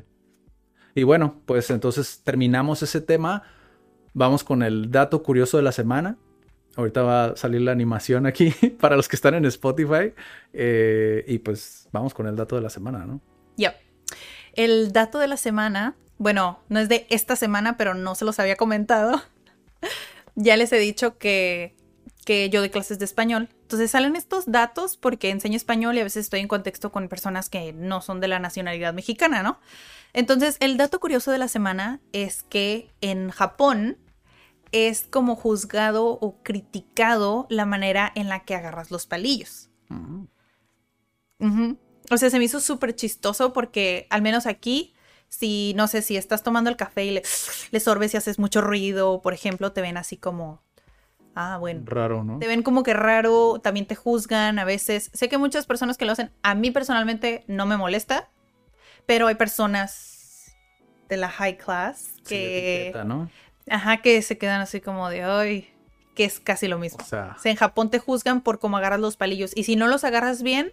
Y 0.94 1.02
bueno, 1.02 1.40
pues 1.46 1.70
entonces 1.70 2.20
terminamos 2.22 2.82
ese 2.82 3.00
tema. 3.00 3.42
Vamos 4.14 4.44
con 4.44 4.62
el 4.62 4.92
dato 4.92 5.22
curioso 5.22 5.56
de 5.56 5.64
la 5.64 5.72
semana. 5.72 6.18
Ahorita 6.80 7.02
va 7.02 7.24
a 7.26 7.36
salir 7.36 7.60
la 7.60 7.72
animación 7.72 8.26
aquí 8.26 8.50
para 8.80 8.96
los 8.96 9.08
que 9.08 9.16
están 9.16 9.34
en 9.34 9.44
Spotify. 9.44 10.12
Eh, 10.52 11.24
y 11.26 11.38
pues 11.38 11.88
vamos 11.92 12.14
con 12.14 12.26
el 12.26 12.36
dato 12.36 12.56
de 12.56 12.62
la 12.62 12.70
semana, 12.70 13.06
¿no? 13.06 13.20
Ya. 13.56 13.76
El 14.54 14.92
dato 14.92 15.18
de 15.18 15.28
la 15.28 15.36
semana, 15.36 15.94
bueno, 16.18 16.60
no 16.68 16.80
es 16.80 16.88
de 16.88 17.06
esta 17.10 17.36
semana, 17.36 17.76
pero 17.76 17.94
no 17.94 18.14
se 18.14 18.24
los 18.24 18.38
había 18.40 18.56
comentado. 18.56 19.22
ya 20.34 20.56
les 20.56 20.72
he 20.72 20.78
dicho 20.78 21.18
que, 21.18 21.76
que 22.24 22.50
yo 22.50 22.60
doy 22.60 22.70
clases 22.70 22.98
de 22.98 23.04
español. 23.04 23.48
Entonces 23.62 23.90
salen 23.90 24.16
estos 24.16 24.46
datos 24.46 24.96
porque 24.96 25.30
enseño 25.30 25.56
español 25.56 25.96
y 25.96 26.00
a 26.00 26.04
veces 26.04 26.26
estoy 26.26 26.40
en 26.40 26.48
contexto 26.48 26.90
con 26.90 27.08
personas 27.08 27.48
que 27.48 27.72
no 27.72 28.00
son 28.00 28.20
de 28.20 28.28
la 28.28 28.40
nacionalidad 28.40 28.92
mexicana, 28.94 29.42
¿no? 29.42 29.60
Entonces, 30.12 30.56
el 30.60 30.76
dato 30.76 30.98
curioso 30.98 31.30
de 31.30 31.38
la 31.38 31.48
semana 31.48 32.00
es 32.12 32.42
que 32.42 32.90
en 33.00 33.30
Japón 33.30 33.96
es 34.72 35.06
como 35.10 35.36
juzgado 35.36 36.06
o 36.06 36.42
criticado 36.42 37.46
la 37.50 37.66
manera 37.66 38.12
en 38.14 38.28
la 38.28 38.44
que 38.44 38.54
agarras 38.54 38.90
los 38.90 39.06
palillos. 39.06 39.70
O 42.10 42.16
sea, 42.16 42.30
se 42.30 42.38
me 42.38 42.44
hizo 42.44 42.60
súper 42.60 42.94
chistoso 42.94 43.52
porque 43.52 44.06
al 44.10 44.22
menos 44.22 44.46
aquí, 44.46 44.94
si 45.28 45.72
no 45.76 45.86
sé, 45.88 46.02
si 46.02 46.16
estás 46.16 46.42
tomando 46.42 46.70
el 46.70 46.76
café 46.76 47.04
y 47.04 47.10
le, 47.12 47.22
le 47.70 47.80
sorbes 47.80 48.14
y 48.14 48.16
haces 48.16 48.38
mucho 48.38 48.60
ruido, 48.60 49.22
por 49.22 49.32
ejemplo, 49.32 49.72
te 49.72 49.80
ven 49.80 49.96
así 49.96 50.16
como 50.16 50.62
ah, 51.34 51.56
bueno. 51.58 51.82
Raro, 51.84 52.24
¿no? 52.24 52.38
Te 52.38 52.46
ven 52.46 52.62
como 52.62 52.82
que 52.82 52.94
raro, 52.94 53.60
también 53.60 53.86
te 53.86 53.94
juzgan 53.94 54.58
a 54.58 54.64
veces. 54.64 55.10
Sé 55.14 55.28
que 55.28 55.38
muchas 55.38 55.66
personas 55.66 55.96
que 55.96 56.04
lo 56.04 56.12
hacen, 56.12 56.30
a 56.42 56.54
mí 56.54 56.70
personalmente 56.70 57.44
no 57.46 57.66
me 57.66 57.76
molesta, 57.76 58.30
pero 59.06 59.26
hay 59.26 59.34
personas 59.34 60.54
de 61.08 61.16
la 61.16 61.28
high 61.28 61.56
class 61.56 62.14
que... 62.26 62.92
¿no? 63.04 63.28
Ajá, 63.68 63.98
que 63.98 64.20
se 64.22 64.38
quedan 64.38 64.60
así 64.60 64.80
como 64.80 65.08
de, 65.08 65.22
ay, 65.22 65.68
que 66.14 66.24
es 66.24 66.40
casi 66.40 66.68
lo 66.68 66.78
mismo. 66.78 66.98
O 67.02 67.06
sea, 67.06 67.36
en 67.44 67.56
Japón 67.56 67.90
te 67.90 67.98
juzgan 67.98 68.40
por 68.40 68.58
cómo 68.58 68.76
agarras 68.76 69.00
los 69.00 69.16
palillos 69.16 69.52
y 69.54 69.64
si 69.64 69.76
no 69.76 69.86
los 69.86 70.04
agarras 70.04 70.42
bien, 70.42 70.72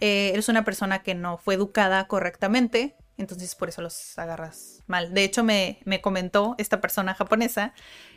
eh, 0.00 0.30
eres 0.32 0.48
una 0.48 0.64
persona 0.64 1.02
que 1.02 1.14
no 1.14 1.38
fue 1.38 1.54
educada 1.54 2.06
correctamente, 2.08 2.96
entonces 3.16 3.54
por 3.54 3.68
eso 3.68 3.82
los 3.82 4.18
agarras 4.18 4.82
mal. 4.86 5.14
De 5.14 5.24
hecho, 5.24 5.44
me, 5.44 5.78
me 5.84 6.00
comentó 6.00 6.54
esta 6.58 6.80
persona 6.80 7.14
japonesa, 7.14 7.74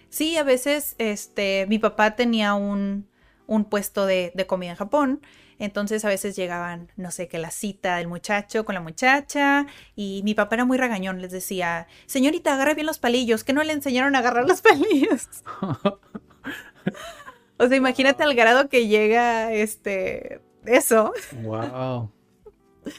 sí, 0.09 0.38
a 0.38 0.43
veces 0.43 0.95
este, 0.97 1.66
mi 1.68 1.80
papá 1.80 2.16
tenía 2.16 2.55
un, 2.55 3.07
un 3.47 3.66
puesto 3.66 4.05
de, 4.05 4.32
de 4.34 4.47
comida 4.47 4.72
en 4.72 4.78
Japón 4.78 5.22
entonces 5.60 6.03
a 6.06 6.10
veces 6.10 6.36
llegaban, 6.36 6.91
no 6.97 7.12
sé, 7.12 7.28
que 7.28 7.38
la 7.38 7.51
cita 7.51 7.97
del 7.97 8.08
muchacho 8.08 8.66
con 8.66 8.76
la 8.76 8.82
muchacha 8.82 9.68
y 9.95 10.22
mi 10.24 10.34
papá 10.34 10.56
era 10.56 10.66
muy 10.66 10.78
regañón, 10.78 11.22
les 11.22 11.32
decía, 11.32 11.88
señorita, 12.06 12.53
agarre 12.53 12.76
bien 12.76 12.88
los 12.88 12.99
palillos, 12.99 13.43
que 13.43 13.53
no 13.53 13.64
le 13.64 13.74
enseñaron 13.74 14.16
a 14.16 14.20
agarrar 14.20 14.47
los 14.47 14.62
palillos. 14.64 15.28
o 17.58 17.68
sea, 17.68 17.78
imagínate 17.78 18.24
al 18.24 18.36
grado 18.36 18.70
que 18.70 18.88
llega 18.88 19.51
este 19.53 20.41
eso. 20.66 21.14
Wow. 21.43 22.12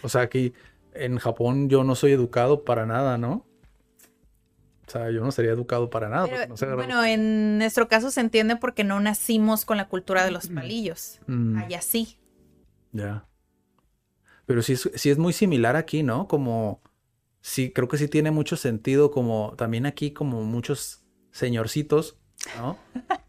O 0.02 0.08
sea, 0.08 0.22
aquí 0.22 0.52
en 0.94 1.18
Japón 1.18 1.68
yo 1.68 1.84
no 1.84 1.94
soy 1.94 2.12
educado 2.12 2.64
para 2.64 2.86
nada, 2.86 3.18
¿no? 3.18 3.46
O 4.86 4.90
sea, 4.90 5.10
yo 5.10 5.20
no 5.22 5.32
sería 5.32 5.50
educado 5.50 5.90
para 5.90 6.08
nada. 6.08 6.28
bueno, 6.74 7.04
en 7.04 7.58
nuestro 7.58 7.88
caso 7.88 8.10
se 8.10 8.20
entiende 8.20 8.56
porque 8.56 8.84
no 8.84 9.00
nacimos 9.00 9.64
con 9.64 9.76
la 9.76 9.88
cultura 9.88 10.24
de 10.24 10.30
los 10.30 10.48
mm. 10.48 10.54
palillos. 10.54 11.20
Mm. 11.26 11.58
Allá 11.58 11.82
sí. 11.82 12.18
Ya. 12.96 13.26
Pero 14.46 14.62
sí 14.62 14.74
es, 14.74 14.90
sí 14.94 15.10
es 15.10 15.18
muy 15.18 15.32
similar 15.32 15.76
aquí, 15.76 16.02
¿no? 16.02 16.28
Como, 16.28 16.82
sí, 17.40 17.72
creo 17.72 17.88
que 17.88 17.98
sí 17.98 18.08
tiene 18.08 18.30
mucho 18.30 18.56
sentido, 18.56 19.10
como 19.10 19.54
también 19.56 19.86
aquí 19.86 20.12
como 20.12 20.42
muchos 20.42 21.04
señorcitos, 21.32 22.18
¿no? 22.56 22.78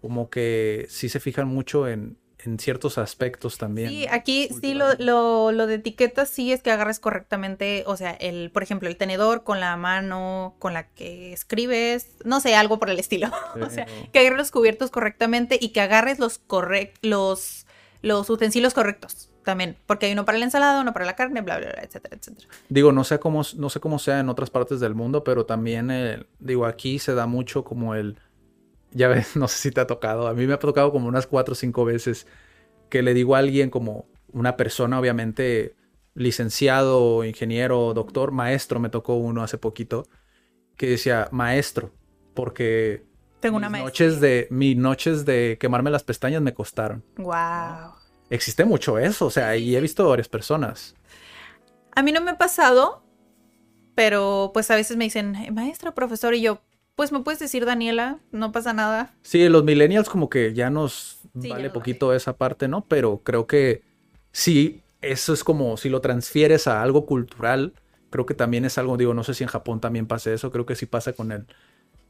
Como 0.00 0.30
que 0.30 0.86
sí 0.88 1.08
se 1.08 1.20
fijan 1.20 1.46
mucho 1.46 1.86
en, 1.86 2.18
en 2.44 2.58
ciertos 2.58 2.98
aspectos 2.98 3.58
también. 3.58 3.88
Sí, 3.88 4.06
aquí 4.10 4.48
sí 4.60 4.74
lo, 4.74 4.94
lo, 4.94 5.52
lo, 5.52 5.66
de 5.66 5.74
etiqueta 5.76 6.26
sí 6.26 6.52
es 6.52 6.62
que 6.62 6.70
agarres 6.70 6.98
correctamente, 6.98 7.84
o 7.86 7.96
sea, 7.96 8.10
el, 8.10 8.50
por 8.50 8.64
ejemplo, 8.64 8.88
el 8.88 8.96
tenedor 8.96 9.44
con 9.44 9.60
la 9.60 9.76
mano 9.76 10.56
con 10.58 10.74
la 10.74 10.88
que 10.88 11.32
escribes, 11.32 12.16
no 12.24 12.40
sé, 12.40 12.56
algo 12.56 12.78
por 12.78 12.90
el 12.90 12.98
estilo. 12.98 13.30
o 13.60 13.70
sea, 13.70 13.86
que 14.12 14.18
agarres 14.18 14.38
los 14.38 14.50
cubiertos 14.50 14.90
correctamente 14.90 15.58
y 15.60 15.68
que 15.68 15.80
agarres 15.80 16.18
los 16.18 16.38
correct, 16.38 16.98
los 17.04 17.66
los 18.02 18.28
utensilios 18.28 18.74
correctos 18.74 19.30
también, 19.44 19.76
porque 19.86 20.06
hay 20.06 20.12
uno 20.12 20.24
para 20.24 20.38
la 20.38 20.44
ensalada, 20.44 20.80
uno 20.80 20.92
para 20.92 21.04
la 21.04 21.16
carne, 21.16 21.40
bla, 21.40 21.58
bla, 21.58 21.70
bla, 21.72 21.82
etcétera, 21.82 22.16
etcétera. 22.16 22.48
Digo, 22.68 22.92
no 22.92 23.04
sé 23.04 23.18
cómo, 23.18 23.42
no 23.56 23.70
sé 23.70 23.80
cómo 23.80 23.98
sea 23.98 24.20
en 24.20 24.28
otras 24.28 24.50
partes 24.50 24.80
del 24.80 24.94
mundo, 24.94 25.24
pero 25.24 25.46
también, 25.46 25.90
eh, 25.90 26.24
digo, 26.38 26.66
aquí 26.66 26.98
se 26.98 27.14
da 27.14 27.26
mucho 27.26 27.64
como 27.64 27.94
el, 27.94 28.18
ya 28.90 29.08
ves, 29.08 29.36
no 29.36 29.48
sé 29.48 29.58
si 29.58 29.70
te 29.70 29.80
ha 29.80 29.86
tocado, 29.86 30.28
a 30.28 30.34
mí 30.34 30.46
me 30.46 30.54
ha 30.54 30.58
tocado 30.58 30.92
como 30.92 31.08
unas 31.08 31.26
cuatro 31.26 31.52
o 31.52 31.56
cinco 31.56 31.84
veces 31.84 32.26
que 32.88 33.02
le 33.02 33.14
digo 33.14 33.34
a 33.34 33.38
alguien 33.38 33.70
como 33.70 34.06
una 34.32 34.56
persona, 34.56 34.98
obviamente, 34.98 35.74
licenciado, 36.14 37.24
ingeniero, 37.24 37.94
doctor, 37.94 38.32
maestro, 38.32 38.80
me 38.80 38.90
tocó 38.90 39.14
uno 39.14 39.42
hace 39.42 39.58
poquito, 39.58 40.06
que 40.76 40.86
decía 40.88 41.28
maestro, 41.32 41.90
porque 42.34 43.04
tengo 43.42 43.56
una 43.56 43.68
noches 43.68 44.20
de 44.20 44.46
Mis 44.50 44.76
noches 44.76 45.26
de 45.26 45.58
quemarme 45.60 45.90
las 45.90 46.04
pestañas 46.04 46.40
me 46.40 46.54
costaron. 46.54 47.04
Wow. 47.16 47.92
Existe 48.30 48.64
mucho 48.64 48.98
eso, 48.98 49.26
o 49.26 49.30
sea, 49.30 49.56
y 49.56 49.76
he 49.76 49.80
visto 49.80 50.08
varias 50.08 50.28
personas. 50.28 50.94
A 51.94 52.02
mí 52.02 52.12
no 52.12 52.22
me 52.22 52.30
ha 52.30 52.38
pasado, 52.38 53.04
pero 53.94 54.52
pues 54.54 54.70
a 54.70 54.76
veces 54.76 54.96
me 54.96 55.04
dicen, 55.04 55.36
maestra, 55.52 55.92
profesor, 55.92 56.34
y 56.34 56.40
yo, 56.40 56.62
pues 56.94 57.12
me 57.12 57.20
puedes 57.20 57.40
decir 57.40 57.66
Daniela, 57.66 58.20
no 58.30 58.52
pasa 58.52 58.72
nada. 58.72 59.12
Sí, 59.22 59.46
los 59.48 59.64
millennials 59.64 60.08
como 60.08 60.30
que 60.30 60.54
ya 60.54 60.70
nos 60.70 61.18
vale 61.34 61.68
poquito 61.68 62.14
esa 62.14 62.38
parte, 62.38 62.68
¿no? 62.68 62.86
Pero 62.86 63.22
creo 63.24 63.46
que 63.46 63.82
sí, 64.30 64.82
eso 65.02 65.34
es 65.34 65.42
como 65.42 65.76
si 65.76 65.88
lo 65.88 66.00
transfieres 66.00 66.68
a 66.68 66.80
algo 66.80 67.06
cultural, 67.06 67.74
creo 68.08 68.24
que 68.24 68.34
también 68.34 68.64
es 68.64 68.78
algo, 68.78 68.96
digo, 68.96 69.14
no 69.14 69.24
sé 69.24 69.34
si 69.34 69.42
en 69.42 69.50
Japón 69.50 69.80
también 69.80 70.06
pasa 70.06 70.32
eso, 70.32 70.52
creo 70.52 70.64
que 70.64 70.76
sí 70.76 70.86
pasa 70.86 71.12
con 71.12 71.32
el 71.32 71.46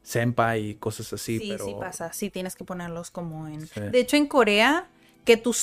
senpai 0.03 0.71
y 0.71 0.75
cosas 0.75 1.13
así. 1.13 1.39
Sí, 1.39 1.57
sí 1.59 1.75
pasa, 1.79 2.13
sí 2.13 2.31
tienes 2.31 2.57
que 2.57 2.65
ponerlos 2.65 3.11
como 3.11 3.49
en... 3.49 3.69
De 3.91 4.01
hecho, 4.01 4.17
en 4.17 4.27
Corea, 4.27 4.89
que 5.25 5.37
tú 5.37 5.55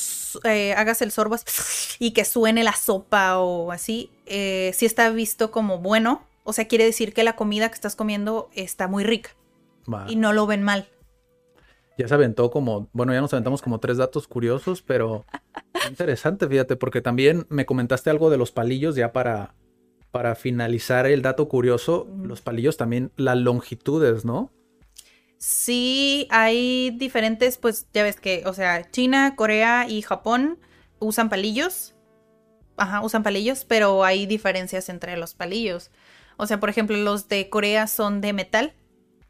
eh, 0.43 0.73
hagas 0.73 1.01
el 1.01 1.11
sorbo 1.11 1.35
y 1.99 2.11
que 2.11 2.25
suene 2.25 2.63
la 2.63 2.73
sopa 2.73 3.39
o 3.39 3.71
así, 3.71 4.09
eh, 4.25 4.71
sí 4.75 4.85
está 4.85 5.09
visto 5.09 5.51
como 5.51 5.79
bueno. 5.79 6.23
O 6.43 6.53
sea, 6.53 6.67
quiere 6.67 6.85
decir 6.85 7.13
que 7.13 7.23
la 7.23 7.35
comida 7.35 7.69
que 7.69 7.75
estás 7.75 7.95
comiendo 7.95 8.49
está 8.53 8.87
muy 8.87 9.03
rica. 9.03 9.31
Y 10.07 10.15
no 10.15 10.33
lo 10.33 10.45
ven 10.45 10.61
mal. 10.61 10.87
Ya 11.97 12.07
se 12.07 12.13
aventó 12.13 12.49
como, 12.51 12.87
bueno, 12.93 13.11
ya 13.13 13.21
nos 13.21 13.33
aventamos 13.33 13.61
como 13.61 13.79
tres 13.79 13.97
datos 13.97 14.27
curiosos, 14.27 14.81
pero 14.81 15.25
interesante, 15.89 16.47
fíjate, 16.47 16.75
porque 16.75 17.01
también 17.01 17.45
me 17.49 17.65
comentaste 17.65 18.09
algo 18.09 18.29
de 18.29 18.37
los 18.37 18.51
palillos 18.51 18.95
ya 18.95 19.11
para, 19.11 19.53
para 20.11 20.35
finalizar 20.35 21.05
el 21.05 21.21
dato 21.21 21.47
curioso, 21.47 22.07
los 22.23 22.41
palillos 22.41 22.77
también, 22.77 23.11
las 23.15 23.37
longitudes, 23.37 24.25
¿no? 24.25 24.51
Sí, 25.37 26.27
hay 26.31 26.91
diferentes, 26.91 27.57
pues 27.57 27.87
ya 27.93 28.03
ves 28.03 28.19
que, 28.19 28.43
o 28.45 28.53
sea, 28.53 28.89
China, 28.91 29.35
Corea 29.35 29.87
y 29.87 30.01
Japón 30.01 30.59
usan 30.99 31.29
palillos. 31.29 31.95
Ajá, 32.75 33.01
usan 33.01 33.23
palillos, 33.23 33.65
pero 33.65 34.03
hay 34.03 34.25
diferencias 34.25 34.89
entre 34.89 35.15
los 35.17 35.33
palillos. 35.33 35.91
O 36.37 36.45
sea, 36.45 36.59
por 36.59 36.69
ejemplo, 36.69 36.97
los 36.97 37.27
de 37.27 37.49
Corea 37.49 37.87
son 37.87 38.21
de 38.21 38.33
metal. 38.33 38.73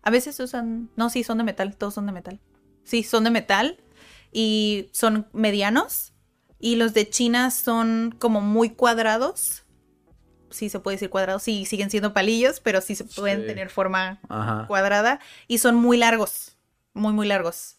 A 0.01 0.11
veces 0.11 0.39
usan, 0.39 0.89
no, 0.95 1.09
sí, 1.09 1.23
son 1.23 1.39
de 1.39 1.43
metal, 1.43 1.75
todos 1.75 1.95
son 1.95 2.05
de 2.05 2.11
metal. 2.11 2.39
Sí, 2.83 3.03
son 3.03 3.23
de 3.23 3.31
metal 3.31 3.77
y 4.31 4.89
son 4.93 5.27
medianos. 5.33 6.13
Y 6.59 6.75
los 6.75 6.93
de 6.93 7.09
China 7.09 7.51
son 7.51 8.15
como 8.17 8.41
muy 8.41 8.71
cuadrados 8.71 9.63
sí 10.51 10.69
se 10.69 10.79
puede 10.79 10.95
decir 10.95 11.09
cuadrados, 11.09 11.43
sí 11.43 11.65
siguen 11.65 11.89
siendo 11.89 12.13
palillos, 12.13 12.59
pero 12.59 12.81
sí 12.81 12.95
se 12.95 13.03
pueden 13.03 13.45
tener 13.45 13.69
forma 13.69 14.19
cuadrada 14.67 15.19
y 15.47 15.59
son 15.59 15.75
muy 15.75 15.97
largos, 15.97 16.57
muy, 16.93 17.13
muy 17.13 17.27
largos. 17.27 17.77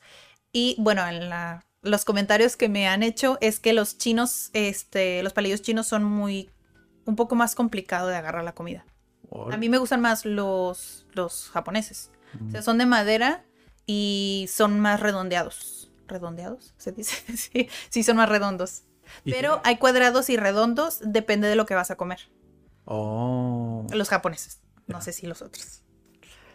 Y 0.53 0.77
bueno, 0.79 1.07
en 1.07 1.29
la, 1.29 1.65
los 1.83 2.05
comentarios 2.05 2.57
que 2.57 2.69
me 2.69 2.89
han 2.89 3.03
hecho 3.03 3.39
es 3.41 3.61
que 3.61 3.73
los 3.73 3.99
chinos, 3.99 4.51
este, 4.53 5.23
los 5.23 5.33
palillos 5.33 5.63
chinos 5.63 5.87
son 5.87 6.05
muy, 6.05 6.51
un 7.05 7.17
poco 7.17 7.35
más 7.35 7.55
complicado 7.55 8.09
de 8.09 8.17
agarrar 8.17 8.45
la 8.45 8.55
comida. 8.55 8.85
A 9.51 9.57
mí 9.57 9.69
me 9.69 9.79
gustan 9.79 10.01
más 10.01 10.25
los, 10.25 11.07
los 11.13 11.51
japoneses. 11.51 12.11
O 12.47 12.51
sea, 12.51 12.63
son 12.63 12.79
de 12.79 12.87
madera 12.87 13.45
y 13.87 14.47
son 14.53 14.81
más 14.81 15.01
redondeados. 15.01 15.91
¿Redondeados? 16.09 16.75
Se 16.79 16.93
dice. 16.93 17.37
sí, 17.37 17.69
sí, 17.89 18.03
son 18.03 18.17
más 18.17 18.29
redondos. 18.29 18.83
Pero 19.25 19.61
hay 19.65 19.77
cuadrados 19.77 20.31
y 20.31 20.37
redondos, 20.37 21.01
depende 21.05 21.49
de 21.49 21.57
lo 21.57 21.67
que 21.67 21.75
vas 21.75 21.91
a 21.91 21.97
comer. 21.97 22.29
Oh. 22.93 23.87
Los 23.93 24.09
japoneses. 24.09 24.61
No 24.89 25.01
sé 25.01 25.13
si 25.13 25.29
los 25.29 25.43
otros. 25.43 25.85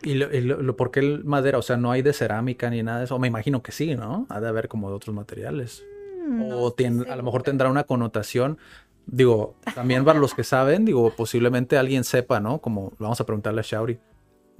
¿Y 0.03 0.15
lo, 0.15 0.75
por 0.75 0.91
qué 0.91 0.99
el 0.99 1.23
madera? 1.23 1.57
O 1.57 1.61
sea, 1.61 1.77
no 1.77 1.91
hay 1.91 2.01
de 2.01 2.11
cerámica 2.11 2.69
ni 2.69 2.83
nada 2.83 2.99
de 2.99 3.05
eso. 3.05 3.17
Me 3.19 3.29
imagino 3.29 3.63
que 3.63 3.71
sí, 3.71 3.95
¿no? 3.95 4.27
Ha 4.29 4.41
de 4.41 4.49
haber 4.49 4.67
como 4.67 4.89
de 4.89 4.95
otros 4.95 5.15
materiales. 5.15 5.85
Mm, 6.27 6.51
o 6.51 6.75
a 7.09 7.15
lo 7.15 7.23
mejor 7.23 7.43
tendrá 7.43 7.69
una 7.69 7.85
connotación. 7.85 8.57
Digo, 9.05 9.55
también 9.75 10.03
para 10.03 10.19
los 10.19 10.33
que 10.33 10.43
saben, 10.43 10.83
digo, 10.83 11.15
posiblemente 11.15 11.77
alguien 11.77 12.03
sepa, 12.03 12.41
¿no? 12.41 12.59
Como 12.59 12.91
vamos 12.99 13.21
a 13.21 13.25
preguntarle 13.25 13.61
a 13.61 13.63
Shauri, 13.65 13.97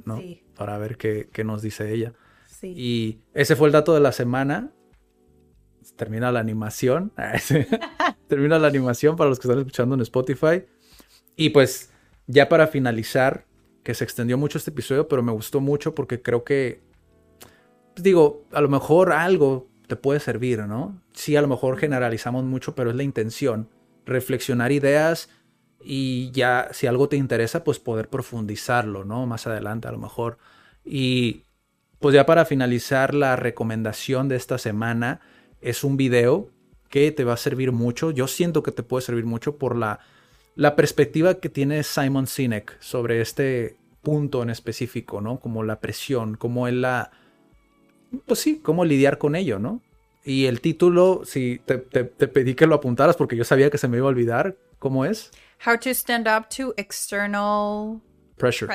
¿no? 0.06 0.22
Para 0.56 0.78
ver 0.78 0.96
qué, 0.96 1.30
qué, 1.34 1.44
nos 1.44 1.62
dice 1.62 1.94
ella. 1.94 2.14
Sí. 2.48 2.74
Y 2.74 3.20
ese 3.34 3.58
fue 3.58 3.68
el 3.68 3.74
dato 3.74 3.94
de 3.94 4.00
la 4.00 4.14
semana. 4.14 4.72
Termina 5.98 6.32
la 6.32 6.40
animación. 6.40 7.12
Termina 8.30 8.60
la 8.60 8.68
animación 8.70 9.18
para 9.18 9.30
los 9.30 9.40
que 9.40 9.50
están 9.50 9.60
escuchando 9.60 9.96
en 9.96 10.02
Spotify. 10.02 10.64
Y 11.36 11.50
pues 11.50 11.92
ya 12.28 12.50
para 12.50 12.68
finalizar, 12.68 13.46
que 13.84 13.94
se 13.94 14.04
extendió 14.04 14.38
mucho 14.38 14.58
este 14.58 14.72
episodio, 14.72 15.08
pero 15.08 15.22
me 15.22 15.32
gustó 15.32 15.62
mucho 15.62 15.94
porque 15.94 16.22
creo 16.22 16.44
que, 16.44 16.82
pues 17.94 18.04
digo, 18.04 18.46
a 18.52 18.62
lo 18.62 18.70
mejor 18.70 19.12
algo 19.12 19.70
te 19.88 19.96
puede 19.96 20.20
servir, 20.20 20.60
¿no? 20.60 21.02
Sí, 21.14 21.36
a 21.36 21.42
lo 21.42 21.48
mejor 21.48 21.78
generalizamos 21.78 22.44
mucho, 22.44 22.74
pero 22.74 22.90
es 22.90 22.96
la 22.96 23.04
intención, 23.04 23.70
reflexionar 24.06 24.72
ideas 24.72 25.30
y 25.84 26.32
ya 26.32 26.70
si 26.72 26.88
algo 26.88 27.10
te 27.10 27.18
interesa, 27.18 27.64
pues 27.64 27.78
poder 27.78 28.10
profundizarlo, 28.10 29.06
¿no? 29.06 29.28
Más 29.28 29.46
adelante 29.46 29.88
a 29.88 29.92
lo 29.92 30.00
mejor. 30.00 30.40
Y 30.84 31.44
pues 32.00 32.16
ya 32.16 32.26
para 32.26 32.46
finalizar, 32.46 33.14
la 33.14 33.36
recomendación 33.36 34.28
de 34.28 34.36
esta 34.36 34.58
semana 34.58 35.22
es 35.62 35.84
un 35.84 35.96
video 35.96 36.50
que 36.90 37.12
te 37.12 37.24
va 37.24 37.34
a 37.34 37.38
servir 37.38 37.72
mucho. 37.72 38.10
Yo 38.10 38.28
siento 38.28 38.64
que 38.64 38.72
te 38.72 38.84
puede 38.84 39.06
servir 39.06 39.26
mucho 39.26 39.58
por 39.58 39.76
la 39.76 40.00
la 40.56 40.76
perspectiva 40.76 41.36
que 41.36 41.50
tiene 41.50 41.84
Simon 41.84 42.28
Sinek 42.28 42.80
sobre 42.82 43.22
este 43.22 43.78
punto 44.02 44.44
en 44.44 44.50
específico, 44.50 45.22
¿no? 45.22 45.40
Como 45.40 45.64
la 45.64 45.80
presión, 45.80 46.36
como 46.36 46.68
él 46.68 46.82
la... 46.82 47.12
pues 48.26 48.40
sí, 48.40 48.60
cómo 48.60 48.86
lidiar 48.86 49.18
con 49.18 49.36
ello, 49.36 49.60
¿no? 49.60 49.82
Y 50.24 50.46
el 50.46 50.60
título, 50.62 51.22
si 51.24 51.62
te, 51.66 51.78
pedí 51.78 52.56
que 52.56 52.66
lo 52.66 52.76
apuntaras 52.76 53.16
porque 53.16 53.36
yo 53.36 53.44
sabía 53.44 53.70
que 53.70 53.78
se 53.78 53.88
me 53.88 53.98
iba 53.98 54.08
a 54.08 54.10
olvidar, 54.10 54.56
¿cómo 54.80 55.06
es? 55.06 55.32
How 55.66 55.78
to 55.78 55.90
stand 55.92 56.28
up 56.28 56.48
to 56.56 56.74
external 56.78 58.02
pressure. 58.38 58.74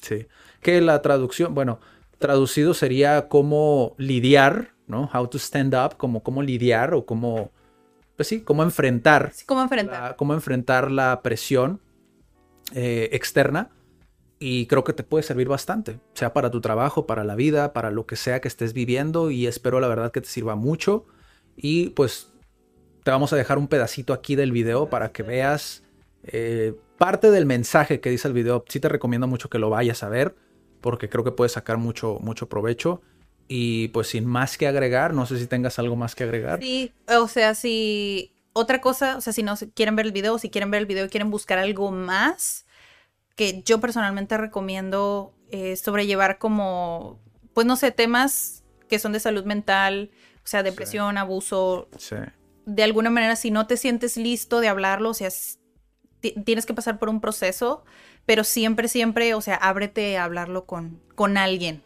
Sí. 0.00 0.26
Que 0.60 0.80
la 0.80 1.02
traducción, 1.02 1.54
bueno, 1.54 1.80
traducido 2.18 2.74
sería 2.74 3.28
cómo 3.28 3.94
lidiar, 3.98 4.74
¿no? 4.86 5.10
How 5.12 5.26
to 5.28 5.38
stand 5.38 5.74
up, 5.74 5.96
como 5.96 6.22
cómo 6.22 6.42
lidiar 6.42 6.94
o 6.94 7.04
cómo, 7.04 7.50
pues 8.16 8.28
sí, 8.28 8.40
cómo 8.40 8.62
enfrentar. 8.62 9.32
Sí, 9.34 9.44
cómo 9.46 9.62
enfrentar. 9.62 10.02
La, 10.02 10.16
cómo 10.16 10.34
enfrentar 10.34 10.90
la 10.90 11.22
presión 11.22 11.80
eh, 12.74 13.08
externa 13.12 13.70
y 14.38 14.66
creo 14.66 14.84
que 14.84 14.92
te 14.92 15.04
puede 15.04 15.22
servir 15.22 15.48
bastante, 15.48 16.00
sea 16.14 16.32
para 16.32 16.50
tu 16.50 16.60
trabajo, 16.60 17.06
para 17.06 17.24
la 17.24 17.34
vida, 17.34 17.72
para 17.72 17.90
lo 17.90 18.06
que 18.06 18.16
sea 18.16 18.40
que 18.40 18.48
estés 18.48 18.72
viviendo 18.72 19.30
y 19.30 19.46
espero 19.46 19.80
la 19.80 19.88
verdad 19.88 20.12
que 20.12 20.20
te 20.20 20.28
sirva 20.28 20.54
mucho 20.54 21.06
y 21.56 21.90
pues 21.90 22.32
te 23.04 23.10
vamos 23.10 23.32
a 23.32 23.36
dejar 23.36 23.58
un 23.58 23.68
pedacito 23.68 24.12
aquí 24.12 24.34
del 24.34 24.50
video 24.50 24.88
para 24.90 25.12
que 25.12 25.22
veas 25.22 25.84
eh, 26.24 26.74
parte 26.98 27.30
del 27.30 27.46
mensaje 27.46 28.00
que 28.00 28.10
dice 28.10 28.28
el 28.28 28.34
video. 28.34 28.64
Sí 28.68 28.80
te 28.80 28.88
recomiendo 28.88 29.26
mucho 29.26 29.50
que 29.50 29.58
lo 29.58 29.70
vayas 29.70 30.02
a 30.02 30.08
ver 30.08 30.34
porque 30.80 31.08
creo 31.08 31.24
que 31.24 31.30
puedes 31.30 31.52
sacar 31.52 31.76
mucho, 31.76 32.18
mucho 32.20 32.48
provecho. 32.48 33.02
Y 33.48 33.88
pues 33.88 34.08
sin 34.08 34.26
más 34.26 34.56
que 34.56 34.66
agregar, 34.66 35.12
no 35.12 35.26
sé 35.26 35.38
si 35.38 35.46
tengas 35.46 35.78
algo 35.78 35.96
más 35.96 36.14
que 36.14 36.24
agregar. 36.24 36.60
Sí, 36.60 36.92
o 37.08 37.28
sea, 37.28 37.54
si 37.54 38.32
otra 38.54 38.80
cosa, 38.80 39.16
o 39.16 39.20
sea, 39.20 39.32
si 39.32 39.42
no 39.42 39.54
quieren 39.74 39.96
ver 39.96 40.06
el 40.06 40.12
video, 40.12 40.38
si 40.38 40.48
quieren 40.48 40.70
ver 40.70 40.80
el 40.80 40.86
video 40.86 41.04
y 41.04 41.08
quieren 41.08 41.30
buscar 41.30 41.58
algo 41.58 41.90
más, 41.90 42.64
que 43.36 43.62
yo 43.64 43.80
personalmente 43.80 44.38
recomiendo 44.38 45.34
eh, 45.50 45.76
sobrellevar 45.76 46.38
como, 46.38 47.20
pues 47.52 47.66
no 47.66 47.76
sé, 47.76 47.90
temas 47.90 48.62
que 48.88 48.98
son 48.98 49.12
de 49.12 49.20
salud 49.20 49.44
mental, 49.44 50.10
o 50.44 50.46
sea, 50.46 50.62
depresión, 50.62 51.18
abuso. 51.18 51.88
Sí. 51.98 52.16
De 52.64 52.82
alguna 52.82 53.10
manera, 53.10 53.36
si 53.36 53.50
no 53.50 53.66
te 53.66 53.76
sientes 53.76 54.16
listo 54.16 54.60
de 54.60 54.68
hablarlo, 54.68 55.10
o 55.10 55.14
sea, 55.14 55.28
tienes 56.44 56.64
que 56.64 56.74
pasar 56.74 56.98
por 56.98 57.08
un 57.08 57.20
proceso, 57.20 57.84
pero 58.24 58.44
siempre, 58.44 58.88
siempre, 58.88 59.34
o 59.34 59.40
sea, 59.40 59.56
ábrete 59.56 60.16
a 60.16 60.24
hablarlo 60.24 60.64
con, 60.64 61.00
con 61.14 61.36
alguien, 61.36 61.82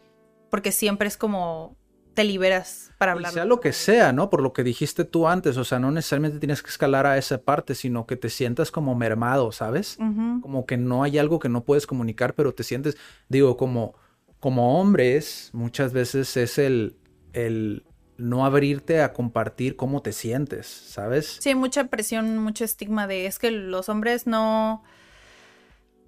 porque 0.51 0.72
siempre 0.72 1.09
es 1.09 1.16
como 1.16 1.76
te 2.18 2.24
liberas 2.24 2.90
para 2.99 3.12
hablar. 3.12 3.32
Sea 3.32 3.44
lo 3.44 3.61
que 3.61 3.72
sea, 3.72 4.12
¿no? 4.12 4.28
Por 4.28 4.42
lo 4.42 4.53
que 4.53 4.64
dijiste 4.64 5.05
tú 5.05 5.28
antes, 5.28 5.57
o 5.57 5.64
sea, 5.64 5.78
no 5.78 5.92
necesariamente 5.92 6.40
tienes 6.40 6.64
que 6.64 6.70
escalar 6.70 7.07
a 7.07 7.16
esa 7.16 7.42
parte, 7.42 7.76
sino 7.76 8.09
que 8.09 8.16
te 8.16 8.28
sientas 8.28 8.72
como 8.72 8.96
mermado, 8.96 9.53
¿sabes? 9.53 9.96
Como 10.42 10.66
que 10.66 10.76
no 10.76 11.05
hay 11.05 11.18
algo 11.18 11.38
que 11.38 11.49
no 11.49 11.62
puedes 11.62 11.86
comunicar, 11.86 12.34
pero 12.34 12.53
te 12.53 12.64
sientes, 12.64 12.96
digo, 13.28 13.57
como, 13.57 13.94
como 14.40 14.80
hombres, 14.80 15.51
muchas 15.53 15.92
veces 15.92 16.36
es 16.36 16.59
el, 16.59 16.96
el 17.34 17.84
no 18.16 18.44
abrirte 18.44 19.01
a 19.01 19.12
compartir 19.12 19.76
cómo 19.76 20.03
te 20.03 20.11
sientes, 20.12 20.66
¿sabes? 20.66 21.38
Sí, 21.40 21.51
hay 21.51 21.55
mucha 21.55 21.84
presión, 21.84 22.38
mucho 22.38 22.64
estigma 22.64 23.07
de 23.07 23.26
es 23.26 23.38
que 23.38 23.53
los 23.53 23.88
hombres 23.88 24.26
no 24.26 24.82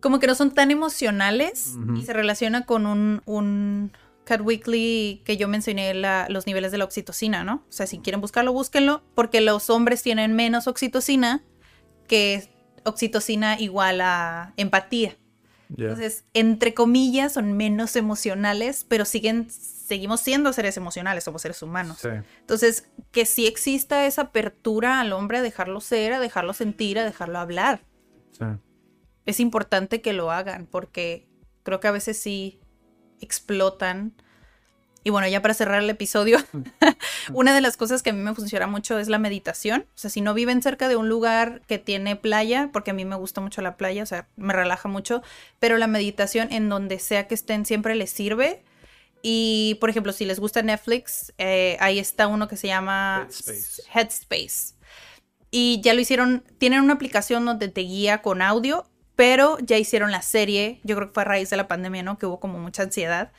como 0.01 0.19
que 0.19 0.27
no 0.27 0.35
son 0.35 0.51
tan 0.51 0.71
emocionales 0.73 1.77
y 1.95 2.03
se 2.03 2.13
relaciona 2.15 2.65
con 2.65 2.87
un, 2.87 3.23
un 3.27 3.93
Cat 4.31 4.43
Weekly 4.43 5.23
que 5.25 5.37
yo 5.37 5.49
mencioné 5.49 5.93
los 6.29 6.47
niveles 6.47 6.71
de 6.71 6.79
la 6.79 6.85
oxitocina, 6.85 7.43
¿no? 7.43 7.65
O 7.69 7.73
sea, 7.73 7.89
si 7.89 7.99
quieren 7.99 8.21
buscarlo, 8.21 8.53
búsquenlo, 8.53 9.03
porque 9.17 9.41
los 9.41 9.71
hombres 9.71 10.05
tienen 10.05 10.37
menos 10.37 10.69
oxitocina 10.69 11.43
que 12.07 12.49
oxitocina 12.85 13.59
igual 13.59 14.01
a 14.01 14.55
empatía. 14.57 15.17
Entonces, 15.69 16.23
entre 16.33 16.75
comillas, 16.75 17.33
son 17.33 17.55
menos 17.55 17.97
emocionales, 17.97 18.87
pero 18.89 19.05
siguen, 19.05 19.51
seguimos 19.51 20.21
siendo 20.21 20.53
seres 20.53 20.77
emocionales, 20.77 21.25
somos 21.25 21.43
seres 21.43 21.61
humanos. 21.61 22.05
Entonces, 22.39 22.89
que 23.11 23.27
sí 23.27 23.49
exista 23.49 24.07
esa 24.07 24.23
apertura 24.23 25.01
al 25.01 25.13
hombre 25.13 25.39
a 25.39 25.43
dejarlo 25.43 25.81
ser, 25.81 26.13
a 26.13 26.21
dejarlo 26.21 26.53
sentir, 26.53 27.01
a 27.01 27.05
dejarlo 27.05 27.41
hablar. 27.41 27.83
Es 29.27 29.41
importante 29.41 30.01
que 30.01 30.13
lo 30.13 30.31
hagan, 30.31 30.67
porque 30.67 31.27
creo 31.65 31.81
que 31.81 31.89
a 31.89 31.93
veces 31.93 32.17
sí 32.17 32.60
explotan. 33.21 34.15
Y 35.03 35.11
bueno, 35.11 35.27
ya 35.29 35.41
para 35.41 35.55
cerrar 35.55 35.83
el 35.83 35.89
episodio, 35.89 36.39
una 37.33 37.55
de 37.55 37.63
las 37.63 37.77
cosas 37.79 38.03
que 38.03 38.11
a 38.11 38.13
mí 38.13 38.21
me 38.21 38.35
funciona 38.35 38.67
mucho 38.67 38.99
es 38.99 39.09
la 39.09 39.19
meditación. 39.19 39.87
O 39.95 39.99
sea, 39.99 40.11
si 40.11 40.21
no 40.21 40.35
viven 40.35 40.63
cerca 40.63 40.89
de 40.89 40.97
un 40.97 41.09
lugar 41.09 41.63
que 41.67 41.79
tiene 41.79 42.17
playa, 42.17 42.69
porque 42.73 42.91
a 42.91 42.95
mí 42.95 43.05
me 43.07 43.17
gusta 43.17 43.41
mucho 43.41 43.63
la 43.63 43.77
playa, 43.77 44.03
o 44.03 44.07
sea, 44.07 44.29
me 44.37 44.53
relaja 44.53 44.89
mucho, 44.89 45.23
pero 45.59 45.79
la 45.79 45.87
meditación 45.87 46.53
en 46.53 46.69
donde 46.69 46.99
sea 46.99 47.29
que 47.29 47.35
estén 47.35 47.65
siempre 47.65 47.95
les 47.95 48.11
sirve. 48.11 48.63
Y, 49.23 49.79
por 49.81 49.91
ejemplo, 49.91 50.13
si 50.13 50.25
les 50.25 50.39
gusta 50.39 50.63
Netflix, 50.63 51.33
eh, 51.39 51.77
ahí 51.81 51.99
está 51.99 52.27
uno 52.27 52.49
que 52.49 52.57
se 52.57 52.67
llama 52.67 53.27
Headspace. 53.29 53.83
Headspace. 53.95 54.75
Y 55.51 55.81
ya 55.83 55.95
lo 55.95 56.01
hicieron, 56.01 56.45
tienen 56.59 56.81
una 56.81 56.95
aplicación 56.95 57.45
donde 57.45 57.69
te 57.69 57.83
guía 57.83 58.23
con 58.23 58.41
audio 58.41 58.90
pero 59.21 59.59
ya 59.59 59.77
hicieron 59.77 60.13
la 60.13 60.23
serie, 60.23 60.81
yo 60.83 60.97
creo 60.97 61.09
que 61.09 61.13
fue 61.13 61.25
a 61.25 61.27
raíz 61.27 61.51
de 61.51 61.59
la 61.59 61.69
pandemia, 61.69 62.03
¿no? 62.03 62.17
Que 62.17 62.25
hubo 62.25 62.41
como 62.41 62.59
mucha 62.59 62.85
ansiedad. 62.85 63.33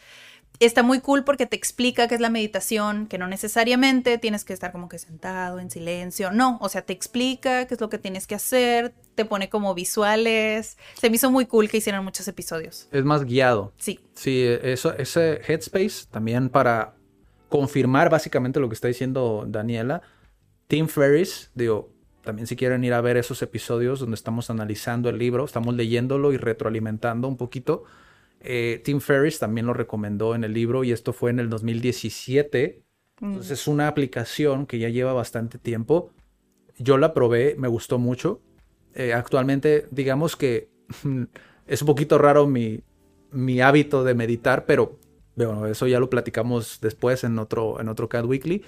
Está 0.60 0.84
muy 0.84 1.00
cool 1.00 1.24
porque 1.24 1.48
te 1.48 1.56
explica 1.56 2.08
qué 2.08 2.14
es 2.14 2.22
la 2.22 2.30
meditación, 2.30 3.08
que 3.08 3.18
no 3.18 3.26
necesariamente 3.28 4.20
tienes 4.20 4.46
que 4.46 4.54
estar 4.54 4.72
como 4.72 4.90
que 4.90 5.00
sentado 5.00 5.58
en 5.60 5.72
silencio, 5.72 6.30
no, 6.30 6.60
o 6.62 6.70
sea, 6.70 6.84
te 6.84 6.94
explica 6.94 7.66
qué 7.66 7.74
es 7.74 7.82
lo 7.82 7.90
que 7.90 7.98
tienes 7.98 8.28
que 8.28 8.36
hacer, 8.36 8.94
te 9.16 9.26
pone 9.26 9.50
como 9.50 9.74
visuales. 9.74 10.78
Se 11.00 11.10
me 11.10 11.16
hizo 11.16 11.32
muy 11.32 11.48
cool 11.48 11.68
que 11.68 11.78
hicieran 11.78 12.04
muchos 12.04 12.28
episodios. 12.28 12.88
Es 12.92 13.04
más 13.04 13.26
guiado. 13.26 13.74
Sí. 13.78 14.00
Sí, 14.14 14.46
eso, 14.62 14.96
ese 14.96 15.42
Headspace 15.48 16.06
también 16.12 16.50
para 16.50 16.94
confirmar 17.50 18.12
básicamente 18.12 18.60
lo 18.60 18.70
que 18.70 18.76
está 18.76 18.88
diciendo 18.88 19.46
Daniela. 19.48 20.04
Tim 20.68 20.88
Ferriss, 20.88 21.50
digo, 21.56 21.91
también 22.24 22.48
si 22.48 22.56
quieren 22.56 22.84
ir 22.84 22.94
a 22.94 23.02
ver 23.02 23.18
esos 23.18 23.42
episodios 23.42 24.00
donde 24.00 24.16
estamos 24.16 24.50
analizando 24.50 25.10
el 25.10 25.18
libro, 25.18 25.46
estamos 25.46 25.76
leyéndolo 25.76 26.34
y 26.34 26.38
retroalimentando 26.38 27.28
un 27.28 27.38
poquito. 27.38 27.84
Eh, 28.40 28.82
Tim 28.84 29.00
Ferriss 29.00 29.40
también 29.40 29.68
lo 29.68 29.74
recomendó 29.74 30.36
en 30.36 30.44
el 30.44 30.54
libro 30.54 30.84
y 30.84 30.92
esto 30.92 31.14
fue 31.14 31.32
en 31.32 31.40
el 31.40 31.50
2017. 31.50 32.84
Entonces 33.22 33.52
es 33.52 33.68
una 33.68 33.88
aplicación 33.88 34.66
que 34.66 34.80
ya 34.80 34.90
lleva 34.90 35.14
bastante 35.14 35.58
tiempo. 35.58 36.12
Yo 36.78 36.98
la 36.98 37.14
probé, 37.14 37.56
me 37.58 37.68
gustó 37.68 38.00
mucho. 38.00 38.42
Eh, 38.96 39.14
actualmente, 39.14 39.88
digamos 39.92 40.36
que 40.36 40.70
es 41.68 41.82
un 41.82 41.86
poquito 41.86 42.18
raro 42.18 42.48
mi, 42.48 42.82
mi 43.32 43.62
hábito 43.62 44.04
de 44.04 44.16
meditar, 44.16 44.66
pero 44.66 44.98
bueno, 45.36 45.68
eso 45.68 45.88
ya 45.88 46.00
lo 46.00 46.10
platicamos 46.10 46.80
después 46.82 47.24
en 47.24 47.40
otro, 47.40 47.80
en 47.80 47.90
otro 47.90 48.10
CAD 48.10 48.26
Weekly 48.26 48.64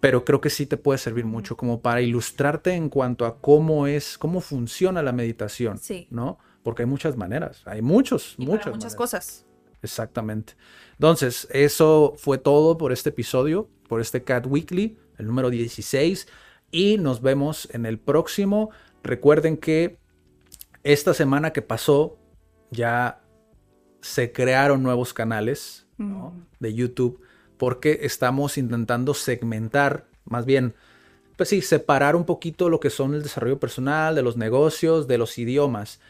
pero 0.00 0.24
creo 0.24 0.40
que 0.40 0.50
sí 0.50 0.66
te 0.66 0.76
puede 0.76 0.98
servir 0.98 1.24
mucho 1.24 1.56
como 1.56 1.80
para 1.80 2.00
ilustrarte 2.00 2.72
en 2.72 2.88
cuanto 2.88 3.24
a 3.26 3.40
cómo 3.40 3.86
es, 3.86 4.18
cómo 4.18 4.40
funciona 4.40 5.02
la 5.02 5.12
meditación, 5.12 5.78
sí. 5.78 6.06
¿no? 6.10 6.38
Porque 6.62 6.82
hay 6.82 6.88
muchas 6.88 7.16
maneras, 7.16 7.62
hay 7.64 7.82
muchos, 7.82 8.34
muchas, 8.38 8.72
muchas 8.72 8.94
cosas. 8.94 9.46
Exactamente. 9.82 10.54
Entonces, 10.92 11.48
eso 11.50 12.14
fue 12.16 12.38
todo 12.38 12.76
por 12.76 12.92
este 12.92 13.10
episodio, 13.10 13.68
por 13.88 14.00
este 14.00 14.24
Cat 14.24 14.46
Weekly, 14.46 14.98
el 15.18 15.26
número 15.26 15.50
16, 15.50 16.26
y 16.70 16.98
nos 16.98 17.22
vemos 17.22 17.68
en 17.72 17.86
el 17.86 17.98
próximo. 17.98 18.70
Recuerden 19.02 19.56
que 19.56 19.98
esta 20.82 21.14
semana 21.14 21.52
que 21.52 21.62
pasó 21.62 22.18
ya 22.70 23.22
se 24.00 24.32
crearon 24.32 24.82
nuevos 24.82 25.14
canales 25.14 25.86
de 26.58 26.74
YouTube 26.74 27.22
porque 27.56 28.00
estamos 28.02 28.58
intentando 28.58 29.14
segmentar, 29.14 30.06
más 30.24 30.46
bien, 30.46 30.74
pues 31.36 31.50
sí, 31.50 31.60
separar 31.60 32.16
un 32.16 32.24
poquito 32.24 32.68
lo 32.68 32.80
que 32.80 32.90
son 32.90 33.14
el 33.14 33.22
desarrollo 33.22 33.60
personal, 33.60 34.14
de 34.14 34.22
los 34.22 34.36
negocios, 34.36 35.06
de 35.06 35.18
los 35.18 35.36
idiomas. 35.38 36.00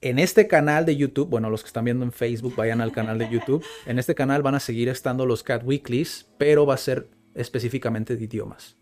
En 0.00 0.18
este 0.18 0.46
canal 0.46 0.84
de 0.86 0.96
YouTube, 0.96 1.28
bueno, 1.28 1.50
los 1.50 1.62
que 1.62 1.68
están 1.68 1.84
viendo 1.84 2.04
en 2.04 2.12
Facebook, 2.12 2.54
vayan 2.54 2.80
al 2.80 2.92
canal 2.92 3.18
de 3.18 3.28
YouTube. 3.28 3.64
En 3.86 3.98
este 3.98 4.14
canal 4.14 4.42
van 4.42 4.54
a 4.54 4.60
seguir 4.60 4.88
estando 4.88 5.26
los 5.26 5.42
Cat 5.42 5.62
Weeklies, 5.64 6.26
pero 6.38 6.66
va 6.66 6.74
a 6.74 6.78
ser 6.78 7.08
específicamente 7.34 8.16
de 8.16 8.24
idiomas. 8.24 8.76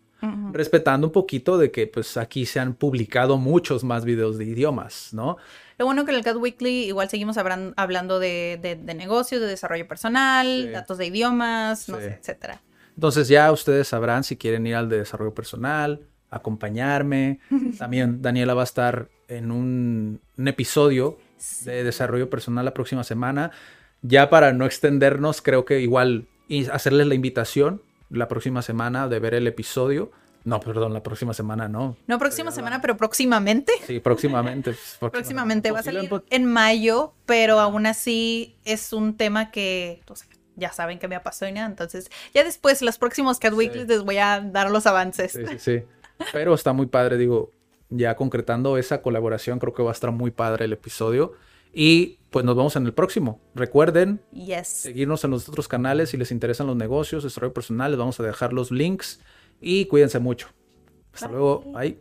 Respetando 0.53 1.09
un 1.09 1.13
poquito 1.13 1.59
de 1.59 1.71
que 1.71 1.87
pues 1.87 2.17
aquí 2.17 2.47
se 2.47 2.59
han 2.59 2.75
publicado 2.75 3.37
muchos 3.37 3.85
más 3.85 4.07
videos 4.07 4.39
de 4.39 4.47
idiomas, 4.47 5.11
¿no? 5.13 5.37
Lo 5.77 5.85
bueno 5.85 6.05
que 6.05 6.13
en 6.13 6.17
el 6.17 6.25
Cat 6.25 6.37
Weekly 6.37 6.85
igual 6.87 7.11
seguimos 7.11 7.37
hablando 7.37 8.19
de, 8.19 8.79
negocios, 8.97 9.41
de 9.43 9.47
desarrollo 9.47 9.87
personal, 9.87 10.73
datos 10.73 10.97
de 10.97 11.07
idiomas, 11.07 11.89
no 11.91 11.99
sé, 11.99 12.19
etcétera. 12.21 12.63
Entonces 12.95 13.29
ya 13.29 13.51
ustedes 13.53 13.89
sabrán 13.89 14.25
si 14.25 14.37
quieren 14.37 14.67
ir 14.67 14.77
al 14.77 14.89
de 14.89 14.99
desarrollo 14.99 15.35
personal, 15.35 16.01
acompañarme. 16.31 17.41
También 17.79 18.23
Daniela 18.23 18.55
va 18.55 18.63
a 18.63 18.65
estar 18.65 19.09
en 19.29 19.51
un, 19.51 20.21
episodio 20.37 21.19
de 21.65 21.85
desarrollo 21.85 22.31
personal 22.31 22.65
la 22.65 22.75
próxima 22.75 23.05
semana. 23.05 23.51
Ya 24.03 24.31
para 24.31 24.53
no 24.53 24.65
extendernos, 24.65 25.43
creo 25.43 25.65
que 25.65 25.81
igual 25.81 26.27
hacerles 26.71 27.07
la 27.07 27.15
invitación 27.15 27.83
la 28.11 28.29
próxima 28.29 28.63
semana 28.63 29.09
de 29.09 29.19
ver 29.19 29.35
el 29.35 29.47
episodio 29.47 30.11
no, 30.45 30.61
perdón, 30.61 30.93
la 30.93 31.03
próxima 31.03 31.33
semana 31.33 31.69
no. 31.69 31.97
No 32.07 32.19
próxima 32.19 32.51
semana, 32.51 32.83
pero 32.83 32.99
próximamente. 32.99 33.73
Sí, 33.87 33.99
próximamente. 33.99 34.75
próximamente 35.01 35.71
va 35.71 35.81
a 35.81 35.83
salir 35.83 36.11
en 36.29 36.45
mayo, 36.45 37.15
pero 37.25 37.61
aún 37.61 37.87
así 37.87 38.59
es 38.65 38.93
un 38.93 39.17
tema 39.17 39.51
que 39.51 40.03
ya 40.57 40.71
saben 40.71 40.99
que 40.99 41.09
me 41.09 41.17
apasiona. 41.17 41.65
Entonces, 41.65 42.11
ya 42.35 42.45
después, 42.45 42.83
los 42.83 42.99
próximos 42.99 43.39
Cat 43.39 43.55
Weeklies 43.55 43.89
les 43.89 44.03
voy 44.03 44.19
a 44.19 44.41
dar 44.41 44.71
los 44.71 44.87
avances. 44.87 45.33
Sí, 45.33 45.47
sí, 45.47 45.59
sí. 45.59 45.83
Pero 46.33 46.53
está 46.53 46.75
muy 46.75 46.87
padre, 46.87 47.17
digo, 47.17 47.51
ya 47.89 48.15
concretando 48.15 48.77
esa 48.77 49.01
colaboración, 49.01 49.59
creo 49.59 49.73
que 49.73 49.83
va 49.83 49.91
a 49.91 49.95
estar 49.95 50.13
muy 50.13 50.31
padre 50.31 50.67
el 50.67 50.75
episodio. 50.75 51.33
Y 51.73 52.19
pues 52.35 52.45
nos 52.45 52.57
vemos 52.57 52.75
en 52.75 52.85
el 52.85 52.93
próximo. 52.93 53.41
Recuerden 53.55 54.21
seguirnos 54.65 55.23
en 55.23 55.31
los 55.31 55.49
otros 55.49 55.69
canales 55.69 56.11
si 56.11 56.17
les 56.17 56.33
interesan 56.33 56.67
los 56.67 56.75
negocios, 56.75 57.23
desarrollo 57.23 57.55
personal. 57.55 57.93
Les 57.93 57.99
vamos 57.99 58.19
a 58.19 58.25
dejar 58.25 58.53
los 58.53 58.73
links 58.73 59.21
y 59.61 59.85
cuídense 59.85 60.19
mucho. 60.19 60.49
Hasta 61.13 61.29
luego. 61.29 61.63
Bye. 61.73 62.01